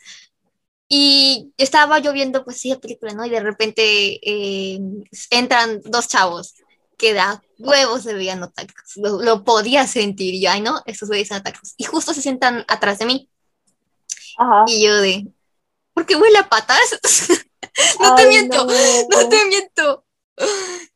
Y 0.86 1.52
estaba 1.56 1.98
yo 1.98 2.12
viendo 2.12 2.44
pues 2.44 2.58
sí 2.60 2.68
la 2.68 2.78
película, 2.78 3.14
¿no? 3.14 3.24
Y 3.24 3.30
de 3.30 3.40
repente 3.40 3.82
eh, 4.22 4.78
entran 5.30 5.80
dos 5.82 6.08
chavos 6.08 6.54
que 6.98 7.14
da 7.14 7.42
huevos 7.58 8.02
se 8.02 8.12
veían 8.12 8.42
otakus. 8.42 8.96
Lo, 8.96 9.22
lo 9.22 9.44
podía 9.44 9.86
sentir 9.86 10.34
y 10.34 10.42
yo, 10.42 10.50
ay 10.50 10.60
no, 10.60 10.82
estos 10.84 11.08
güeyes 11.08 11.28
son 11.28 11.38
otakus. 11.38 11.74
Y 11.76 11.84
justo 11.84 12.12
se 12.12 12.22
sientan 12.22 12.64
atrás 12.68 12.98
de 12.98 13.06
mí. 13.06 13.30
Ajá. 14.36 14.64
Y 14.66 14.84
yo 14.84 15.00
de, 15.00 15.26
¿por 15.94 16.04
qué 16.04 16.16
huele 16.16 16.38
a 16.38 16.48
patas? 16.48 16.98
no 18.00 18.14
te 18.14 18.26
miento, 18.26 18.64
no. 18.66 18.72
no 19.10 19.28
te 19.28 19.44
miento. 19.46 20.04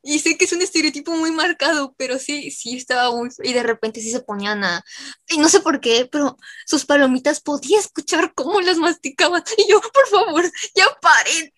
Y 0.01 0.19
sé 0.19 0.37
que 0.37 0.45
es 0.45 0.53
un 0.53 0.61
estereotipo 0.61 1.11
muy 1.11 1.31
marcado, 1.31 1.93
pero 1.97 2.17
sí, 2.17 2.51
sí 2.51 2.77
estaba 2.77 3.11
muy... 3.11 3.29
Y 3.43 3.53
de 3.53 3.63
repente 3.63 4.01
sí 4.01 4.11
se 4.11 4.21
ponían 4.21 4.63
a... 4.63 4.83
Y 5.27 5.37
no 5.37 5.49
sé 5.49 5.59
por 5.59 5.81
qué, 5.81 6.07
pero 6.09 6.37
sus 6.65 6.85
palomitas 6.85 7.41
podía 7.41 7.79
escuchar 7.79 8.33
cómo 8.33 8.61
las 8.61 8.77
masticaban. 8.77 9.43
Y 9.57 9.69
yo, 9.69 9.81
por 9.81 10.07
favor, 10.07 10.43
ya 10.75 10.85
paren. 11.01 11.53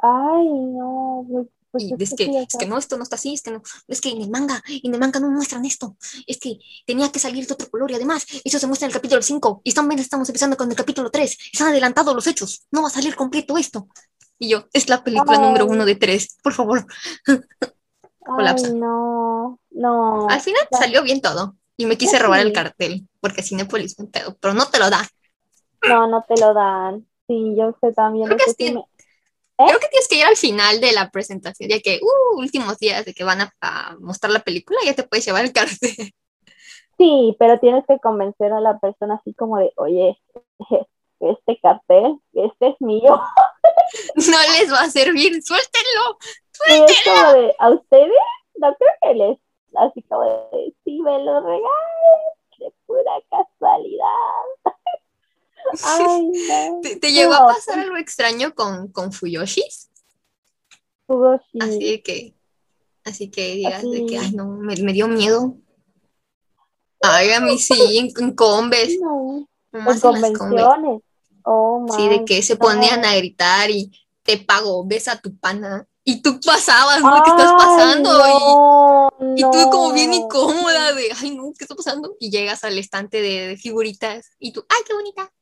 Ay, 0.00 0.46
no, 0.46 1.26
pues, 1.28 1.46
pues 1.70 1.84
es 1.98 2.14
que 2.14 2.26
que, 2.26 2.42
es 2.42 2.56
que 2.58 2.66
no, 2.66 2.78
esto 2.78 2.96
no 2.96 3.02
está 3.02 3.16
así, 3.16 3.34
es 3.34 3.42
que 3.42 3.50
no, 3.50 3.62
es 3.86 4.00
que 4.00 4.10
en 4.10 4.22
el 4.22 4.30
manga, 4.30 4.62
en 4.68 4.94
el 4.94 5.00
manga 5.00 5.20
no 5.20 5.30
muestran 5.30 5.64
esto, 5.64 5.96
es 6.26 6.38
que 6.38 6.58
tenía 6.86 7.10
que 7.12 7.18
salir 7.18 7.46
de 7.46 7.54
otro 7.54 7.68
color 7.70 7.90
y 7.90 7.94
además 7.94 8.26
eso 8.44 8.58
se 8.58 8.66
muestra 8.66 8.86
en 8.86 8.90
el 8.90 8.94
capítulo 8.94 9.22
5 9.22 9.60
y 9.64 9.72
también 9.72 10.00
estamos 10.00 10.28
empezando 10.28 10.56
con 10.56 10.70
el 10.70 10.76
capítulo 10.76 11.10
3, 11.10 11.38
están 11.52 11.68
adelantados 11.68 12.14
los 12.14 12.26
hechos, 12.26 12.66
no 12.70 12.82
va 12.82 12.88
a 12.88 12.92
salir 12.92 13.14
completo 13.14 13.56
esto. 13.58 13.88
Y 14.40 14.50
yo, 14.50 14.66
es 14.72 14.88
la 14.88 15.02
película 15.02 15.36
Ay. 15.36 15.44
número 15.44 15.66
uno 15.66 15.84
de 15.84 15.96
tres, 15.96 16.36
por 16.42 16.54
favor. 16.54 16.86
colapsa. 18.36 18.68
Ay, 18.68 18.74
no, 18.74 19.58
no. 19.70 20.28
Al 20.28 20.40
final 20.40 20.62
ya. 20.70 20.78
salió 20.78 21.02
bien 21.02 21.20
todo 21.20 21.56
y 21.76 21.86
me 21.86 21.96
quise 21.96 22.18
robar 22.18 22.40
el 22.40 22.52
cartel 22.52 23.08
porque 23.20 23.42
Cinepolis 23.42 23.98
me 23.98 24.06
pedo, 24.06 24.36
pero 24.40 24.54
no 24.54 24.66
te 24.66 24.78
lo 24.78 24.90
da. 24.90 25.06
No, 25.88 26.06
no 26.08 26.24
te 26.28 26.40
lo 26.40 26.54
dan. 26.54 27.06
Sí, 27.26 27.54
yo 27.56 27.76
sé 27.80 27.92
también. 27.92 28.26
Creo 28.26 28.38
que 28.38 28.52
sí 28.52 28.68
sí. 28.68 28.74
me- 28.74 28.84
Creo 29.66 29.80
que 29.80 29.88
tienes 29.88 30.08
que 30.08 30.16
ir 30.16 30.24
al 30.24 30.36
final 30.36 30.80
de 30.80 30.92
la 30.92 31.10
presentación, 31.10 31.68
ya 31.68 31.80
que, 31.80 31.98
uh, 32.00 32.38
últimos 32.38 32.78
días 32.78 33.04
de 33.04 33.12
que 33.12 33.24
van 33.24 33.40
a, 33.40 33.52
a 33.60 33.96
mostrar 33.98 34.32
la 34.32 34.40
película, 34.40 34.78
ya 34.84 34.94
te 34.94 35.02
puedes 35.02 35.26
llevar 35.26 35.44
el 35.44 35.52
cartel. 35.52 36.12
Sí, 36.98 37.36
pero 37.38 37.60
tienes 37.60 37.84
que 37.86 38.00
convencer 38.00 38.52
a 38.52 38.60
la 38.60 38.78
persona 38.78 39.14
así 39.14 39.32
como 39.32 39.58
de, 39.58 39.72
oye, 39.76 40.20
este 41.20 41.58
cartel, 41.60 42.18
este 42.32 42.68
es 42.68 42.80
mío. 42.80 43.20
No 44.16 44.38
les 44.58 44.70
va 44.70 44.82
a 44.82 44.90
servir, 44.90 45.42
suéltenlo. 45.42 46.18
Y 46.68 46.92
es 46.92 47.04
como 47.04 47.32
de, 47.32 47.54
¿a 47.58 47.70
ustedes? 47.70 48.12
No 48.56 48.74
creo 48.74 48.90
que 49.00 49.14
les, 49.14 49.38
así 49.76 50.02
como 50.02 50.24
de, 50.24 50.74
sí, 50.84 51.00
me 51.00 51.18
lo 51.24 51.40
regalan, 51.40 51.62
de 52.58 52.70
pura 52.84 53.12
casualidad. 53.30 54.74
Ay, 55.82 56.28
no. 56.48 56.80
¿Te, 56.82 56.96
te 56.96 57.12
llegó 57.12 57.34
a 57.34 57.46
pasar 57.46 57.78
algo 57.80 57.96
extraño 57.96 58.54
con, 58.54 58.88
con 58.88 59.12
Fuyoshis? 59.12 59.88
Fugoshi. 61.06 61.58
Así 61.60 62.02
que, 62.02 62.34
así 63.04 63.30
que 63.30 63.54
digas 63.54 63.82
de 63.82 64.06
que, 64.06 64.18
ay, 64.18 64.32
no, 64.32 64.46
me, 64.46 64.76
me 64.76 64.92
dio 64.92 65.08
miedo. 65.08 65.54
Ay, 67.00 67.30
a 67.30 67.40
mí 67.40 67.58
sí, 67.58 67.98
en, 67.98 68.10
en 68.22 68.34
combes. 68.34 68.98
No, 69.00 69.48
en 69.72 69.84
combes. 69.84 70.00
convenciones. 70.00 71.00
Oh, 71.44 71.86
Sí, 71.96 72.08
de 72.08 72.24
que 72.24 72.42
se 72.42 72.56
ponían 72.56 73.04
a 73.04 73.16
gritar 73.16 73.70
y 73.70 73.90
te 74.22 74.36
pagó, 74.36 74.84
ves 74.84 75.08
a 75.08 75.18
tu 75.18 75.34
pana. 75.38 75.86
Y 76.04 76.22
tú 76.22 76.40
pasabas, 76.44 77.02
¿no? 77.02 77.22
¿Qué 77.22 77.30
estás 77.30 77.52
pasando? 77.52 78.12
no, 78.12 79.10
y, 79.36 79.40
y 79.40 79.42
tú 79.42 79.70
como 79.70 79.92
bien 79.92 80.12
incómoda 80.12 80.92
de, 80.92 81.08
ay, 81.20 81.36
no, 81.36 81.52
¿qué 81.56 81.64
está 81.64 81.74
pasando? 81.74 82.16
Y 82.18 82.30
llegas 82.30 82.64
al 82.64 82.78
estante 82.78 83.20
de, 83.22 83.48
de 83.48 83.56
figuritas 83.56 84.30
y 84.38 84.52
tú, 84.52 84.64
ay, 84.68 84.82
qué 84.86 84.94
bonita. 84.94 85.32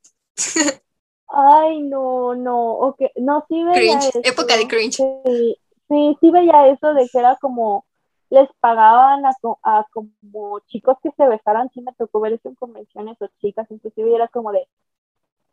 Ay, 1.28 1.82
no, 1.82 2.34
no, 2.34 2.70
ok, 2.72 3.00
no, 3.16 3.44
sí 3.48 3.62
veía 3.64 3.98
Cringe, 3.98 4.08
eso. 4.08 4.20
época 4.22 4.56
de 4.56 4.68
cringe. 4.68 4.96
Sí, 4.96 5.58
sí, 5.88 6.16
sí 6.20 6.30
veía 6.30 6.68
eso 6.68 6.94
de 6.94 7.08
que 7.08 7.18
era 7.18 7.36
como, 7.36 7.84
les 8.30 8.48
pagaban 8.60 9.24
a, 9.26 9.30
a 9.64 9.86
como 9.92 10.60
chicos 10.66 10.96
que 11.02 11.10
se 11.16 11.26
besaran, 11.28 11.70
sí 11.74 11.80
me 11.80 11.92
tocó 11.94 12.20
ver 12.20 12.34
eso 12.34 12.48
en 12.48 12.54
convenciones 12.54 13.16
o 13.20 13.26
chicas, 13.40 13.66
inclusive 13.70 14.14
era 14.14 14.28
como 14.28 14.52
de, 14.52 14.68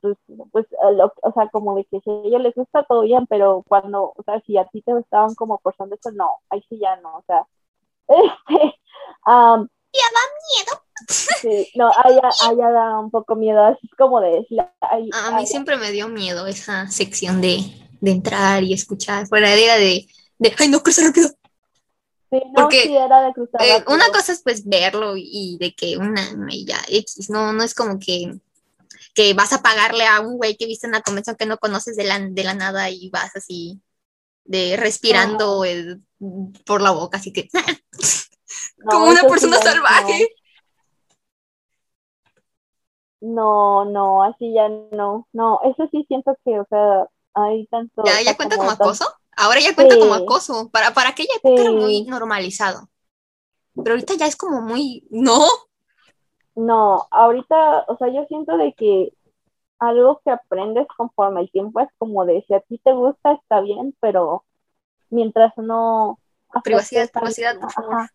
pues, 0.01 0.17
pues, 0.51 0.67
lo- 0.93 1.13
o 1.23 1.31
sea, 1.33 1.49
como 1.49 1.75
de 1.75 1.85
que 1.85 1.99
si 2.01 2.09
a 2.09 2.13
ellos 2.25 2.41
les 2.41 2.55
gusta 2.55 2.83
todo 2.85 3.01
bien, 3.01 3.27
pero 3.27 3.63
cuando, 3.67 4.13
o 4.15 4.23
sea, 4.25 4.41
si 4.41 4.57
a 4.57 4.65
ti 4.67 4.81
te 4.81 4.91
estaban 4.99 5.35
como 5.35 5.59
forzando 5.59 5.95
eso, 5.95 6.11
no, 6.11 6.37
ahí 6.49 6.63
sí 6.69 6.79
ya 6.79 6.95
no, 6.97 7.17
o 7.17 7.23
sea, 7.27 7.47
este, 8.09 8.75
am, 9.25 9.69
Sí, 11.41 11.69
no, 11.75 11.91
allá, 12.03 12.29
allá 12.43 12.69
da 12.71 12.99
un 12.99 13.11
poco 13.11 13.35
miedo, 13.35 13.63
así 13.63 13.79
es 13.83 13.91
como 13.97 14.21
de... 14.21 14.45
ahí- 14.81 15.09
A 15.13 15.31
mí 15.31 15.37
allá. 15.37 15.45
siempre 15.45 15.77
me 15.77 15.91
dio 15.91 16.07
miedo 16.07 16.47
esa 16.47 16.89
sección 16.89 17.41
de, 17.41 17.59
de 17.99 18.11
entrar 18.11 18.63
y 18.63 18.73
escuchar. 18.73 19.27
Fuera 19.27 19.53
era 19.53 19.75
de, 19.77 20.07
de, 20.37 20.55
ay, 20.57 20.69
no, 20.69 20.81
cruza 20.81 21.03
rápido. 21.03 21.29
Sí, 22.29 22.39
no, 22.47 22.53
porque, 22.63 22.83
sí, 22.83 22.95
era 22.95 23.21
de 23.25 23.33
cruzar 23.33 23.61
Eh, 23.61 23.83
una 23.87 24.07
cosa 24.07 24.31
es 24.31 24.41
pues 24.41 24.65
verlo 24.67 25.13
y 25.15 25.57
de 25.59 25.73
que 25.75 25.97
una 25.97 26.27
ya 26.65 26.79
X, 26.87 27.29
no, 27.29 27.53
no 27.53 27.63
es 27.63 27.73
como 27.75 27.99
que, 27.99 28.33
que 29.13 29.33
vas 29.33 29.53
a 29.53 29.61
pagarle 29.61 30.05
a 30.07 30.19
un 30.21 30.37
güey 30.37 30.55
que 30.57 30.65
viste 30.65 30.87
en 30.87 30.93
la 30.93 31.01
convención 31.01 31.35
que 31.35 31.45
no 31.45 31.57
conoces 31.57 31.95
de 31.95 32.05
la, 32.05 32.19
de 32.19 32.43
la 32.43 32.53
nada 32.55 32.89
y 32.89 33.09
vas 33.09 33.35
así 33.35 33.79
de 34.45 34.75
respirando 34.77 35.63
el- 35.63 36.01
por 36.65 36.81
la 36.81 36.91
boca, 36.91 37.17
así 37.17 37.31
que 37.31 37.49
No, 38.77 38.89
como 38.91 39.05
una 39.05 39.21
sí 39.21 39.27
persona 39.27 39.57
salvaje. 39.59 40.29
No, 43.23 43.85
no, 43.85 44.23
así 44.23 44.53
ya 44.53 44.67
no. 44.91 45.27
No, 45.33 45.59
eso 45.63 45.87
sí 45.91 46.03
siento 46.07 46.35
que, 46.43 46.59
o 46.59 46.65
sea, 46.69 47.07
hay 47.35 47.65
tanto... 47.67 48.03
¿Ya, 48.05 48.21
ya 48.21 48.35
cuenta 48.35 48.57
como 48.57 48.71
acoso? 48.71 49.05
Ahora 49.35 49.59
ya 49.59 49.73
cuenta 49.75 49.95
Sí. 49.95 50.01
como 50.01 50.13
acoso. 50.13 50.69
Para, 50.69 50.93
para 50.93 51.09
aquella 51.09 51.33
época 51.37 51.61
era 51.61 51.69
Sí. 51.71 51.75
muy 51.75 52.03
normalizado. 52.03 52.89
Pero 53.75 53.91
ahorita 53.91 54.15
ya 54.15 54.27
es 54.27 54.35
como 54.35 54.61
muy, 54.61 55.07
no, 55.09 55.45
No, 56.55 57.07
ahorita, 57.11 57.85
o 57.87 57.97
sea, 57.97 58.09
yo 58.09 58.25
siento 58.27 58.57
de 58.57 58.73
que 58.73 59.13
algo 59.79 60.21
que 60.25 60.31
aprendes 60.31 60.87
conforme 60.97 61.41
el 61.41 61.51
tiempo 61.51 61.79
es 61.81 61.89
como 61.97 62.25
de 62.25 62.43
si 62.47 62.53
a 62.53 62.61
ti 62.61 62.79
te 62.79 62.93
gusta 62.93 63.33
está 63.33 63.61
bien, 63.61 63.95
pero 64.01 64.45
mientras 65.09 65.53
no 65.57 66.19
Privacidad, 66.63 67.09
privacidad, 67.11 67.51
alguien, 67.51 67.61
por 67.61 67.71
favor. 67.73 67.93
ajá. 67.95 68.09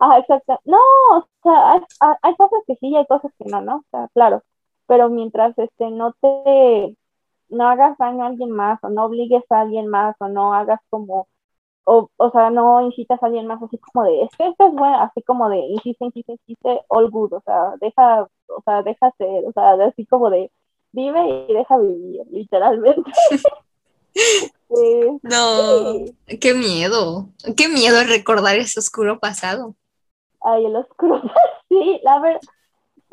Ajá, 0.00 0.18
exacto. 0.18 0.60
No, 0.64 0.78
o 1.12 1.28
sea, 1.42 1.72
hay, 1.72 1.80
hay- 2.00 2.16
hay 2.22 2.36
cosas 2.36 2.60
que 2.66 2.74
sí 2.76 2.88
y 2.88 2.96
hay 2.96 3.06
cosas 3.06 3.32
que 3.38 3.44
no, 3.46 3.60
¿no? 3.62 3.76
O 3.78 3.84
sea, 3.92 4.08
claro, 4.14 4.42
pero 4.86 5.08
mientras 5.08 5.56
este 5.58 5.90
no 5.90 6.14
te 6.20 6.96
no 7.48 7.68
hagas 7.68 7.96
daño 7.98 8.24
a 8.24 8.28
alguien 8.28 8.50
más 8.50 8.82
o 8.82 8.88
no 8.88 9.04
obligues 9.04 9.44
a 9.50 9.60
alguien 9.60 9.88
más 9.88 10.16
o 10.20 10.28
no 10.28 10.54
hagas 10.54 10.80
como 10.90 11.28
o, 11.84 12.10
o 12.16 12.30
sea, 12.30 12.50
no 12.50 12.80
incitas 12.80 13.22
a 13.22 13.26
alguien 13.26 13.46
más 13.46 13.62
así 13.62 13.78
como 13.78 14.04
de, 14.04 14.22
es 14.22 14.30
que 14.36 14.48
esto 14.48 14.66
es 14.66 14.72
bueno, 14.72 15.00
así 15.00 15.22
como 15.22 15.48
de, 15.48 15.58
insiste, 15.58 16.04
insiste, 16.06 16.32
insiste, 16.32 16.80
all 16.88 17.10
good, 17.10 17.34
o 17.34 17.42
sea, 17.44 17.74
deja, 17.80 18.22
o 18.22 18.62
sea, 18.64 18.82
deja 18.82 19.12
ser, 19.18 19.44
o 19.46 19.52
sea, 19.52 19.72
así 19.86 20.06
como 20.06 20.30
de, 20.30 20.50
vive 20.92 21.46
y 21.48 21.52
deja 21.52 21.76
vivir, 21.78 22.22
literalmente. 22.30 23.10
Eh, 24.16 25.18
no, 25.22 25.92
sí. 25.92 26.38
qué 26.40 26.54
miedo, 26.54 27.28
qué 27.56 27.68
miedo 27.68 27.96
recordar 28.04 28.56
ese 28.56 28.78
oscuro 28.78 29.18
pasado. 29.18 29.74
Ay, 30.40 30.66
el 30.66 30.76
oscuro, 30.76 31.20
sí, 31.68 32.00
la 32.02 32.20
verdad, 32.20 32.40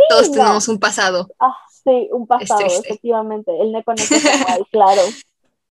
Todos 0.09 0.29
no. 0.29 0.33
tenemos 0.33 0.67
un 0.67 0.79
pasado. 0.79 1.27
ah, 1.39 1.57
sí, 1.83 2.09
un 2.11 2.27
pasado, 2.27 2.61
efectivamente, 2.65 3.51
el 3.59 3.71
Neko 3.71 3.93
Neko 3.93 4.15
Kawaii, 4.23 4.65
claro, 4.71 5.01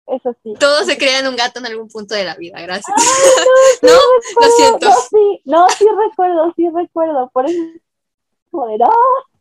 eso 0.06 0.34
sí. 0.42 0.54
Todos 0.58 0.86
se 0.86 0.98
crean 0.98 1.26
un 1.28 1.36
gato 1.36 1.60
en 1.60 1.66
algún 1.66 1.88
punto 1.88 2.14
de 2.14 2.24
la 2.24 2.34
vida, 2.36 2.60
gracias. 2.60 2.96
Ay, 2.96 3.78
No, 3.82 3.98
sí 4.20 4.34
lo 4.40 4.46
siento. 4.50 4.88
No, 4.88 4.94
sí, 4.94 5.42
no, 5.44 5.68
sí 5.70 5.86
recuerdo, 6.08 6.52
sí 6.56 6.68
recuerdo, 6.68 7.30
por 7.32 7.46
eso 7.46 7.56
de, 8.52 8.78
no, 8.78 8.90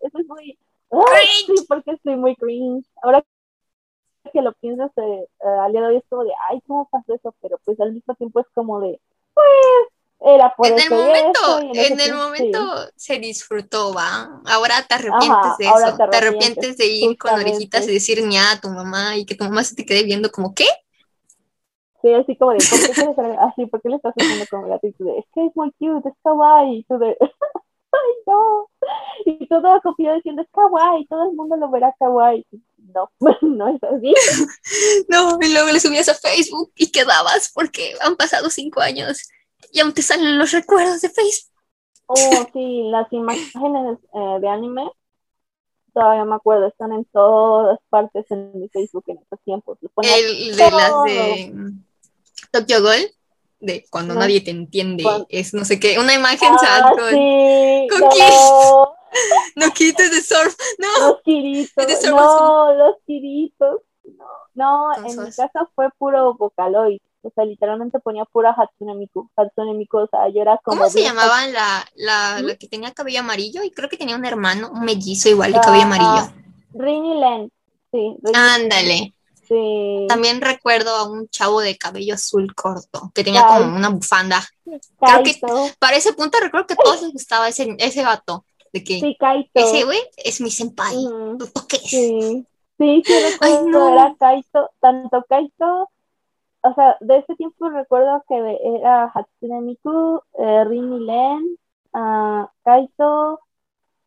eso 0.01 0.19
es 0.19 0.27
muy, 0.27 0.57
Cringe. 0.89 1.45
sí, 1.45 1.65
porque 1.67 1.91
estoy 1.91 2.15
muy 2.15 2.35
cringe. 2.35 2.85
Ahora 3.01 3.23
que 4.31 4.41
lo 4.41 4.53
piensas, 4.53 4.91
eh, 4.97 5.27
eh, 5.43 5.47
al 5.47 5.71
día 5.71 5.81
de 5.81 5.87
hoy 5.87 5.97
es 5.97 6.03
como 6.09 6.23
de, 6.23 6.31
ay, 6.49 6.61
¿cómo 6.67 6.87
pasó 6.89 7.15
eso? 7.15 7.33
Pero 7.41 7.57
pues 7.65 7.79
al 7.79 7.93
mismo 7.93 8.13
tiempo 8.15 8.39
es 8.39 8.45
como 8.53 8.79
de, 8.79 8.99
pues, 9.33 9.45
era 10.21 10.53
por 10.55 10.67
En 10.67 10.79
el 10.79 10.89
momento, 10.89 11.73
y 11.73 11.79
en 11.79 11.99
el 11.99 12.13
momento 12.13 12.87
sí. 12.87 12.91
se 12.95 13.19
disfrutó, 13.19 13.93
¿va? 13.93 14.41
Ahora 14.45 14.85
te 14.87 14.95
arrepientes 14.95 15.29
Ajá, 15.29 15.55
de 15.57 15.65
eso. 15.65 15.97
te 15.97 16.07
Te 16.07 16.17
arrepientes, 16.17 16.77
de 16.77 16.85
ir 16.87 17.17
con 17.17 17.33
orejitas 17.33 17.87
y 17.87 17.93
decir 17.93 18.21
ña 18.25 18.51
a 18.51 18.59
tu 18.59 18.69
mamá 18.69 19.15
y 19.17 19.25
que 19.25 19.35
tu 19.35 19.45
mamá 19.45 19.63
se 19.63 19.75
te 19.75 19.85
quede 19.85 20.03
viendo 20.03 20.29
como, 20.29 20.53
¿qué? 20.53 20.65
Sí, 22.01 22.13
así 22.13 22.35
como 22.35 22.51
de, 22.51 22.57
¿por 22.57 22.79
qué 22.79 22.93
ser 22.93 23.39
así? 23.39 23.65
¿Por 23.65 23.81
qué 23.81 23.89
le 23.89 23.95
estás 23.95 24.13
haciendo 24.17 24.45
con 24.49 24.69
de, 24.69 24.75
es 24.75 25.25
que 25.33 25.45
es 25.45 25.55
muy 25.55 25.71
cute, 25.79 26.09
es 26.09 26.15
kawaii. 26.23 26.77
Y 26.77 26.83
tú 26.83 26.97
de, 26.97 27.17
ay, 27.91 28.13
no. 28.25 28.69
Y 29.25 29.47
todo 29.47 29.81
confiado 29.81 30.15
diciendo, 30.15 30.41
es 30.41 30.49
kawaii, 30.51 31.05
todo 31.07 31.29
el 31.29 31.35
mundo 31.35 31.55
lo 31.55 31.69
verá 31.69 31.95
kawaii. 31.97 32.45
No, 32.93 33.09
no 33.41 33.67
es 33.69 33.81
así. 33.83 34.13
No, 35.09 35.37
y 35.41 35.51
luego 35.51 35.71
le 35.71 35.79
subías 35.79 36.09
a 36.09 36.13
Facebook 36.13 36.71
y 36.75 36.91
quedabas 36.91 37.51
porque 37.53 37.93
han 38.01 38.15
pasado 38.15 38.49
cinco 38.49 38.81
años 38.81 39.27
y 39.71 39.79
aún 39.79 39.93
te 39.93 40.01
salen 40.01 40.37
los 40.37 40.51
recuerdos 40.51 41.01
de 41.01 41.09
Facebook. 41.09 41.49
Oh, 42.07 42.47
sí, 42.53 42.89
las 42.89 43.11
imágenes 43.13 43.99
eh, 44.13 44.39
de 44.41 44.49
anime, 44.49 44.89
todavía 45.93 46.25
me 46.25 46.35
acuerdo, 46.35 46.67
están 46.67 46.91
en 46.91 47.05
todas 47.05 47.79
partes 47.89 48.25
en 48.31 48.59
mi 48.59 48.67
Facebook 48.69 49.03
en 49.07 49.17
estos 49.19 49.39
tiempos. 49.41 49.77
El 50.01 50.55
de 50.55 50.71
las 50.71 51.03
de 51.03 51.53
Tokyo 52.51 52.81
Ghoul, 52.81 53.11
de 53.59 53.85
cuando 53.91 54.13
No. 54.13 54.21
nadie 54.21 54.41
te 54.41 54.51
entiende, 54.51 55.03
es 55.29 55.53
no 55.53 55.65
sé 55.65 55.79
qué, 55.79 55.99
una 55.99 56.13
imagen 56.13 56.49
Ah, 56.61 56.93
con 56.97 57.09
sí, 57.09 57.87
con 57.91 57.99
no, 58.01 58.95
no 59.55 59.73
quites 59.73 60.11
de 60.11 60.21
surf, 60.21 60.55
no. 60.79 61.07
los 61.07 61.23
de 62.01 62.09
no, 62.09 62.73
los 62.73 62.95
tiritos, 63.05 63.81
no, 64.15 64.25
no, 64.55 64.95
en 65.05 65.25
mi 65.25 65.31
casa 65.31 65.69
fue 65.75 65.89
puro 65.97 66.33
Vocaloid, 66.35 67.01
o 67.21 67.31
sea, 67.35 67.45
literalmente 67.45 67.99
ponía 67.99 68.25
pura 68.25 68.51
Hatsune 68.57 68.95
Miku, 68.95 69.29
Hatsune 69.35 69.73
Miku, 69.73 69.97
o 69.99 70.07
sea, 70.07 70.29
yo 70.29 70.41
era 70.41 70.57
como 70.63 70.77
¿Cómo 70.77 70.89
se 70.89 71.01
llamaba 71.01 71.45
la, 71.47 71.85
la, 71.95 72.39
¿Mm? 72.41 72.45
la 72.45 72.55
que 72.55 72.67
tenía 72.67 72.93
cabello 72.93 73.19
amarillo? 73.19 73.63
Y 73.63 73.71
creo 73.71 73.89
que 73.89 73.97
tenía 73.97 74.15
un 74.15 74.25
hermano, 74.25 74.71
un 74.71 74.81
mellizo 74.81 75.29
igual 75.29 75.51
de 75.53 75.59
cabello 75.59 75.83
Ah, 75.83 75.85
amarillo. 75.87 76.33
Rini 76.73 77.19
Len, 77.19 77.51
sí, 77.91 78.15
Ándale. 78.33 79.13
sí, 79.47 80.05
También 80.07 80.39
recuerdo 80.41 80.95
a 80.95 81.09
un 81.09 81.27
chavo 81.29 81.59
de 81.61 81.77
cabello 81.77 82.13
azul 82.13 82.53
corto, 82.55 83.11
que 83.13 83.23
tenía 83.23 83.45
como 83.47 83.65
Ay. 83.65 83.71
una 83.71 83.89
bufanda. 83.89 84.41
creo 84.63 85.23
que- 85.23 85.39
Para 85.79 85.97
ese 85.97 86.13
punto 86.13 86.37
recuerdo 86.39 86.67
que 86.67 86.73
a 86.73 86.77
todos 86.77 87.01
les 87.01 87.11
gustaba 87.11 87.47
ese, 87.49 87.75
ese 87.79 88.03
gato. 88.03 88.45
De 88.71 88.83
que 88.83 88.99
sí, 88.99 89.17
Kaito, 89.19 89.49
ese 89.55 89.83
güey 89.83 89.99
es 90.17 90.39
mi 90.41 90.51
senpai. 90.51 90.95
Ujú. 90.95 91.39
¿Tú 91.39 91.47
toques? 91.47 91.81
Sí, 91.81 92.45
sí, 92.77 93.03
sí, 93.03 93.19
recuerdo, 93.19 93.67
no. 93.67 93.89
era 93.89 94.15
Kaito, 94.19 94.69
tanto 94.79 95.25
Kaito, 95.27 95.89
o 96.63 96.73
sea, 96.73 96.97
de 97.01 97.17
ese 97.19 97.35
tiempo 97.35 97.69
recuerdo 97.69 98.23
que 98.27 98.35
era 98.81 99.05
Hatsune 99.05 99.61
Miku, 99.61 100.21
eh, 100.39 100.63
Rini 100.65 100.99
Len, 101.05 101.57
ah, 101.93 102.51
Kaito, 102.63 103.39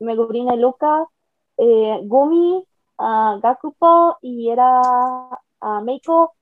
Megurine 0.00 0.57
Luka, 0.59 1.07
eh, 1.59 2.00
Gumi, 2.05 2.64
ah, 2.98 3.38
Gakupo 3.42 4.18
y 4.22 4.50
era 4.50 4.80
ah, 5.61 5.80
Meiko, 5.82 6.34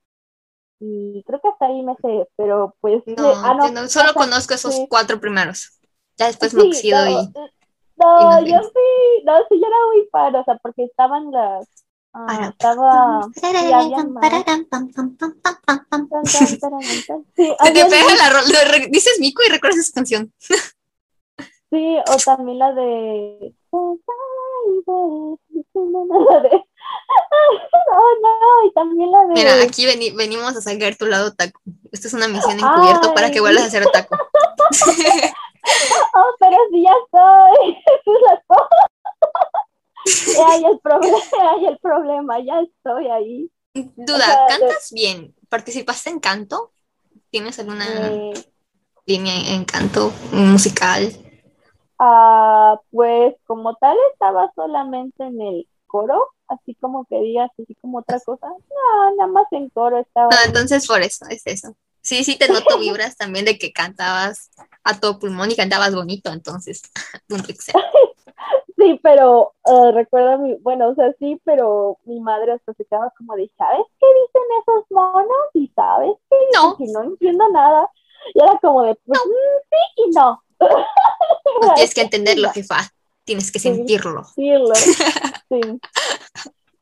y 0.80 1.22
creo 1.24 1.40
que 1.40 1.48
hasta 1.48 1.66
ahí 1.66 1.82
me 1.82 1.96
sé, 1.96 2.28
pero 2.36 2.76
pues, 2.80 3.04
No, 3.04 3.24
eh, 3.24 3.38
ah, 3.42 3.54
no, 3.54 3.70
no- 3.70 3.88
solo 3.88 4.14
o 4.14 4.14
sea, 4.14 4.28
conozco 4.30 4.54
esos 4.54 4.84
sí. 4.84 4.88
cuatro 4.88 5.20
primeros. 5.20 5.78
Ya 6.16 6.26
después 6.26 6.54
me 6.54 6.62
Sí, 6.62 6.62
oxido 6.62 7.06
no, 7.06 7.08
y. 7.08 7.34
No, 7.96 8.06
y 8.16 8.26
nos 8.26 8.40
yo 8.48 8.56
sí, 8.62 9.24
no, 9.24 9.38
sí, 9.48 9.60
yo 9.60 9.66
era 9.68 9.76
muy 9.94 10.08
fan, 10.12 10.36
o 10.36 10.44
sea, 10.44 10.56
porque 10.62 10.84
estaban 10.84 11.30
las, 11.32 11.68
ah, 12.12 12.48
estaba. 12.50 13.20
Sí, 17.36 17.54
te 17.64 17.84
pega 17.84 18.14
la 18.18 18.30
rola. 18.30 18.86
Dices 18.90 19.18
Mico 19.20 19.42
y 19.46 19.50
recuerdas 19.50 19.80
esa 19.80 19.92
canción. 19.92 20.32
sí, 21.70 21.98
o 22.06 22.16
también 22.24 22.58
la 22.58 22.72
de 22.72 23.54
oh 23.74 23.98
no, 28.22 28.66
y 28.66 28.72
también 28.72 29.10
la 29.10 29.20
de 29.26 29.32
Mira, 29.34 29.62
aquí 29.62 29.86
veni- 29.86 30.10
venimos 30.14 30.56
a 30.56 30.60
sacar 30.60 30.96
tu 30.96 31.06
lado 31.06 31.32
taco. 31.34 31.60
Esto 31.92 32.08
es 32.08 32.14
una 32.14 32.28
misión 32.28 32.58
encubierta 32.58 33.12
para 33.14 33.30
que 33.30 33.40
vuelvas 33.40 33.64
a 33.64 33.70
ser 33.70 33.86
otaku. 33.86 34.14
oh, 36.14 36.34
pero 36.38 36.56
sí 36.70 36.82
ya 36.82 36.92
estoy. 37.04 37.72
Eso 37.86 38.16
es 38.16 38.22
la 38.26 38.42
cosa. 38.46 38.90
hay 40.46 40.64
el 40.64 40.78
problema, 40.80 41.18
hay 41.52 41.66
el 41.66 41.78
problema, 41.78 42.38
ya 42.40 42.60
estoy 42.60 43.08
ahí. 43.08 43.50
Duda, 43.96 44.16
O 44.16 44.20
sea, 44.22 44.36
¿cantas 44.46 44.90
bien? 44.92 45.34
¿Participaste 45.48 46.10
en 46.10 46.20
canto? 46.20 46.72
¿Tienes 47.30 47.58
alguna 47.58 47.86
Eh, 47.86 48.44
línea 49.06 49.54
en 49.54 49.64
canto 49.64 50.12
musical? 50.32 51.12
ah, 51.98 52.80
pues 52.90 53.34
como 53.46 53.74
tal 53.76 53.96
estaba 54.12 54.50
solamente 54.54 55.24
en 55.24 55.40
el 55.40 55.68
coro, 55.86 56.28
así 56.48 56.74
como 56.76 57.04
que 57.06 57.20
digas, 57.20 57.50
así 57.58 57.74
como 57.76 57.98
otra 57.98 58.20
cosa. 58.20 58.48
No, 58.48 59.16
nada 59.16 59.28
más 59.30 59.46
en 59.52 59.68
coro 59.70 59.98
estaba. 59.98 60.30
No, 60.30 60.36
entonces 60.46 60.86
por 60.86 61.02
eso, 61.02 61.26
es 61.28 61.42
eso. 61.46 61.76
Sí, 62.02 62.24
sí 62.24 62.36
te 62.36 62.48
noto 62.48 62.78
vibras 62.78 63.16
también 63.16 63.44
de 63.44 63.58
que 63.58 63.72
cantabas 63.72 64.50
a 64.84 64.98
todo 64.98 65.18
pulmón 65.18 65.50
y 65.50 65.56
cantabas 65.56 65.94
bonito, 65.94 66.32
entonces, 66.32 66.82
punto. 67.28 67.52
Sí, 68.76 68.98
pero 69.02 69.52
eh, 69.66 69.92
recuerdo 69.92 70.38
mi, 70.38 70.54
bueno, 70.54 70.88
o 70.88 70.94
sea, 70.94 71.12
sí, 71.18 71.40
pero 71.44 71.98
mi 72.04 72.18
madre 72.20 72.52
hasta 72.52 72.72
se 72.72 72.84
quedaba 72.86 73.12
como 73.16 73.36
de, 73.36 73.50
¿sabes 73.58 73.84
qué 73.98 74.06
dicen 74.06 74.42
esos 74.62 74.84
monos? 74.90 75.46
Y 75.52 75.68
sabes 75.74 76.12
qué? 76.30 76.36
No. 76.54 76.76
Y 76.78 76.90
no 76.90 77.02
entiendo 77.02 77.48
nada. 77.50 77.86
Y 78.34 78.42
era 78.42 78.58
como 78.62 78.82
de, 78.84 78.94
pues 79.04 79.20
mm, 79.20 79.30
sí 79.70 80.02
y 80.06 80.10
no. 80.14 80.42
No 80.60 81.74
tienes 81.74 81.94
que 81.94 82.00
entenderlo, 82.00 82.50
jefa. 82.50 82.76
Tienes 83.24 83.52
que 83.52 83.58
sentirlo. 83.58 84.22
decirlo. 84.22 84.74
Sí. 84.74 85.60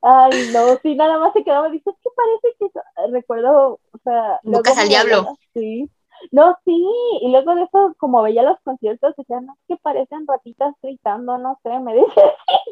Ay, 0.01 0.51
no, 0.53 0.79
sí, 0.83 0.95
nada 0.95 1.19
más 1.19 1.33
se 1.33 1.43
quedaba, 1.43 1.69
dice, 1.71 1.91
es 1.91 1.97
que 2.03 2.11
parece 2.15 2.57
que, 2.59 2.67
eso-". 2.67 3.13
recuerdo, 3.13 3.81
o 3.93 3.99
sea... 4.05 4.41
Invocas 4.45 4.79
al 4.79 4.89
diablo. 4.89 5.37
Sí. 5.55 5.91
No, 6.33 6.57
sí, 6.65 6.85
y 7.23 7.31
luego 7.31 7.55
de 7.55 7.63
eso, 7.63 7.95
como 7.99 8.23
veía 8.23 8.43
los 8.43 8.59
conciertos, 8.65 9.15
decía, 9.17 9.41
no, 9.41 9.53
es 9.53 9.59
que 9.69 9.77
parecen 9.83 10.27
ratitas 10.27 10.75
gritando, 10.83 11.39
no 11.39 11.61
sé, 11.63 11.79
me 11.81 11.95
dice, 11.95 12.23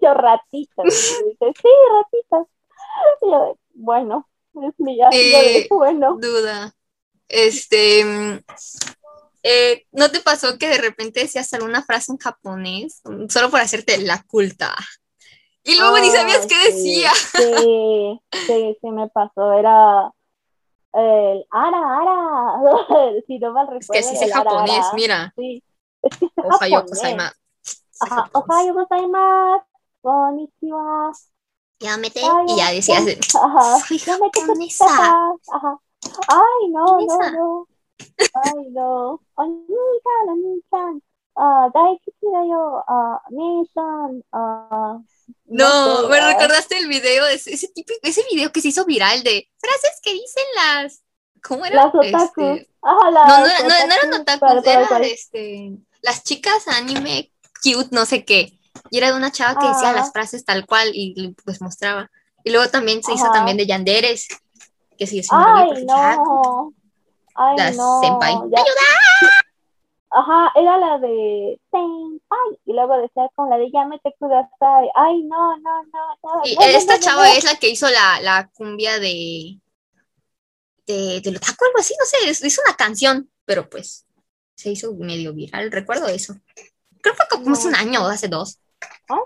yo 0.03 0.15
ratitas, 0.15 0.85
y 0.85 1.25
me 1.25 1.31
dice, 1.31 1.53
sí, 1.63 1.69
ratitas. 1.93 2.47
Y 3.23 3.31
yo, 3.31 3.57
bueno, 3.75 4.29
es 4.55 4.75
mi 4.79 4.99
Eh, 5.13 5.67
bueno, 5.71 6.17
Duda. 6.21 6.73
Este. 7.29 8.05
mm, 8.05 8.39
eh, 9.43 9.87
¿No 9.93 10.11
te 10.11 10.21
pasó 10.21 10.59
que 10.59 10.69
de 10.69 10.79
repente 10.79 11.21
decías 11.21 11.53
alguna 11.55 11.83
frase 11.83 12.13
en 12.13 12.19
japonés 12.19 13.03
solo 13.29 13.51
por 13.51 13.61
hacerte 13.61 13.99
la 13.99 14.23
culta? 14.25 14.75
Y 15.67 15.77
luego 15.79 15.99
ni 16.01 16.11
sabías 16.11 16.41
Ah, 16.43 16.49
qué 16.49 16.57
sí, 16.65 16.71
decía. 16.73 17.13
Sí, 17.37 18.21
sí, 18.47 18.79
sí 18.81 18.91
me 18.91 19.09
pasó, 19.11 19.53
era 19.53 20.11
el 20.95 21.47
ara, 21.51 21.79
ara, 22.01 22.61
si 23.27 23.39
no 23.39 23.53
mal 23.53 23.69
recuerdo. 23.69 24.03
Es 24.03 24.07
que 24.09 24.17
sí 24.17 24.17
sé 24.17 24.27
el 24.27 24.33
ara, 24.33 24.53
japonés, 24.59 24.93
ara. 24.93 24.93
mira. 24.93 25.35
Sí, 25.37 25.63
es 26.03 26.15
que 26.21 26.37
Ohayo 26.43 26.71
japonés. 26.71 26.91
gozaimasu. 26.91 27.37
Ajá, 28.01 28.31
japonés. 28.33 28.35
ohayo 28.35 28.75
gozaimasu, 28.75 29.67
konnichiwa. 30.03 31.19
Ya 31.81 31.97
mete 31.97 32.21
Ay, 32.21 32.47
y 32.47 32.57
ya 32.57 32.73
decías. 32.73 33.05
de, 33.05 33.19
Ajá, 33.35 33.87
Soy 33.87 33.99
japonesa. 33.99 35.19
Ajá. 35.49 35.79
Ay, 36.29 36.69
no, 36.71 37.03
no, 37.03 37.19
Japonesa. 37.19 37.31
no. 37.31 37.69
Ay, 38.35 38.71
no. 38.73 39.23
Oni-chan, 39.37 40.29
oni-chan. 40.31 41.03
Ah, 41.37 41.69
daisuki 41.75 42.27
da 42.33 42.43
yo. 42.47 42.83
Ah, 42.89 43.23
nee-chan. 43.31 44.23
Ah, 44.33 45.01
No, 45.49 46.03
sé, 46.03 46.09
me 46.09 46.21
recordaste 46.21 46.79
el 46.79 46.89
video, 46.89 47.27
ese, 47.27 47.55
ese 47.55 47.69
típico, 47.69 47.99
ese 48.03 48.23
video 48.33 48.51
que 48.53 48.61
se 48.61 48.69
hizo 48.69 48.85
viral 48.85 49.23
de 49.23 49.49
frases 49.59 50.01
que 50.03 50.13
dicen 50.13 50.45
las. 50.57 51.03
¿Cómo 51.43 51.65
era? 51.65 51.77
Las 51.77 51.95
otaku. 51.95 52.43
Este, 52.43 52.69
Ajá, 52.83 53.05
no, 53.05 53.11
las 53.11 53.29
no, 53.63 53.69
no, 53.69 53.69
no 53.69 53.75
eran 53.95 54.13
otaku. 54.21 54.23
otakus, 54.23 54.39
¿Cuál, 54.41 54.63
cuál, 54.65 54.87
eran 55.03 55.05
este, 55.05 55.71
las 56.03 56.25
chicas 56.25 56.67
anime 56.69 57.33
cute, 57.63 57.89
no 57.93 58.05
sé 58.07 58.25
qué. 58.25 58.59
Y 58.91 58.99
era 58.99 59.11
de 59.11 59.17
una 59.17 59.31
chava 59.33 59.59
que 59.61 59.67
decía 59.69 59.93
las 59.93 60.13
frases 60.13 60.45
tal 60.45 60.67
cual 60.67 60.91
y 60.93 61.35
pues 61.45 61.61
mostraba. 61.61 62.11
Y 62.45 62.51
luego 62.51 62.69
también 62.71 63.03
se 63.03 63.13
hizo 63.13 63.31
también 63.33 63.57
de 63.57 63.67
Yanderes, 63.67 64.29
que 64.99 65.07
sigue 65.07 65.23
siendo 65.23 65.47
Ay, 65.47 65.85
ya- 65.87 66.17
no. 66.17 66.73
Ay, 67.35 67.57
Las 67.57 67.77
no. 67.77 68.01
senpai. 68.03 68.35
ya- 68.51 68.63
Ajá, 70.11 70.53
era 70.55 70.79
la 70.79 70.99
de 70.99 71.61
senpai. 72.29 72.61
Y 72.65 72.73
luego 72.75 72.97
decía 72.99 73.29
con 73.35 73.51
la 73.51 73.59
de 73.59 73.71
yamete 73.71 74.15
kudasai. 74.19 74.91
Ay, 74.95 75.23
no, 75.25 75.57
no, 75.59 75.83
no. 75.85 76.19
no, 76.23 76.43
Y 76.43 76.55
no, 76.55 76.63
esta 76.65 76.99
no, 76.99 76.99
chava 76.99 77.29
no. 77.29 77.37
es 77.37 77.45
la 77.45 77.57
que 77.57 77.69
hizo 77.69 77.89
la, 77.91 78.21
la 78.23 78.51
cumbia 78.55 78.99
de, 78.99 79.61
de, 80.87 81.21
del 81.21 81.37
otaku, 81.37 81.65
algo 81.65 81.79
así, 81.81 81.95
no 81.99 82.07
sé, 82.07 82.31
es, 82.31 82.43
es 82.43 82.59
una 82.59 82.77
canción, 82.77 83.31
pero 83.45 83.69
pues 83.69 84.07
se 84.55 84.71
hizo 84.71 84.95
medio 84.95 85.35
viral, 85.35 85.71
recuerdo 85.73 86.07
eso. 86.09 86.35
Creo 87.03 87.15
que 87.15 87.29
como 87.31 87.53
hace 87.53 87.69
un 87.69 87.77
año 87.77 88.05
o 88.05 88.09
hace 88.09 88.29
dos. 88.29 88.61
¿Ah, 89.09 89.21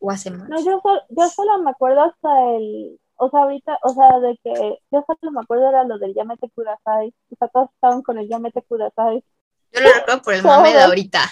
O 0.00 0.10
hace 0.10 0.30
más. 0.30 0.48
No, 0.48 0.60
yo, 0.64 0.80
sol- 0.82 1.02
yo 1.10 1.28
solo 1.30 1.58
me 1.62 1.70
acuerdo 1.70 2.02
hasta 2.02 2.56
el, 2.56 3.00
o 3.16 3.30
sea, 3.30 3.40
ahorita, 3.44 3.78
o 3.82 3.90
sea, 3.94 4.20
de 4.20 4.38
que 4.44 4.78
yo 4.90 5.04
solo 5.06 5.32
me 5.32 5.40
acuerdo 5.42 5.68
era 5.68 5.84
lo 5.84 5.98
del 5.98 6.14
Yamete 6.14 6.50
Kudasai, 6.50 7.14
o 7.30 7.36
sea, 7.38 7.48
todos 7.48 7.70
estaban 7.74 8.02
con 8.02 8.18
el 8.18 8.28
Yamete 8.28 8.62
Kudasai, 8.62 9.24
Yo 9.72 9.80
lo 9.80 9.92
recuerdo 9.92 10.22
por 10.22 10.34
el 10.34 10.42
mame 10.42 10.72
de 10.72 10.80
ahorita. 10.82 11.30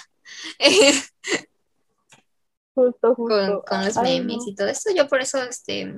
justo, 2.75 3.15
justo. 3.15 3.25
con, 3.27 3.63
con 3.63 3.85
los 3.85 3.97
Ay, 3.97 4.21
memes 4.21 4.39
no. 4.39 4.49
y 4.49 4.55
todo 4.55 4.69
eso. 4.69 4.91
Yo 4.95 5.09
por 5.09 5.21
eso 5.21 5.43
este, 5.43 5.93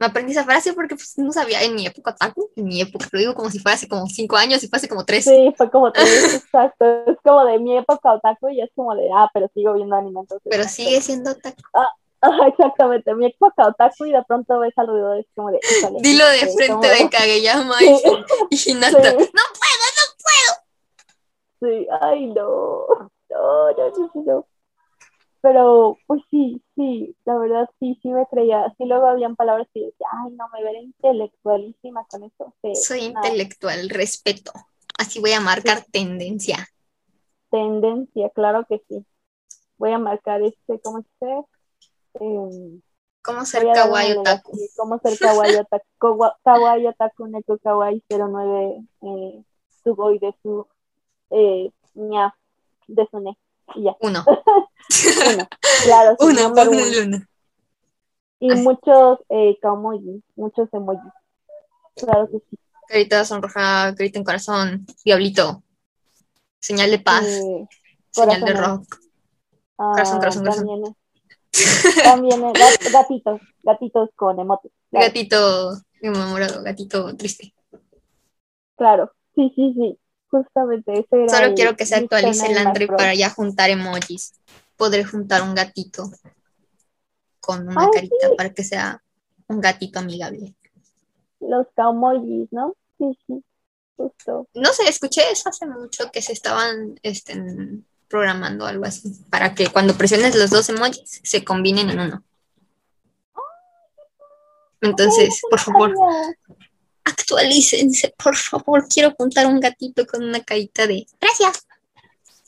me 0.00 0.06
aprendí 0.06 0.32
esa 0.32 0.44
frase 0.44 0.72
porque 0.72 0.96
pues, 0.96 1.18
no 1.18 1.30
sabía 1.30 1.62
en 1.62 1.74
mi 1.74 1.86
época 1.86 2.12
otaku, 2.12 2.50
en 2.56 2.64
mi 2.64 2.80
época, 2.80 3.06
lo 3.12 3.18
digo 3.18 3.34
como 3.34 3.50
si 3.50 3.58
fuera 3.58 3.74
hace 3.74 3.86
como 3.86 4.06
cinco 4.06 4.34
años 4.36 4.64
y 4.64 4.68
fue 4.68 4.78
hace 4.78 4.88
como 4.88 5.04
tres. 5.04 5.24
Sí, 5.24 5.52
fue 5.58 5.70
como 5.70 5.92
tres, 5.92 6.34
exacto, 6.42 7.04
es 7.06 7.18
como 7.22 7.44
de 7.44 7.58
mi 7.58 7.76
época 7.76 8.14
otaku 8.14 8.48
y 8.48 8.62
es 8.62 8.70
como 8.74 8.94
de, 8.94 9.10
ah, 9.14 9.28
pero 9.34 9.50
sigo 9.52 9.74
viendo 9.74 9.94
anime, 9.94 10.20
entonces. 10.20 10.48
Pero 10.50 10.62
no 10.62 10.68
sigue 10.70 11.02
siendo 11.02 11.32
otaku. 11.32 11.60
Ajá, 12.22 12.48
exactamente, 12.48 13.14
mi 13.14 13.26
época 13.26 13.68
otaku 13.68 14.06
y 14.06 14.12
de 14.12 14.24
pronto 14.24 14.58
ves 14.58 14.72
a 14.78 14.84
los 14.84 15.18
es 15.18 15.26
como 15.36 15.50
de, 15.50 15.60
Dilo 16.00 16.26
de 16.26 16.36
este, 16.36 16.64
frente 16.64 16.88
como 16.88 17.04
de 17.04 17.10
Kageyama 17.10 17.74
y, 17.82 18.02
y 18.50 18.70
Hinata. 18.70 19.10
Sí. 19.10 19.30
No 19.34 19.42
Sí, 21.62 21.86
ay, 22.00 22.26
no. 22.28 23.10
No, 23.30 23.70
no, 23.72 23.90
no, 23.90 24.10
no, 24.14 24.22
no. 24.24 24.46
Pero, 25.42 25.96
pues 26.06 26.22
sí, 26.30 26.62
sí, 26.76 27.16
la 27.24 27.38
verdad 27.38 27.68
sí, 27.78 27.98
sí 28.02 28.10
me 28.10 28.26
creía. 28.26 28.74
Sí, 28.76 28.84
luego 28.84 29.06
habían 29.06 29.36
palabras 29.36 29.68
que 29.72 29.80
yo 29.80 29.86
decía, 29.86 30.06
ay, 30.12 30.32
no, 30.32 30.48
me 30.50 30.62
veré 30.62 30.82
intelectualísima 30.82 32.04
con 32.06 32.24
eso. 32.24 32.54
Sí, 32.62 32.74
Soy 32.74 33.00
nada, 33.00 33.28
intelectual, 33.28 33.88
respeto. 33.88 34.52
Así 34.98 35.18
voy 35.20 35.32
a 35.32 35.40
marcar 35.40 35.84
tendencia. 35.90 36.68
tendencia, 37.50 38.30
claro 38.30 38.66
que 38.68 38.80
sí. 38.88 39.04
Voy 39.78 39.92
a 39.92 39.98
marcar 39.98 40.42
este, 40.42 40.80
¿cómo 40.80 41.02
se 41.02 41.08
dice? 41.26 41.46
Eh, 42.20 42.80
¿Cómo 43.22 43.44
ser 43.44 43.64
kawaii 43.72 44.12
otaku? 44.12 44.52
¿Cómo 44.76 44.98
ser 44.98 45.18
kawaii 45.18 45.56
otaku? 45.56 45.86
Kawa- 45.98 46.36
Kawaii 46.44 46.86
otaku 46.86 47.26
neko 47.28 47.58
kawaii 47.58 48.02
09 48.08 48.84
eh, 49.02 49.44
sugoi 49.84 50.18
de 50.18 50.34
su 50.42 50.66
eh, 51.30 51.72
ña, 51.94 52.34
de 52.94 53.08
su 53.10 53.20
ne. 53.20 53.36
Y 53.74 53.84
ya, 53.84 53.96
Uno. 54.00 54.24
uno. 54.26 55.48
Claro, 55.84 56.10
sí, 56.12 56.16
ponle 56.18 56.82
one. 56.82 56.82
el 56.82 57.08
uno. 57.08 57.26
Y 58.40 58.54
muchos 58.54 59.18
eh, 59.28 59.58
muchos 60.36 60.68
emojis. 60.72 61.12
Claro 61.94 62.28
que 62.30 62.38
sí. 62.50 62.58
Carita 62.88 63.24
sonroja, 63.24 63.94
carita 63.94 64.18
en 64.18 64.24
corazón, 64.24 64.86
diablito. 65.04 65.62
Señal 66.60 66.90
de 66.90 66.98
paz, 66.98 67.24
Eh, 67.26 67.66
señal 68.10 68.40
de 68.40 68.52
rock. 68.52 68.98
ah, 69.78 69.92
Corazón, 69.94 70.18
corazón, 70.18 70.42
corazón. 70.42 70.66
También, 70.66 70.96
también 72.04 72.44
eh, 72.44 72.52
gat- 72.52 72.92
gatitos, 72.92 73.40
gatitos 73.62 74.10
con 74.16 74.40
emotes. 74.40 74.72
Claro, 74.90 75.06
Gatito 75.06 75.72
enamorado, 76.02 76.62
gatito 76.62 77.16
triste. 77.16 77.54
claro. 78.76 79.12
Sí, 79.34 79.52
sí, 79.54 79.72
sí. 79.74 79.98
Justamente 80.30 80.92
ese 80.92 81.24
era 81.24 81.28
Solo 81.28 81.46
el- 81.48 81.54
quiero 81.54 81.76
que 81.76 81.86
se 81.86 81.96
actualice 81.96 82.46
el 82.50 82.58
Android 82.58 82.88
para 82.88 83.14
ya 83.14 83.30
juntar 83.30 83.70
emojis. 83.70 84.34
Podré 84.76 85.04
juntar 85.04 85.42
un 85.42 85.54
gatito 85.54 86.10
con 87.40 87.66
una 87.68 87.82
Ay, 87.82 87.88
carita 87.92 88.28
para 88.36 88.50
que 88.50 88.64
sea 88.64 89.02
un 89.48 89.60
gatito 89.60 89.98
amigable. 89.98 90.54
Los 91.40 91.66
kaumojis, 91.74 92.48
¿no? 92.52 92.74
Sí, 92.98 93.18
sí. 93.26 93.42
Justo. 93.96 94.48
No 94.54 94.72
sé, 94.72 94.88
escuché 94.88 95.30
eso 95.30 95.48
hace 95.48 95.66
mucho 95.66 96.10
que 96.10 96.22
se 96.22 96.32
estaban 96.32 96.98
este, 97.02 97.42
programando 98.08 98.66
algo 98.66 98.84
así 98.84 99.12
para 99.30 99.54
que 99.54 99.68
cuando 99.68 99.94
presiones 99.94 100.36
los 100.36 100.50
dos 100.50 100.68
emojis 100.68 101.20
se 101.22 101.44
combinen 101.44 101.90
en 101.90 102.00
uno. 102.00 102.24
Entonces, 104.80 105.40
por 105.50 105.58
favor. 105.58 105.94
Actualícense, 107.04 108.14
por 108.16 108.36
favor. 108.36 108.86
Quiero 108.88 109.14
juntar 109.16 109.46
un 109.46 109.60
gatito 109.60 110.06
con 110.06 110.22
una 110.24 110.42
carita 110.42 110.86
de 110.86 111.06
gracias. 111.20 111.66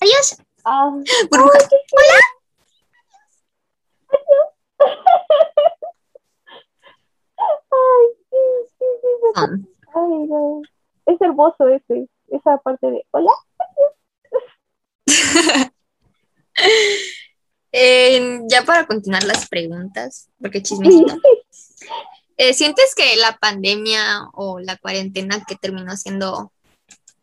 Adiós. 0.00 0.36
Ah, 0.64 0.90
Burbuja. 1.30 1.58
ay, 7.70 8.06
sí, 8.30 8.36
sí, 8.78 8.86
sí, 9.00 9.08
sí. 9.22 9.28
Son. 9.34 9.68
Ay, 9.94 10.26
no. 10.28 10.62
Ese 11.06 11.24
hermoso 11.24 11.66
ese, 11.68 12.08
esa 12.28 12.58
parte 12.58 12.86
de 12.90 13.04
hola. 13.10 13.32
ya 18.48 18.62
para 18.64 18.86
continuar 18.86 19.24
las 19.24 19.48
preguntas, 19.48 20.28
porque 20.40 20.62
chismecito. 20.62 21.18
Eh, 22.44 22.54
¿Sientes 22.54 22.96
que 22.96 23.14
la 23.14 23.38
pandemia 23.40 24.28
o 24.32 24.58
la 24.58 24.76
cuarentena 24.76 25.44
que 25.46 25.54
terminó 25.54 25.92
siendo 25.92 26.50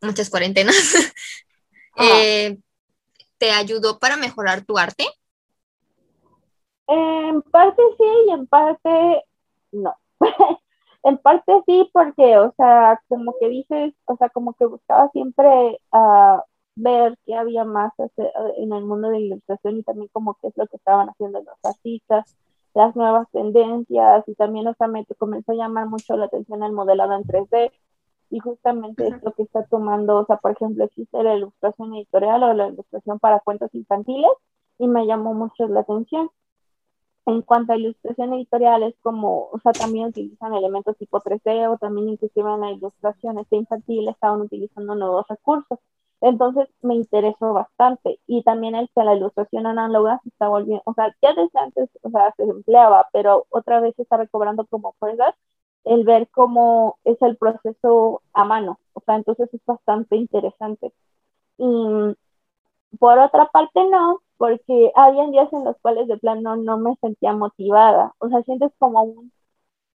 muchas 0.01 0.30
cuarentenas 0.30 0.74
eh, 1.97 2.57
te 3.38 3.51
ayudó 3.51 3.99
para 3.99 4.15
mejorar 4.15 4.63
tu 4.63 4.78
arte? 4.78 5.03
En 6.88 7.41
parte 7.41 7.82
sí 7.97 8.05
y 8.28 8.32
en 8.32 8.47
parte 8.47 9.26
no. 9.74 9.93
en 11.03 11.17
parte 11.17 11.51
sí 11.65 11.89
porque, 11.91 12.38
o 12.38 12.53
sea, 12.55 13.01
como 13.09 13.36
que 13.41 13.49
dices, 13.49 13.93
o 14.05 14.15
sea, 14.15 14.30
como 14.30 14.53
que 14.53 14.67
buscaba 14.67 15.09
siempre 15.11 15.82
uh, 15.91 16.39
ver 16.76 17.17
qué 17.26 17.36
había 17.36 17.65
más 17.65 17.91
en 18.55 18.72
el 18.72 18.86
mundo 18.86 19.09
de 19.09 19.20
la 19.20 19.26
ilustración 19.26 19.80
y 19.80 19.84
también 19.84 20.09
como 20.13 20.36
qué 20.36 20.47
es 20.47 20.53
lo 20.55 20.65
que 20.67 20.78
estaban 20.78 21.09
haciendo 21.09 21.41
los 21.41 21.57
artistas, 21.61 22.38
las 22.74 22.95
nuevas 22.95 23.28
tendencias 23.32 24.24
y 24.28 24.36
también, 24.36 24.67
o 24.67 24.74
sea, 24.76 24.88
me 24.88 25.05
comenzó 25.17 25.51
a 25.51 25.55
llamar 25.55 25.88
mucho 25.88 26.15
la 26.15 26.26
atención 26.26 26.63
el 26.63 26.72
modelado 26.72 27.13
en 27.13 27.24
3D 27.24 27.72
y 28.30 28.39
justamente 28.39 29.07
es 29.07 29.24
lo 29.24 29.34
que 29.34 29.43
está 29.43 29.65
tomando, 29.65 30.17
o 30.17 30.26
sea, 30.26 30.38
por 30.38 30.51
ejemplo, 30.51 30.84
existe 30.84 31.24
la 31.24 31.36
ilustración 31.36 31.95
editorial 31.95 32.43
o 32.43 32.53
la 32.53 32.67
ilustración 32.67 33.20
para 33.20 33.39
cuentos 33.39 33.74
infantiles 33.74 34.30
y 34.78 34.88
me 34.88 35.05
llamó 35.07 35.34
mucho 35.34 35.67
la 35.67 35.82
atención. 35.82 36.30
En 37.26 37.41
cuanto 37.43 37.74
a 37.74 37.78
ilustración 37.78 38.34
editorial, 38.34 38.84
es 38.84 38.95
como, 39.01 39.49
o 39.51 39.59
sea, 39.59 39.72
también 39.72 40.07
utilizan 40.07 40.53
elementos 40.53 40.97
tipo 40.97 41.20
3D 41.20 41.72
o 41.72 41.78
también 41.78 42.09
inclusive 42.09 42.51
en 42.51 42.61
la 42.61 42.72
ilustración 42.72 43.39
este 43.39 43.57
infantil 43.57 44.07
estaban 44.09 44.41
utilizando 44.41 44.95
nuevos 44.95 45.26
recursos. 45.28 45.80
Entonces 46.22 46.67
me 46.82 46.95
interesó 46.95 47.53
bastante. 47.53 48.20
Y 48.28 48.43
también 48.43 48.76
el 48.76 48.89
que 48.95 49.03
la 49.03 49.15
ilustración 49.15 49.67
análoga 49.67 50.20
se 50.24 50.30
está 50.30 50.47
volviendo, 50.49 50.84
o 50.86 50.93
sea, 50.93 51.15
ya 51.22 51.34
desde 51.34 51.59
antes, 51.59 51.89
o 52.03 52.09
sea, 52.09 52.34
se 52.38 52.43
empleaba, 52.43 53.07
pero 53.13 53.45
otra 53.49 53.80
vez 53.80 53.95
se 53.95 54.03
está 54.03 54.17
recobrando 54.17 54.65
como 54.67 54.93
fuerzas 54.99 55.36
el 55.86 56.03
ver 56.05 56.30
cómo 56.32 56.97
es 57.05 57.22
el 57.22 57.38
proceso 57.38 58.22
a 58.34 58.43
mano, 58.45 58.80
o 58.93 59.01
sea, 59.01 59.15
entonces 59.15 59.49
es 59.53 59.61
bastante 59.65 60.17
interesante. 60.17 60.93
Y 61.57 61.65
por 62.99 63.20
otra 63.20 63.47
parte 63.51 63.80
no, 63.89 64.22
porque 64.38 64.91
había 64.95 65.28
días 65.28 65.51
en 65.53 65.63
los 65.65 65.78
cuales 65.82 66.07
de 66.07 66.17
plano 66.17 66.55
no 66.55 66.78
me 66.78 66.95
sentía 67.01 67.34
motivada, 67.34 68.13
o 68.20 68.30
sea, 68.30 68.41
sientes 68.43 68.72
como 68.80 69.03
un, 69.03 69.32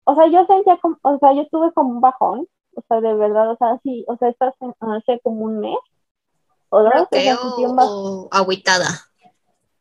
o 0.05 0.15
sea, 0.15 0.27
yo 0.27 0.45
sentía 0.45 0.77
como, 0.79 0.97
o 1.03 1.17
sea, 1.19 1.33
yo 1.33 1.47
tuve 1.49 1.73
como 1.73 1.91
un 1.91 2.01
bajón, 2.01 2.47
o 2.75 2.81
sea, 2.87 3.01
de 3.01 3.13
verdad, 3.15 3.51
o 3.51 3.57
sea, 3.57 3.79
sí, 3.83 4.05
o 4.07 4.17
sea, 4.17 4.29
estás 4.29 4.55
hace 4.81 5.19
como 5.21 5.45
un 5.45 5.59
mes, 5.59 5.77
o 6.71 6.83
dos, 6.83 6.93
bloqueo 6.93 7.37
o, 7.37 8.27
agüitada. 8.31 8.87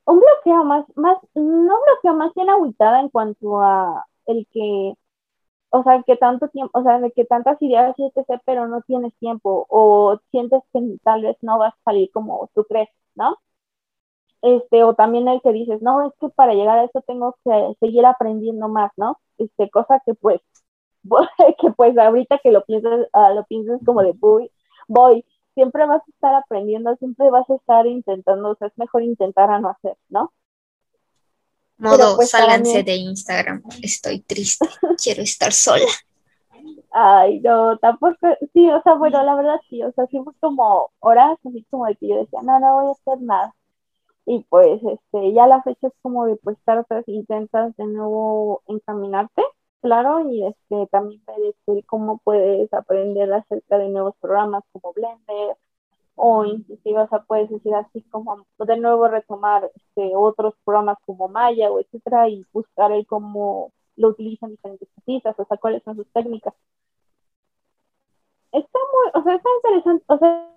Un 0.05 0.21
bloqueo 0.21 0.65
más, 0.65 0.85
más, 0.97 1.19
no 1.35 1.75
bloqueo, 1.87 2.15
más 2.15 2.35
bien 2.35 2.51
agüitada 2.51 3.01
en 3.01 3.09
cuanto 3.09 3.61
a 3.61 4.07
el 4.27 4.47
que, 4.53 4.95
o 5.71 5.83
sea, 5.83 6.03
que 6.03 6.17
tanto 6.17 6.49
tiempo, 6.49 6.79
o 6.79 6.83
sea, 6.83 6.99
de 6.99 7.11
que 7.13 7.25
tantas 7.25 7.61
ideas 7.63 7.95
y 7.99 8.05
etc., 8.05 8.41
pero 8.45 8.69
no 8.69 8.83
tienes 8.83 9.15
tiempo, 9.19 9.67
o 9.71 10.19
sientes 10.31 10.63
que 10.73 10.81
tal 11.03 11.23
vez 11.23 11.37
no 11.41 11.59
vas 11.59 11.75
a 11.75 11.85
salir 11.85 12.11
como 12.13 12.51
tú 12.55 12.65
crees, 12.65 12.91
¿no? 13.15 13.39
este, 14.43 14.85
o 14.85 14.95
también 14.95 15.29
el 15.29 15.41
que 15.43 15.53
dices, 15.53 15.83
no, 15.83 16.07
es 16.07 16.13
que 16.21 16.29
para 16.31 16.55
llegar 16.55 16.79
a 16.79 16.85
eso 16.85 17.03
tengo 17.07 17.37
que 17.45 17.77
seguir 17.81 18.07
aprendiendo 18.07 18.69
más, 18.69 18.91
¿no? 18.97 19.19
Este, 19.39 19.71
cosa 19.71 20.01
que 20.05 20.15
pues, 20.15 20.41
que 21.61 21.71
pues 21.73 21.97
ahorita 21.99 22.39
que 22.39 22.53
lo 22.53 22.65
piensas, 22.65 23.09
uh, 23.13 23.35
lo 23.35 23.45
piensas 23.47 23.81
como 23.85 24.03
de 24.03 24.13
voy, 24.13 24.51
voy, 24.89 25.25
siempre 25.55 25.87
vas 25.87 26.03
a 26.07 26.11
estar 26.11 26.35
aprendiendo, 26.35 26.97
siempre 26.97 27.31
vas 27.31 27.49
a 27.51 27.55
estar 27.55 27.87
intentando, 27.87 28.51
o 28.51 28.55
sea, 28.57 28.69
es 28.69 28.79
mejor 28.79 29.03
intentar 29.03 29.51
a 29.51 29.61
no 29.61 29.71
hacer, 29.71 29.97
¿no? 30.09 30.33
Modo, 31.79 32.17
pues, 32.17 32.31
sálganse 32.31 32.83
de 32.83 32.97
Instagram, 32.97 33.63
estoy 33.83 34.21
triste, 34.21 34.67
quiero 35.03 35.23
estar 35.23 35.53
sola. 35.53 35.87
Ay, 36.93 37.41
no, 37.41 37.79
tampoco, 37.79 38.17
sí, 38.53 38.69
o 38.71 38.83
sea, 38.83 38.95
bueno, 38.95 39.23
la 39.23 39.35
verdad 39.35 39.61
sí, 39.69 39.83
o 39.83 39.93
sea, 39.93 40.07
fue 40.07 40.35
como 40.41 40.91
horas, 40.99 41.39
así 41.47 41.65
como 41.71 41.87
de 41.87 41.97
que 41.97 42.09
yo 42.09 42.17
decía, 42.17 42.41
no, 42.43 42.59
no 42.59 42.75
voy 42.75 42.89
a 42.89 42.91
hacer 42.91 43.23
nada, 43.23 43.55
y 44.27 44.45
pues 44.49 44.81
este 44.83 45.33
ya 45.33 45.47
la 45.47 45.63
fecha 45.63 45.89
es 45.89 45.93
como 46.03 46.27
de 46.27 46.37
pues 46.37 46.57
vez 46.67 47.09
intentas 47.09 47.77
de 47.77 47.87
nuevo 47.87 48.63
encaminarte 48.69 49.43
claro 49.81 50.31
y 50.31 50.47
este 50.47 50.87
también 50.91 51.23
ver 51.27 51.85
cómo 51.87 52.19
puedes 52.19 52.73
aprender 52.73 53.33
acerca 53.33 53.79
de 53.79 53.89
nuevos 53.89 54.15
programas 54.21 54.65
como 54.73 54.93
Blender 54.93 55.57
o 56.17 56.45
inclusive 56.45 57.01
o 57.01 57.09
sea 57.09 57.21
puedes 57.23 57.51
decir 57.51 57.75
así 57.75 58.03
como 58.11 58.47
de 58.59 58.77
nuevo 58.79 59.09
retomar 59.09 59.71
este, 59.75 60.13
otros 60.17 60.55
programas 60.65 60.99
como 61.07 61.29
Maya 61.29 61.71
o 61.71 61.81
etcétera 61.81 62.29
y 62.29 62.45
buscar 62.53 62.93
el 62.93 63.07
cómo 63.07 63.73
lo 63.97 64.09
utilizan 64.09 64.51
diferentes 64.51 64.89
artistas 64.99 65.39
o 65.39 65.45
sea 65.45 65.57
cuáles 65.59 65.83
son 65.85 65.97
sus 65.97 66.11
técnicas. 66.13 66.55
Está 68.53 68.79
muy 68.93 69.21
o 69.21 69.25
sea 69.25 69.35
está 69.37 69.49
interesante 69.63 70.05
o 70.09 70.19
sea 70.19 70.51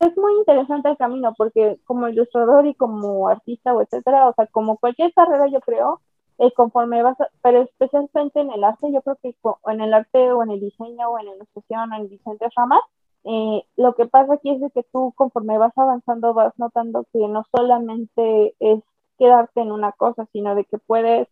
es 0.00 0.16
muy 0.16 0.32
interesante 0.38 0.88
el 0.88 0.96
camino 0.96 1.34
porque 1.36 1.78
como 1.84 2.08
ilustrador 2.08 2.66
y 2.66 2.74
como 2.74 3.28
artista 3.28 3.74
o 3.74 3.82
etcétera, 3.82 4.28
o 4.28 4.34
sea, 4.34 4.46
como 4.46 4.78
cualquier 4.78 5.12
carrera 5.12 5.46
yo 5.48 5.60
creo, 5.60 6.00
eh, 6.40 6.52
conforme 6.54 7.02
vas, 7.02 7.18
pero 7.42 7.62
especialmente 7.62 8.40
en 8.40 8.50
el 8.50 8.64
arte, 8.64 8.90
yo 8.92 9.02
creo 9.02 9.16
que 9.22 9.36
en 9.66 9.80
el 9.82 9.92
arte 9.92 10.32
o 10.32 10.42
en 10.42 10.50
el 10.50 10.60
diseño 10.60 11.10
o 11.10 11.18
en 11.18 11.26
la 11.26 11.34
ilustración 11.34 11.92
o 11.92 11.96
en 11.96 12.08
diferentes 12.08 12.50
ramas, 12.56 12.80
eh, 13.24 13.62
lo 13.76 13.94
que 13.94 14.06
pasa 14.06 14.34
aquí 14.34 14.50
es 14.50 14.72
que 14.72 14.82
tú 14.84 15.12
conforme 15.16 15.58
vas 15.58 15.76
avanzando 15.76 16.32
vas 16.32 16.54
notando 16.58 17.04
que 17.12 17.18
no 17.28 17.44
solamente 17.54 18.54
es 18.58 18.82
quedarte 19.18 19.60
en 19.60 19.72
una 19.72 19.92
cosa, 19.92 20.26
sino 20.32 20.54
de 20.54 20.64
que 20.64 20.78
puedes 20.78 21.28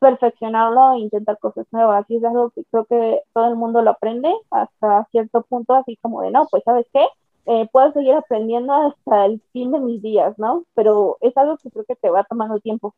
perfeccionarlo 0.00 0.94
e 0.94 1.00
intentar 1.00 1.38
cosas 1.38 1.66
nuevas. 1.70 2.04
Y 2.08 2.16
es 2.16 2.24
algo 2.24 2.50
que 2.50 2.64
creo 2.70 2.86
que 2.86 3.22
todo 3.34 3.48
el 3.48 3.56
mundo 3.56 3.82
lo 3.82 3.90
aprende 3.90 4.34
hasta 4.50 5.06
cierto 5.12 5.42
punto, 5.42 5.74
así 5.74 5.96
como 6.02 6.22
de, 6.22 6.32
no, 6.32 6.46
pues 6.50 6.64
sabes 6.64 6.86
qué, 6.92 7.06
eh, 7.46 7.68
puedo 7.72 7.92
seguir 7.92 8.14
aprendiendo 8.14 8.72
hasta 8.74 9.26
el 9.26 9.40
fin 9.52 9.70
de 9.72 9.80
mis 9.80 10.02
días, 10.02 10.38
¿no? 10.38 10.64
Pero 10.74 11.18
es 11.20 11.36
algo 11.36 11.56
que 11.58 11.70
creo 11.70 11.84
que 11.84 11.96
te 11.96 12.10
va 12.10 12.24
tomando 12.24 12.58
tiempo. 12.60 12.94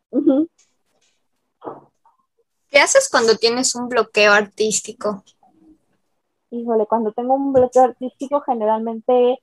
¿Qué 2.68 2.78
haces 2.78 3.08
cuando 3.10 3.36
tienes 3.36 3.74
un 3.74 3.88
bloqueo 3.88 4.32
artístico? 4.32 5.22
Híjole, 6.50 6.86
cuando 6.86 7.12
tengo 7.12 7.34
un 7.34 7.52
bloqueo 7.52 7.84
artístico 7.84 8.40
generalmente 8.40 9.38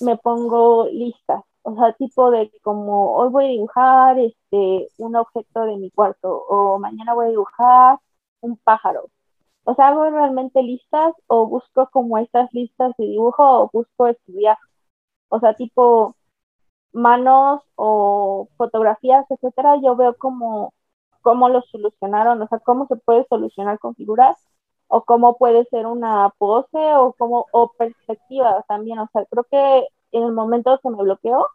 me 0.00 0.16
pongo 0.16 0.86
listas, 0.90 1.42
o 1.62 1.74
sea, 1.74 1.92
tipo 1.94 2.30
de 2.30 2.50
como 2.62 3.16
hoy 3.16 3.30
voy 3.30 3.44
a 3.44 3.48
dibujar 3.48 4.18
este 4.18 4.88
un 4.98 5.16
objeto 5.16 5.62
de 5.62 5.76
mi 5.76 5.90
cuarto 5.90 6.30
o 6.30 6.78
mañana 6.78 7.14
voy 7.14 7.26
a 7.26 7.30
dibujar 7.30 7.98
un 8.40 8.56
pájaro 8.58 9.08
o 9.68 9.74
sea, 9.74 9.88
hago 9.88 10.08
realmente 10.08 10.62
listas 10.62 11.14
o 11.26 11.46
busco 11.46 11.90
como 11.92 12.16
estas 12.16 12.50
listas 12.54 12.94
de 12.96 13.04
dibujo 13.04 13.44
o 13.44 13.70
busco 13.70 14.06
estudiar. 14.06 14.56
O 15.28 15.40
sea, 15.40 15.54
tipo 15.54 16.16
manos 16.92 17.62
o 17.76 18.48
fotografías, 18.56 19.26
etcétera, 19.30 19.76
yo 19.82 19.94
veo 19.94 20.16
como 20.16 20.72
cómo 21.22 21.48
lo 21.48 21.62
solucionaron, 21.62 22.40
o 22.42 22.48
sea, 22.48 22.58
cómo 22.60 22.86
se 22.86 22.96
puede 22.96 23.26
solucionar 23.28 23.78
con 23.78 23.94
figuras 23.94 24.36
o 24.88 25.04
cómo 25.04 25.36
puede 25.38 25.64
ser 25.66 25.86
una 25.86 26.30
pose 26.38 26.78
o 26.96 27.14
cómo 27.18 27.46
o 27.52 27.72
perspectiva 27.72 28.64
también, 28.68 28.98
o 29.00 29.08
sea, 29.12 29.24
creo 29.26 29.44
que 29.50 29.86
en 30.12 30.24
el 30.24 30.32
momento 30.32 30.78
que 30.82 30.90
me 30.90 31.02
bloqueo, 31.02 31.46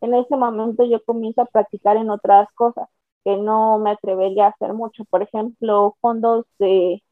en 0.00 0.14
ese 0.14 0.36
momento 0.36 0.84
yo 0.84 1.02
comienzo 1.04 1.42
a 1.42 1.46
practicar 1.46 1.96
en 1.96 2.10
otras 2.10 2.48
cosas 2.54 2.88
que 3.24 3.36
no 3.36 3.78
me 3.78 3.90
atrevería 3.92 4.46
a 4.46 4.48
hacer 4.50 4.72
mucho, 4.74 5.04
por 5.06 5.22
ejemplo, 5.22 5.96
fondos 6.00 6.46
de 6.58 7.02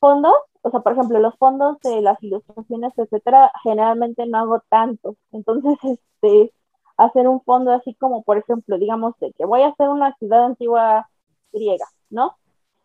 fondos, 0.00 0.34
o 0.62 0.70
sea, 0.70 0.80
por 0.80 0.92
ejemplo, 0.92 1.18
los 1.20 1.36
fondos 1.38 1.78
de 1.82 2.00
las 2.02 2.22
ilustraciones, 2.22 2.92
etcétera, 2.96 3.52
generalmente 3.62 4.26
no 4.26 4.38
hago 4.38 4.62
tanto. 4.68 5.16
Entonces, 5.32 5.76
este, 6.22 6.52
hacer 6.98 7.28
un 7.28 7.40
fondo 7.42 7.72
así 7.72 7.94
como, 7.94 8.22
por 8.22 8.38
ejemplo, 8.38 8.78
digamos, 8.78 9.18
de 9.20 9.32
que 9.32 9.46
voy 9.46 9.62
a 9.62 9.68
hacer 9.68 9.88
una 9.88 10.14
ciudad 10.16 10.44
antigua 10.44 11.08
griega, 11.52 11.86
¿no? 12.10 12.36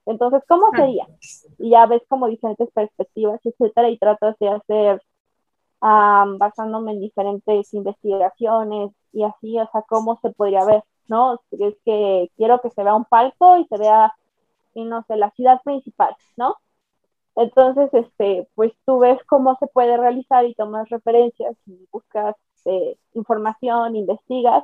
Entonces, 0.06 0.44
¿cómo 0.48 0.72
sería? 0.76 1.08
Y 1.58 1.72
ya 1.72 1.86
ves 1.88 2.02
como 2.08 2.28
diferentes 2.28 2.70
perspectivas, 2.72 3.42
etcétera, 3.44 3.90
y 3.90 3.98
tratas 3.98 4.38
de 4.40 4.50
hacer, 4.50 5.02
basándome 5.82 6.94
en 6.94 7.02
diferentes 7.02 7.74
investigaciones 7.74 8.92
y 9.12 9.24
así, 9.24 9.60
o 9.60 9.68
sea, 9.72 9.82
cómo 9.84 10.20
se 10.22 10.30
podría 10.32 10.64
ver, 10.66 10.84
¿no? 11.08 11.40
Es 11.52 11.76
que 11.86 12.32
quiero 12.38 12.62
que 12.62 12.70
se 12.70 12.84
vea 12.84 12.96
un 12.96 13.06
palco 13.06 13.58
y 13.58 13.66
se 13.66 13.78
vea, 13.78 14.14
y 14.74 14.86
no 14.86 15.04
sé, 15.08 15.18
la 15.18 15.32
ciudad 15.32 15.62
principal, 15.64 16.16
¿no? 16.38 16.56
Entonces, 17.36 17.90
este, 17.94 18.48
pues 18.56 18.74
tú 18.86 19.00
ves 19.00 19.20
cómo 19.26 19.58
se 19.60 19.68
puede 19.68 19.98
realizar 19.98 20.46
y 20.46 20.54
tomas 20.54 20.90
referencias 20.90 21.56
y 21.66 21.88
buscas 21.92 22.36
eh, 22.66 22.98
información, 23.14 23.96
investigas 23.96 24.64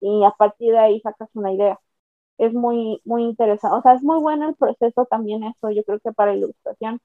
y 0.00 0.24
a 0.24 0.32
partir 0.32 0.72
de 0.72 0.78
ahí 0.78 1.00
sacas 1.00 1.28
una 1.34 1.52
idea. 1.52 1.78
Es 2.38 2.54
muy, 2.54 3.00
muy 3.04 3.24
interesante. 3.24 3.76
O 3.78 3.82
sea, 3.82 3.94
es 3.94 4.02
muy 4.04 4.20
bueno 4.20 4.48
el 4.48 4.56
proceso 4.56 5.06
también 5.10 5.44
eso, 5.44 5.70
yo 5.72 5.84
creo 5.84 6.00
que 6.00 6.12
para 6.12 6.34
ilustración. 6.34 7.00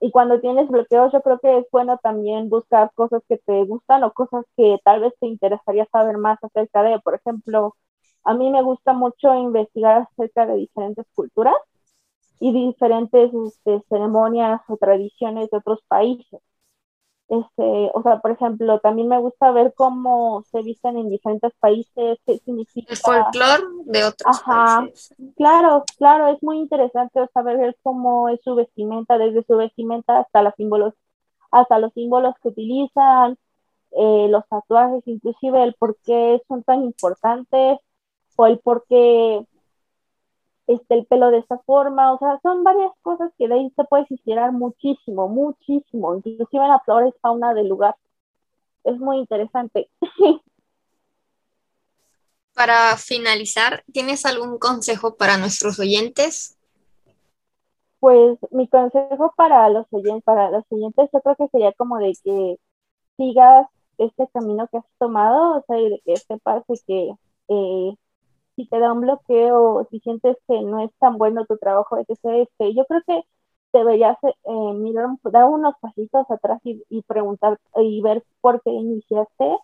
y 0.00 0.10
cuando 0.10 0.40
tienes 0.40 0.68
bloqueos, 0.68 1.12
yo 1.12 1.22
creo 1.22 1.38
que 1.38 1.58
es 1.58 1.66
bueno 1.70 1.98
también 2.02 2.48
buscar 2.50 2.92
cosas 2.94 3.22
que 3.28 3.38
te 3.38 3.64
gustan 3.64 4.02
o 4.04 4.12
cosas 4.12 4.44
que 4.56 4.78
tal 4.84 5.00
vez 5.00 5.14
te 5.20 5.26
interesaría 5.28 5.86
saber 5.92 6.18
más 6.18 6.38
acerca 6.42 6.82
de. 6.82 6.98
Por 7.00 7.14
ejemplo, 7.14 7.76
a 8.24 8.34
mí 8.34 8.50
me 8.50 8.62
gusta 8.62 8.92
mucho 8.94 9.34
investigar 9.34 10.02
acerca 10.12 10.46
de 10.46 10.56
diferentes 10.56 11.06
culturas 11.14 11.54
y 12.40 12.52
diferentes 12.52 13.32
este, 13.34 13.82
ceremonias 13.88 14.60
o 14.68 14.76
tradiciones 14.76 15.50
de 15.50 15.58
otros 15.58 15.80
países. 15.88 16.40
Este, 17.32 17.90
o 17.94 18.02
sea, 18.02 18.18
por 18.18 18.32
ejemplo, 18.32 18.78
también 18.80 19.08
me 19.08 19.18
gusta 19.18 19.50
ver 19.52 19.72
cómo 19.74 20.44
se 20.52 20.60
visten 20.60 20.98
en 20.98 21.08
diferentes 21.08 21.50
países, 21.60 22.18
qué 22.26 22.36
significa. 22.44 22.92
El 22.92 22.98
folclore 22.98 23.62
de 23.86 24.04
otros 24.04 24.38
Ajá, 24.38 24.86
Claro, 25.38 25.82
claro, 25.96 26.26
es 26.28 26.42
muy 26.42 26.58
interesante 26.58 27.26
saber 27.32 27.74
cómo 27.82 28.28
es 28.28 28.38
su 28.44 28.54
vestimenta, 28.54 29.16
desde 29.16 29.44
su 29.44 29.56
vestimenta 29.56 30.18
hasta 30.18 30.42
los 30.42 30.54
símbolos, 30.56 30.92
hasta 31.50 31.78
los 31.78 31.94
símbolos 31.94 32.34
que 32.42 32.48
utilizan, 32.48 33.38
eh, 33.92 34.26
los 34.28 34.46
tatuajes, 34.48 35.02
inclusive 35.06 35.62
el 35.62 35.72
por 35.72 35.96
qué 36.04 36.42
son 36.48 36.62
tan 36.64 36.82
importantes 36.82 37.78
o 38.36 38.46
el 38.46 38.58
por 38.58 38.84
qué 38.90 39.46
este, 40.66 40.94
el 40.94 41.06
pelo 41.06 41.30
de 41.30 41.38
esta 41.38 41.58
forma, 41.60 42.12
o 42.12 42.18
sea, 42.18 42.38
son 42.42 42.62
varias 42.64 42.92
cosas 43.02 43.32
que 43.38 43.48
de 43.48 43.54
ahí 43.54 43.72
se 43.76 43.84
puede 43.84 44.06
inspirar 44.08 44.52
muchísimo, 44.52 45.28
muchísimo, 45.28 46.14
inclusive 46.16 46.62
en 46.62 46.68
la 46.68 46.80
flora 46.80 47.08
y 47.08 47.14
fauna 47.20 47.54
del 47.54 47.68
lugar. 47.68 47.96
Es 48.84 48.98
muy 48.98 49.18
interesante. 49.18 49.90
Para 52.54 52.96
finalizar, 52.96 53.82
¿tienes 53.92 54.26
algún 54.26 54.58
consejo 54.58 55.16
para 55.16 55.38
nuestros 55.38 55.78
oyentes? 55.78 56.58
Pues 57.98 58.38
mi 58.50 58.68
consejo 58.68 59.32
para 59.36 59.70
los 59.70 59.86
oyentes, 59.90 60.22
para 60.24 60.50
los 60.50 60.64
oyentes, 60.68 61.08
yo 61.12 61.20
creo 61.22 61.36
que 61.36 61.48
sería 61.48 61.72
como 61.72 61.98
de 61.98 62.12
que 62.22 62.58
sigas 63.16 63.66
este 63.96 64.28
camino 64.34 64.68
que 64.70 64.78
has 64.78 64.84
tomado, 64.98 65.58
o 65.58 65.64
sea, 65.66 65.78
y 65.78 65.88
de 65.88 66.02
que 66.04 66.16
sepas 66.16 66.62
que 66.86 67.14
eh, 67.48 67.94
si 68.62 68.68
te 68.68 68.78
da 68.78 68.92
un 68.92 69.00
bloqueo 69.00 69.86
si 69.90 70.00
sientes 70.00 70.36
que 70.46 70.60
no 70.62 70.80
es 70.84 70.90
tan 70.98 71.18
bueno 71.18 71.44
tu 71.46 71.56
trabajo, 71.58 71.98
etc. 71.98 72.18
Este, 72.42 72.74
yo 72.74 72.84
creo 72.86 73.02
que 73.06 73.22
deberías 73.72 74.18
eh, 74.22 74.72
mirar, 74.74 75.08
dar 75.24 75.46
unos 75.46 75.74
pasitos 75.80 76.30
atrás 76.30 76.60
y, 76.64 77.02
preguntar 77.02 77.58
y 77.76 78.00
ver 78.02 78.22
por 78.40 78.62
qué 78.62 78.70
iniciaste, 78.70 79.58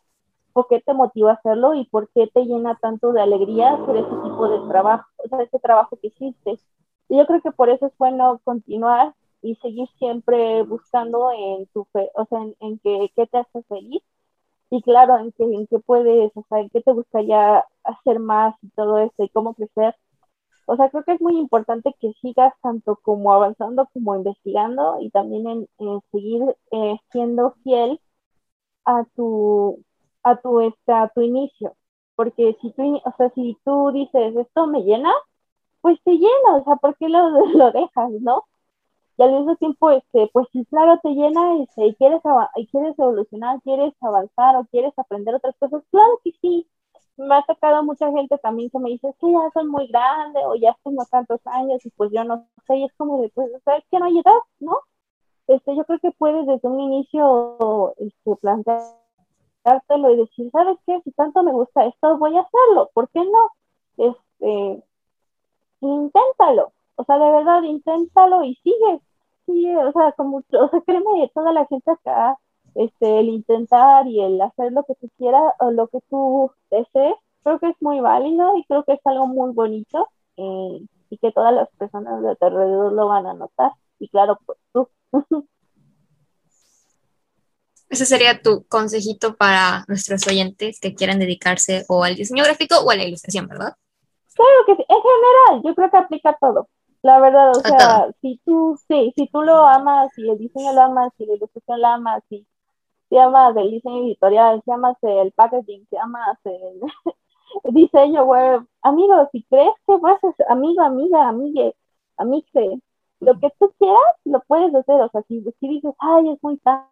por 0.53 0.67
qué 0.69 0.81
te 0.81 0.95
motiva 0.95 1.33
a 1.33 1.35
hacerlo 1.35 1.75
y 1.75 1.85
por 1.87 2.09
qué 2.11 2.27
te 2.29 2.45
llena 2.45 2.77
tanto 2.81 3.13
de 3.13 3.21
alegría 3.23 3.75
hacer 3.75 3.97
ese 3.97 4.17
tipo 4.25 4.49
de 4.49 4.69
trabajo, 4.69 5.07
o 5.25 5.29
sea, 5.29 5.43
ese 5.43 5.59
trabajo 5.61 5.97
que 6.01 6.09
hiciste. 6.09 6.59
Y 7.09 7.19
yo 7.19 7.27
creo 7.27 7.41
que 7.43 7.53
por 7.53 7.71
eso 7.71 7.87
es 7.87 7.97
bueno 7.99 8.41
continuar 8.45 9.15
y 9.43 9.55
seguir 9.57 9.89
siempre 9.99 10.63
buscando 10.63 11.31
en 11.33 11.67
tu 11.69 11.85
fe, 11.93 12.11
o 12.15 12.25
sea, 12.27 12.41
en, 12.41 12.57
en 12.61 12.79
qué 12.81 13.27
te 13.27 13.39
hace 13.39 13.63
feliz 13.65 14.03
y 14.71 14.83
claro, 14.83 15.19
en 15.19 15.33
qué, 15.33 15.45
en 15.45 15.67
qué 15.67 15.79
puedes, 15.81 16.33
o 16.37 16.45
sea, 16.49 16.61
en 16.61 16.71
qué 16.71 16.83
te 16.83 16.93
gustaría 16.93 17.65
hacer 17.85 18.21
más 18.21 18.55
y 18.63 18.71
todo 18.71 18.99
eso 18.99 19.25
y 19.25 19.29
cómo 19.31 19.55
crecer. 19.55 19.95
O 20.67 20.77
sea, 20.77 20.91
creo 20.91 21.05
que 21.05 21.13
es 21.15 21.21
muy 21.23 21.39
importante 21.39 21.95
que 22.01 22.13
sigas 22.23 22.53
tanto 22.63 22.97
como 23.03 23.33
avanzando 23.35 23.89
como 23.93 24.17
investigando 24.17 24.99
y 25.01 25.11
también 25.11 25.47
en, 25.79 26.01
seguir 26.13 26.43
eh, 26.73 26.97
siendo 27.13 27.55
fiel 27.65 28.01
a 28.85 29.05
tu, 29.17 29.85
a 30.25 30.37
tu, 30.37 30.61
este, 30.63 30.93
a 30.93 31.09
tu 31.15 31.23
inicio. 31.23 31.77
Porque 32.17 32.57
si 32.63 32.73
tú, 32.73 32.97
o 33.05 33.15
sea, 33.19 33.31
si 33.35 33.59
tú 33.65 33.93
dices, 33.93 34.37
esto 34.37 34.67
me 34.67 34.83
llena, 34.83 35.13
pues 35.83 35.99
te 36.05 36.13
llena, 36.13 36.57
o 36.61 36.65
sea, 36.65 36.77
¿por 36.77 36.97
qué 36.99 37.09
lo, 37.09 37.31
lo 37.57 37.73
dejas, 37.73 38.11
no? 38.23 38.45
Y 39.19 39.23
al 39.23 39.33
mismo 39.33 39.57
tiempo, 39.57 39.91
este, 39.91 40.31
pues 40.33 40.47
si 40.53 40.65
claro 40.67 41.01
te 41.03 41.11
llena 41.11 41.61
este, 41.63 41.87
y, 41.89 41.95
quieres, 41.97 42.23
y 42.57 42.67
quieres 42.69 42.97
evolucionar, 42.99 43.61
quieres 43.63 43.93
avanzar 44.01 44.57
o 44.57 44.65
quieres 44.67 44.97
aprender 44.97 45.35
otras 45.35 45.57
cosas, 45.59 45.83
claro 45.91 46.21
que 46.25 46.33
sí. 46.41 46.69
Me 47.17 47.35
ha 47.35 47.43
tocado 47.43 47.83
mucha 47.83 48.13
gente 48.13 48.39
también 48.39 48.71
que 48.71 48.79
me 48.79 48.91
dice, 48.91 49.13
que 49.21 49.33
ya 49.33 49.51
soy 49.53 49.67
muy 49.67 49.89
grande 49.89 50.41
o 50.47 50.55
ya 50.55 50.77
tengo 50.85 51.05
tantos 51.11 51.41
años 51.47 51.85
y 51.85 51.91
pues 51.91 52.13
yo 52.13 52.23
no 52.23 52.47
sé, 52.67 52.77
y 52.77 52.85
es 52.85 52.93
como 52.97 53.21
de, 53.21 53.29
pues, 53.31 53.51
¿sabes 53.65 53.85
que 53.91 53.99
no 53.99 54.05
hay 54.07 54.19
edad, 54.21 54.39
no? 54.61 54.79
Este, 55.49 55.75
yo 55.77 55.85
creo 55.85 55.99
que 55.99 56.13
puedes 56.13 56.47
desde 56.47 56.69
un 56.69 56.81
inicio 56.81 57.95
este, 57.99 58.37
planteártelo 58.37 60.13
y 60.13 60.17
decir, 60.19 60.51
¿sabes 60.53 60.79
qué? 60.87 61.01
Si 61.03 61.11
tanto 61.13 61.43
me 61.43 61.53
gusta 61.53 61.87
esto, 61.87 62.19
voy 62.19 62.37
a 62.37 62.43
hacerlo, 62.43 62.91
¿por 62.95 63.09
qué 63.11 63.21
no? 63.25 63.51
Este, 63.97 64.85
inténtalo, 65.81 66.73
o 66.97 67.05
sea, 67.05 67.19
de 67.19 67.31
verdad, 67.31 67.63
inténtalo 67.63 68.45
y 68.45 68.55
sigue, 68.57 69.01
sí, 69.49 69.77
o 69.77 69.93
sea, 69.93 70.13
como, 70.13 70.39
o 70.39 70.69
sea, 70.71 70.81
créeme, 70.87 71.31
toda 71.35 71.53
la 71.53 71.67
gente 71.67 71.91
acá, 71.91 72.39
este, 72.75 73.21
el 73.21 73.29
intentar 73.31 74.07
y 74.07 74.21
el 74.21 74.41
hacer 74.41 74.73
lo 74.73 74.85
que 74.85 74.95
tú 74.97 75.09
quieras 75.17 75.43
o 75.61 75.71
lo 75.71 75.89
que 75.89 75.99
tú 76.11 76.53
desees, 76.71 77.15
creo 77.43 77.59
que 77.59 77.71
es 77.71 77.77
muy 77.81 78.01
válido 78.01 78.57
y 78.57 78.65
creo 78.65 78.85
que 78.85 78.93
es 78.93 79.01
algo 79.05 79.27
muy 79.27 79.53
bonito 79.53 80.09
eh, 80.37 80.81
y 81.11 81.19
que 81.19 81.33
todas 81.33 81.55
las 81.55 81.69
personas 81.79 82.23
de 82.23 82.37
tu 82.37 82.45
alrededor 82.47 82.93
lo 82.93 83.09
van 83.09 83.27
a 83.27 83.35
notar. 83.35 83.73
Y 83.99 84.09
claro, 84.09 84.39
pues 84.45 84.59
tú. 84.73 84.89
Ese 87.89 88.05
sería 88.05 88.43
tu 88.43 88.67
consejito 88.69 89.35
para 89.37 89.87
nuestros 89.89 90.27
oyentes 90.27 90.79
que 90.79 90.95
quieran 90.95 91.19
dedicarse 91.19 91.87
o 91.89 92.05
al 92.05 92.17
diseño 92.17 92.45
gráfico 92.45 92.77
o 92.81 92.91
a 92.91 92.97
la 92.97 93.05
ilustración, 93.05 93.49
¿verdad? 93.49 93.75
Claro 94.35 94.67
que 94.67 94.77
sí, 94.77 94.85
en 94.87 94.99
general, 95.03 95.63
yo 95.65 95.75
creo 95.75 95.91
que 95.91 95.97
aplica 95.97 96.37
todo. 96.39 96.69
La 97.03 97.21
verdad, 97.21 97.51
o 97.53 97.61
sea, 97.61 98.11
si 98.21 98.41
tú, 98.45 98.77
sí, 98.89 99.13
si 99.17 99.29
tú 99.29 99.43
lo 99.43 99.67
amas, 99.67 100.13
si 100.15 100.29
el 100.29 100.39
diseño 100.39 100.73
lo 100.73 100.83
amas, 100.83 101.13
si 101.17 101.27
la 101.27 101.35
ilustración 101.35 101.81
lo 101.81 101.87
amas, 101.89 102.23
si, 102.29 102.47
si 103.09 103.19
amas 103.19 103.57
el 103.57 103.71
diseño 103.71 103.99
editorial, 104.05 104.63
si 104.65 104.71
amas 104.73 104.97
el 105.03 105.33
packaging, 105.33 105.87
si 105.89 105.97
amas 105.97 106.39
el 106.45 106.81
diseño 107.75 108.25
web, 108.25 108.67
amigo, 108.83 109.29
si 109.33 109.45
crees 109.45 109.73
que 109.87 109.97
vas 109.99 110.21
a 110.25 110.53
amigo, 110.53 110.83
amiga, 110.83 111.29
amigue, 111.29 111.75
amigue, 112.17 112.81
lo 113.21 113.39
que 113.41 113.51
tú 113.59 113.73
quieras, 113.79 114.17
lo 114.25 114.41
puedes 114.47 114.75
hacer, 114.75 115.01
o 115.01 115.09
sea, 115.11 115.23
si, 115.29 115.43
si 115.61 115.69
dices, 115.69 115.95
ay, 115.99 116.31
es 116.31 116.43
muy 116.43 116.59
tarde, 116.59 116.85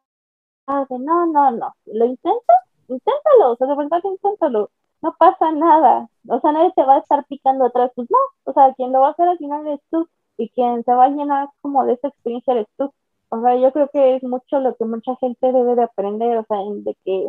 no, 0.67 1.27
no, 1.27 1.51
no, 1.51 1.75
lo 1.87 2.05
intentas, 2.05 2.57
inténtalo, 2.89 3.53
o 3.53 3.57
sea, 3.57 3.67
de 3.67 3.77
verdad 3.77 4.01
inténtalo, 4.05 4.71
no 5.03 5.15
pasa 5.19 5.53
nada, 5.53 6.09
o 6.29 6.41
sea, 6.41 6.53
nadie 6.53 6.73
te 6.75 6.85
va 6.85 6.97
a 6.97 6.99
estar 6.99 7.25
picando 7.27 7.67
atrás, 7.67 7.91
pues 7.95 8.09
no, 8.11 8.19
o 8.45 8.53
sea, 8.53 8.75
quien 8.75 8.93
lo 8.93 9.01
va 9.01 9.09
a 9.09 9.11
hacer 9.13 9.29
al 9.29 9.39
final 9.39 9.67
eres 9.67 9.81
tú 9.91 10.09
y 10.37 10.49
quien 10.51 10.85
se 10.85 10.93
va 10.95 11.05
a 11.07 11.09
llenar 11.11 11.49
como 11.61 11.85
de 11.85 11.95
esa 11.95 12.09
experiencia 12.09 12.53
eres 12.55 12.67
tú. 12.77 12.93
O 13.29 13.41
sea, 13.43 13.57
yo 13.57 13.73
creo 13.73 13.89
que 13.93 14.17
es 14.17 14.23
mucho 14.23 14.61
lo 14.61 14.77
que 14.77 14.85
mucha 14.85 15.17
gente 15.17 15.53
debe 15.53 15.75
de 15.75 15.83
aprender, 15.85 16.39
o 16.39 16.45
sea, 16.49 16.59
de 16.59 16.97
que 17.05 17.29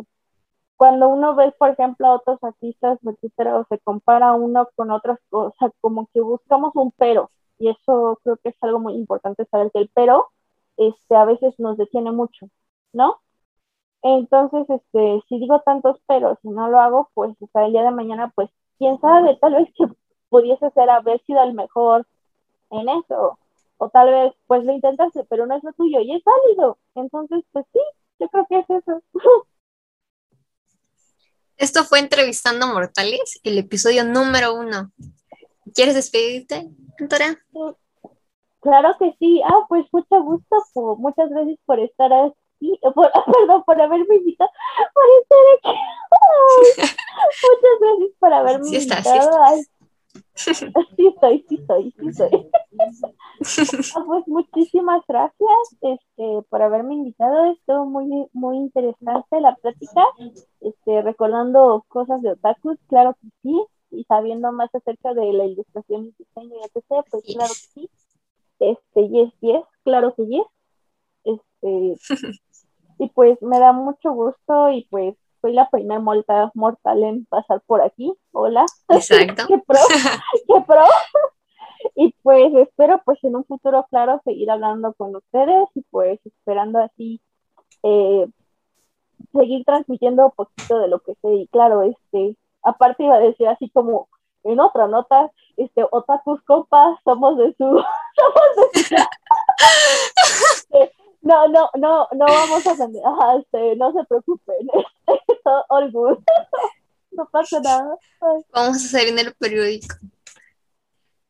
cuando 0.76 1.08
uno 1.08 1.34
ve, 1.34 1.52
por 1.58 1.70
ejemplo, 1.70 2.06
a 2.06 2.14
otros 2.16 2.42
artistas, 2.42 2.98
etcétera, 3.04 3.58
o 3.58 3.66
se 3.68 3.78
compara 3.80 4.34
uno 4.34 4.68
con 4.76 4.90
otras 4.92 5.18
cosas, 5.30 5.72
como 5.80 6.08
que 6.14 6.20
buscamos 6.20 6.72
un 6.76 6.92
pero, 6.92 7.30
y 7.58 7.68
eso 7.70 8.20
creo 8.22 8.36
que 8.38 8.50
es 8.50 8.56
algo 8.62 8.78
muy 8.78 8.94
importante 8.94 9.44
saber 9.50 9.70
que 9.72 9.80
el 9.80 9.90
pero, 9.94 10.28
este, 10.76 11.16
a 11.16 11.24
veces 11.24 11.54
nos 11.58 11.76
detiene 11.78 12.12
mucho, 12.12 12.46
¿no? 12.92 13.20
Entonces, 14.02 14.68
este, 14.68 15.22
si 15.28 15.38
digo 15.38 15.60
tantos 15.64 16.00
pero, 16.06 16.38
si 16.42 16.48
no 16.48 16.68
lo 16.68 16.80
hago, 16.80 17.10
pues 17.14 17.34
hasta 17.42 17.66
el 17.66 17.72
día 17.72 17.82
de 17.82 17.90
mañana, 17.90 18.32
pues 18.34 18.48
quién 18.78 19.00
sabe, 19.00 19.36
tal 19.40 19.54
vez 19.54 19.68
que 19.76 19.86
pudiese 20.28 20.70
ser 20.70 20.88
haber 20.90 21.20
sido 21.24 21.42
el 21.42 21.54
mejor 21.54 22.06
en 22.70 22.88
eso. 22.88 23.38
O 23.78 23.88
tal 23.90 24.10
vez, 24.10 24.32
pues 24.46 24.64
lo 24.64 24.72
intentaste, 24.72 25.24
pero 25.24 25.46
no 25.46 25.56
es 25.56 25.62
lo 25.64 25.72
tuyo 25.72 26.00
y 26.00 26.14
es 26.14 26.22
válido. 26.24 26.78
Entonces, 26.94 27.44
pues 27.52 27.64
sí, 27.72 27.80
yo 28.18 28.28
creo 28.28 28.46
que 28.48 28.58
es 28.58 28.70
eso. 28.70 29.02
Esto 31.56 31.84
fue 31.84 31.98
Entrevistando 31.98 32.68
Mortales, 32.68 33.40
el 33.42 33.58
episodio 33.58 34.04
número 34.04 34.54
uno. 34.54 34.92
¿Quieres 35.74 35.96
despedirte, 35.96 36.70
Antonia? 37.00 37.36
Claro 38.60 38.96
que 38.98 39.14
sí. 39.18 39.42
Ah, 39.44 39.66
pues 39.68 39.84
mucho 39.92 40.22
gusto. 40.22 40.96
muchas 40.98 41.28
gracias 41.30 41.58
por 41.66 41.80
estar 41.80 42.12
aquí. 42.58 42.78
Por, 42.94 43.10
perdón, 43.32 43.62
por 43.64 43.80
haberme 43.80 44.16
invitado. 44.16 44.50
Por 44.94 45.04
estar 45.22 45.38
aquí. 45.58 45.78
muchas 47.42 47.80
gracias 47.80 48.10
por 48.18 48.32
haberme 48.32 48.64
sí 48.64 48.76
invitado. 48.76 49.62
Sí, 50.34 50.50
estoy, 50.50 51.44
sí 51.48 51.54
estoy, 51.56 51.94
sí 51.98 52.08
estoy. 52.08 52.50
Ah, 53.96 54.02
pues 54.04 54.26
muchísimas 54.26 55.02
gracias 55.06 55.58
este, 55.80 56.42
por 56.48 56.62
haberme 56.62 56.94
invitado. 56.94 57.52
Estuvo 57.52 57.86
muy, 57.86 58.26
muy 58.32 58.56
interesante 58.56 59.40
la 59.40 59.54
plática. 59.56 60.04
Este, 60.60 61.02
recordando 61.02 61.84
cosas 61.88 62.20
de 62.22 62.32
otakus, 62.32 62.78
claro 62.88 63.16
que 63.20 63.28
sí. 63.42 63.64
Y 63.90 64.04
sabiendo 64.04 64.52
más 64.52 64.74
acerca 64.74 65.14
de 65.14 65.32
la 65.32 65.44
ilustración 65.46 66.06
y 66.06 66.14
diseño 66.18 66.56
y 66.56 66.64
etc., 66.64 67.06
pues 67.10 67.24
claro 67.24 67.48
que 67.48 67.80
sí. 67.80 67.90
Este, 68.58 69.08
yes, 69.08 69.32
yes, 69.40 69.64
claro 69.84 70.14
que 70.14 70.26
yes. 70.26 70.46
Este, 71.24 71.96
y 72.98 73.08
pues 73.08 73.40
me 73.42 73.58
da 73.58 73.72
mucho 73.72 74.12
gusto 74.12 74.70
y 74.70 74.86
pues 74.90 75.14
soy 75.40 75.52
la 75.52 75.70
primera 75.70 76.00
mortal 76.00 77.02
en 77.04 77.24
pasar 77.26 77.60
por 77.66 77.80
aquí. 77.80 78.12
Hola. 78.32 78.66
Exacto. 78.88 79.44
qué 79.48 79.58
pro, 79.66 79.78
qué 80.46 80.64
pro. 80.66 80.84
Y 81.94 82.12
pues 82.22 82.52
espero 82.54 83.00
pues 83.04 83.22
en 83.22 83.36
un 83.36 83.44
futuro 83.44 83.86
claro 83.90 84.20
seguir 84.24 84.50
hablando 84.50 84.92
con 84.94 85.14
ustedes 85.14 85.68
y 85.74 85.82
pues 85.90 86.18
esperando 86.24 86.80
así 86.80 87.20
eh, 87.84 88.26
seguir 89.32 89.64
transmitiendo 89.64 90.26
un 90.26 90.32
poquito 90.32 90.78
de 90.80 90.88
lo 90.88 90.98
que 91.00 91.14
sé 91.22 91.32
y 91.34 91.46
claro, 91.48 91.82
este, 91.82 92.36
aparte 92.62 93.04
iba 93.04 93.16
a 93.16 93.20
decir 93.20 93.46
así 93.46 93.70
como 93.70 94.08
en 94.44 94.60
otra 94.60 94.86
nota, 94.86 95.30
este, 95.56 95.84
otakus 95.90 96.42
compas, 96.42 96.98
somos 97.04 97.36
de 97.38 97.54
su, 97.54 97.64
somos 98.16 98.72
de 98.72 98.82
su, 98.82 98.94
no, 101.20 101.48
no, 101.48 101.70
no, 101.74 102.08
no 102.12 102.24
vamos 102.26 102.66
a 102.66 102.70
Ajá, 102.70 103.38
este, 103.38 103.76
no 103.76 103.92
se 103.92 104.04
preocupen, 104.04 104.68
all 105.68 105.90
good, 105.90 106.18
no 107.12 107.28
pasa 107.30 107.60
nada. 107.60 107.96
Vamos 108.52 108.76
a 108.76 108.88
salir 108.88 109.08
en 109.08 109.18
el 109.18 109.34
periódico. 109.34 109.96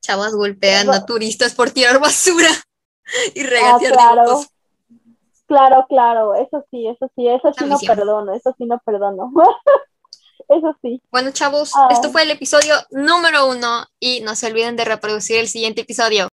Chavas 0.01 0.34
golpean 0.34 0.91
a 0.91 1.05
turistas 1.05 1.55
por 1.55 1.70
tirar 1.70 2.01
basura 2.01 2.49
y 3.34 3.43
regatear 3.43 3.93
ah, 3.93 4.12
claro. 4.12 4.41
Claro, 5.47 5.86
claro, 5.89 6.34
eso 6.34 6.64
sí, 6.70 6.86
eso 6.86 7.11
sí, 7.16 7.26
eso 7.26 7.53
sí 7.57 7.64
no 7.64 7.78
perdono, 7.78 8.34
eso 8.34 8.55
sí 8.59 8.66
no 8.66 8.78
perdono. 8.84 9.32
eso 10.49 10.76
sí. 10.82 11.03
Bueno, 11.11 11.30
chavos, 11.30 11.72
ah. 11.74 11.89
esto 11.91 12.11
fue 12.11 12.22
el 12.22 12.30
episodio 12.30 12.74
número 12.91 13.49
uno 13.49 13.86
y 13.99 14.20
no 14.20 14.34
se 14.34 14.49
olviden 14.49 14.76
de 14.76 14.84
reproducir 14.84 15.39
el 15.39 15.49
siguiente 15.49 15.80
episodio. 15.80 16.28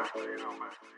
man. 0.00 0.24
You 0.24 0.38
know, 0.38 0.52
man. 0.58 0.89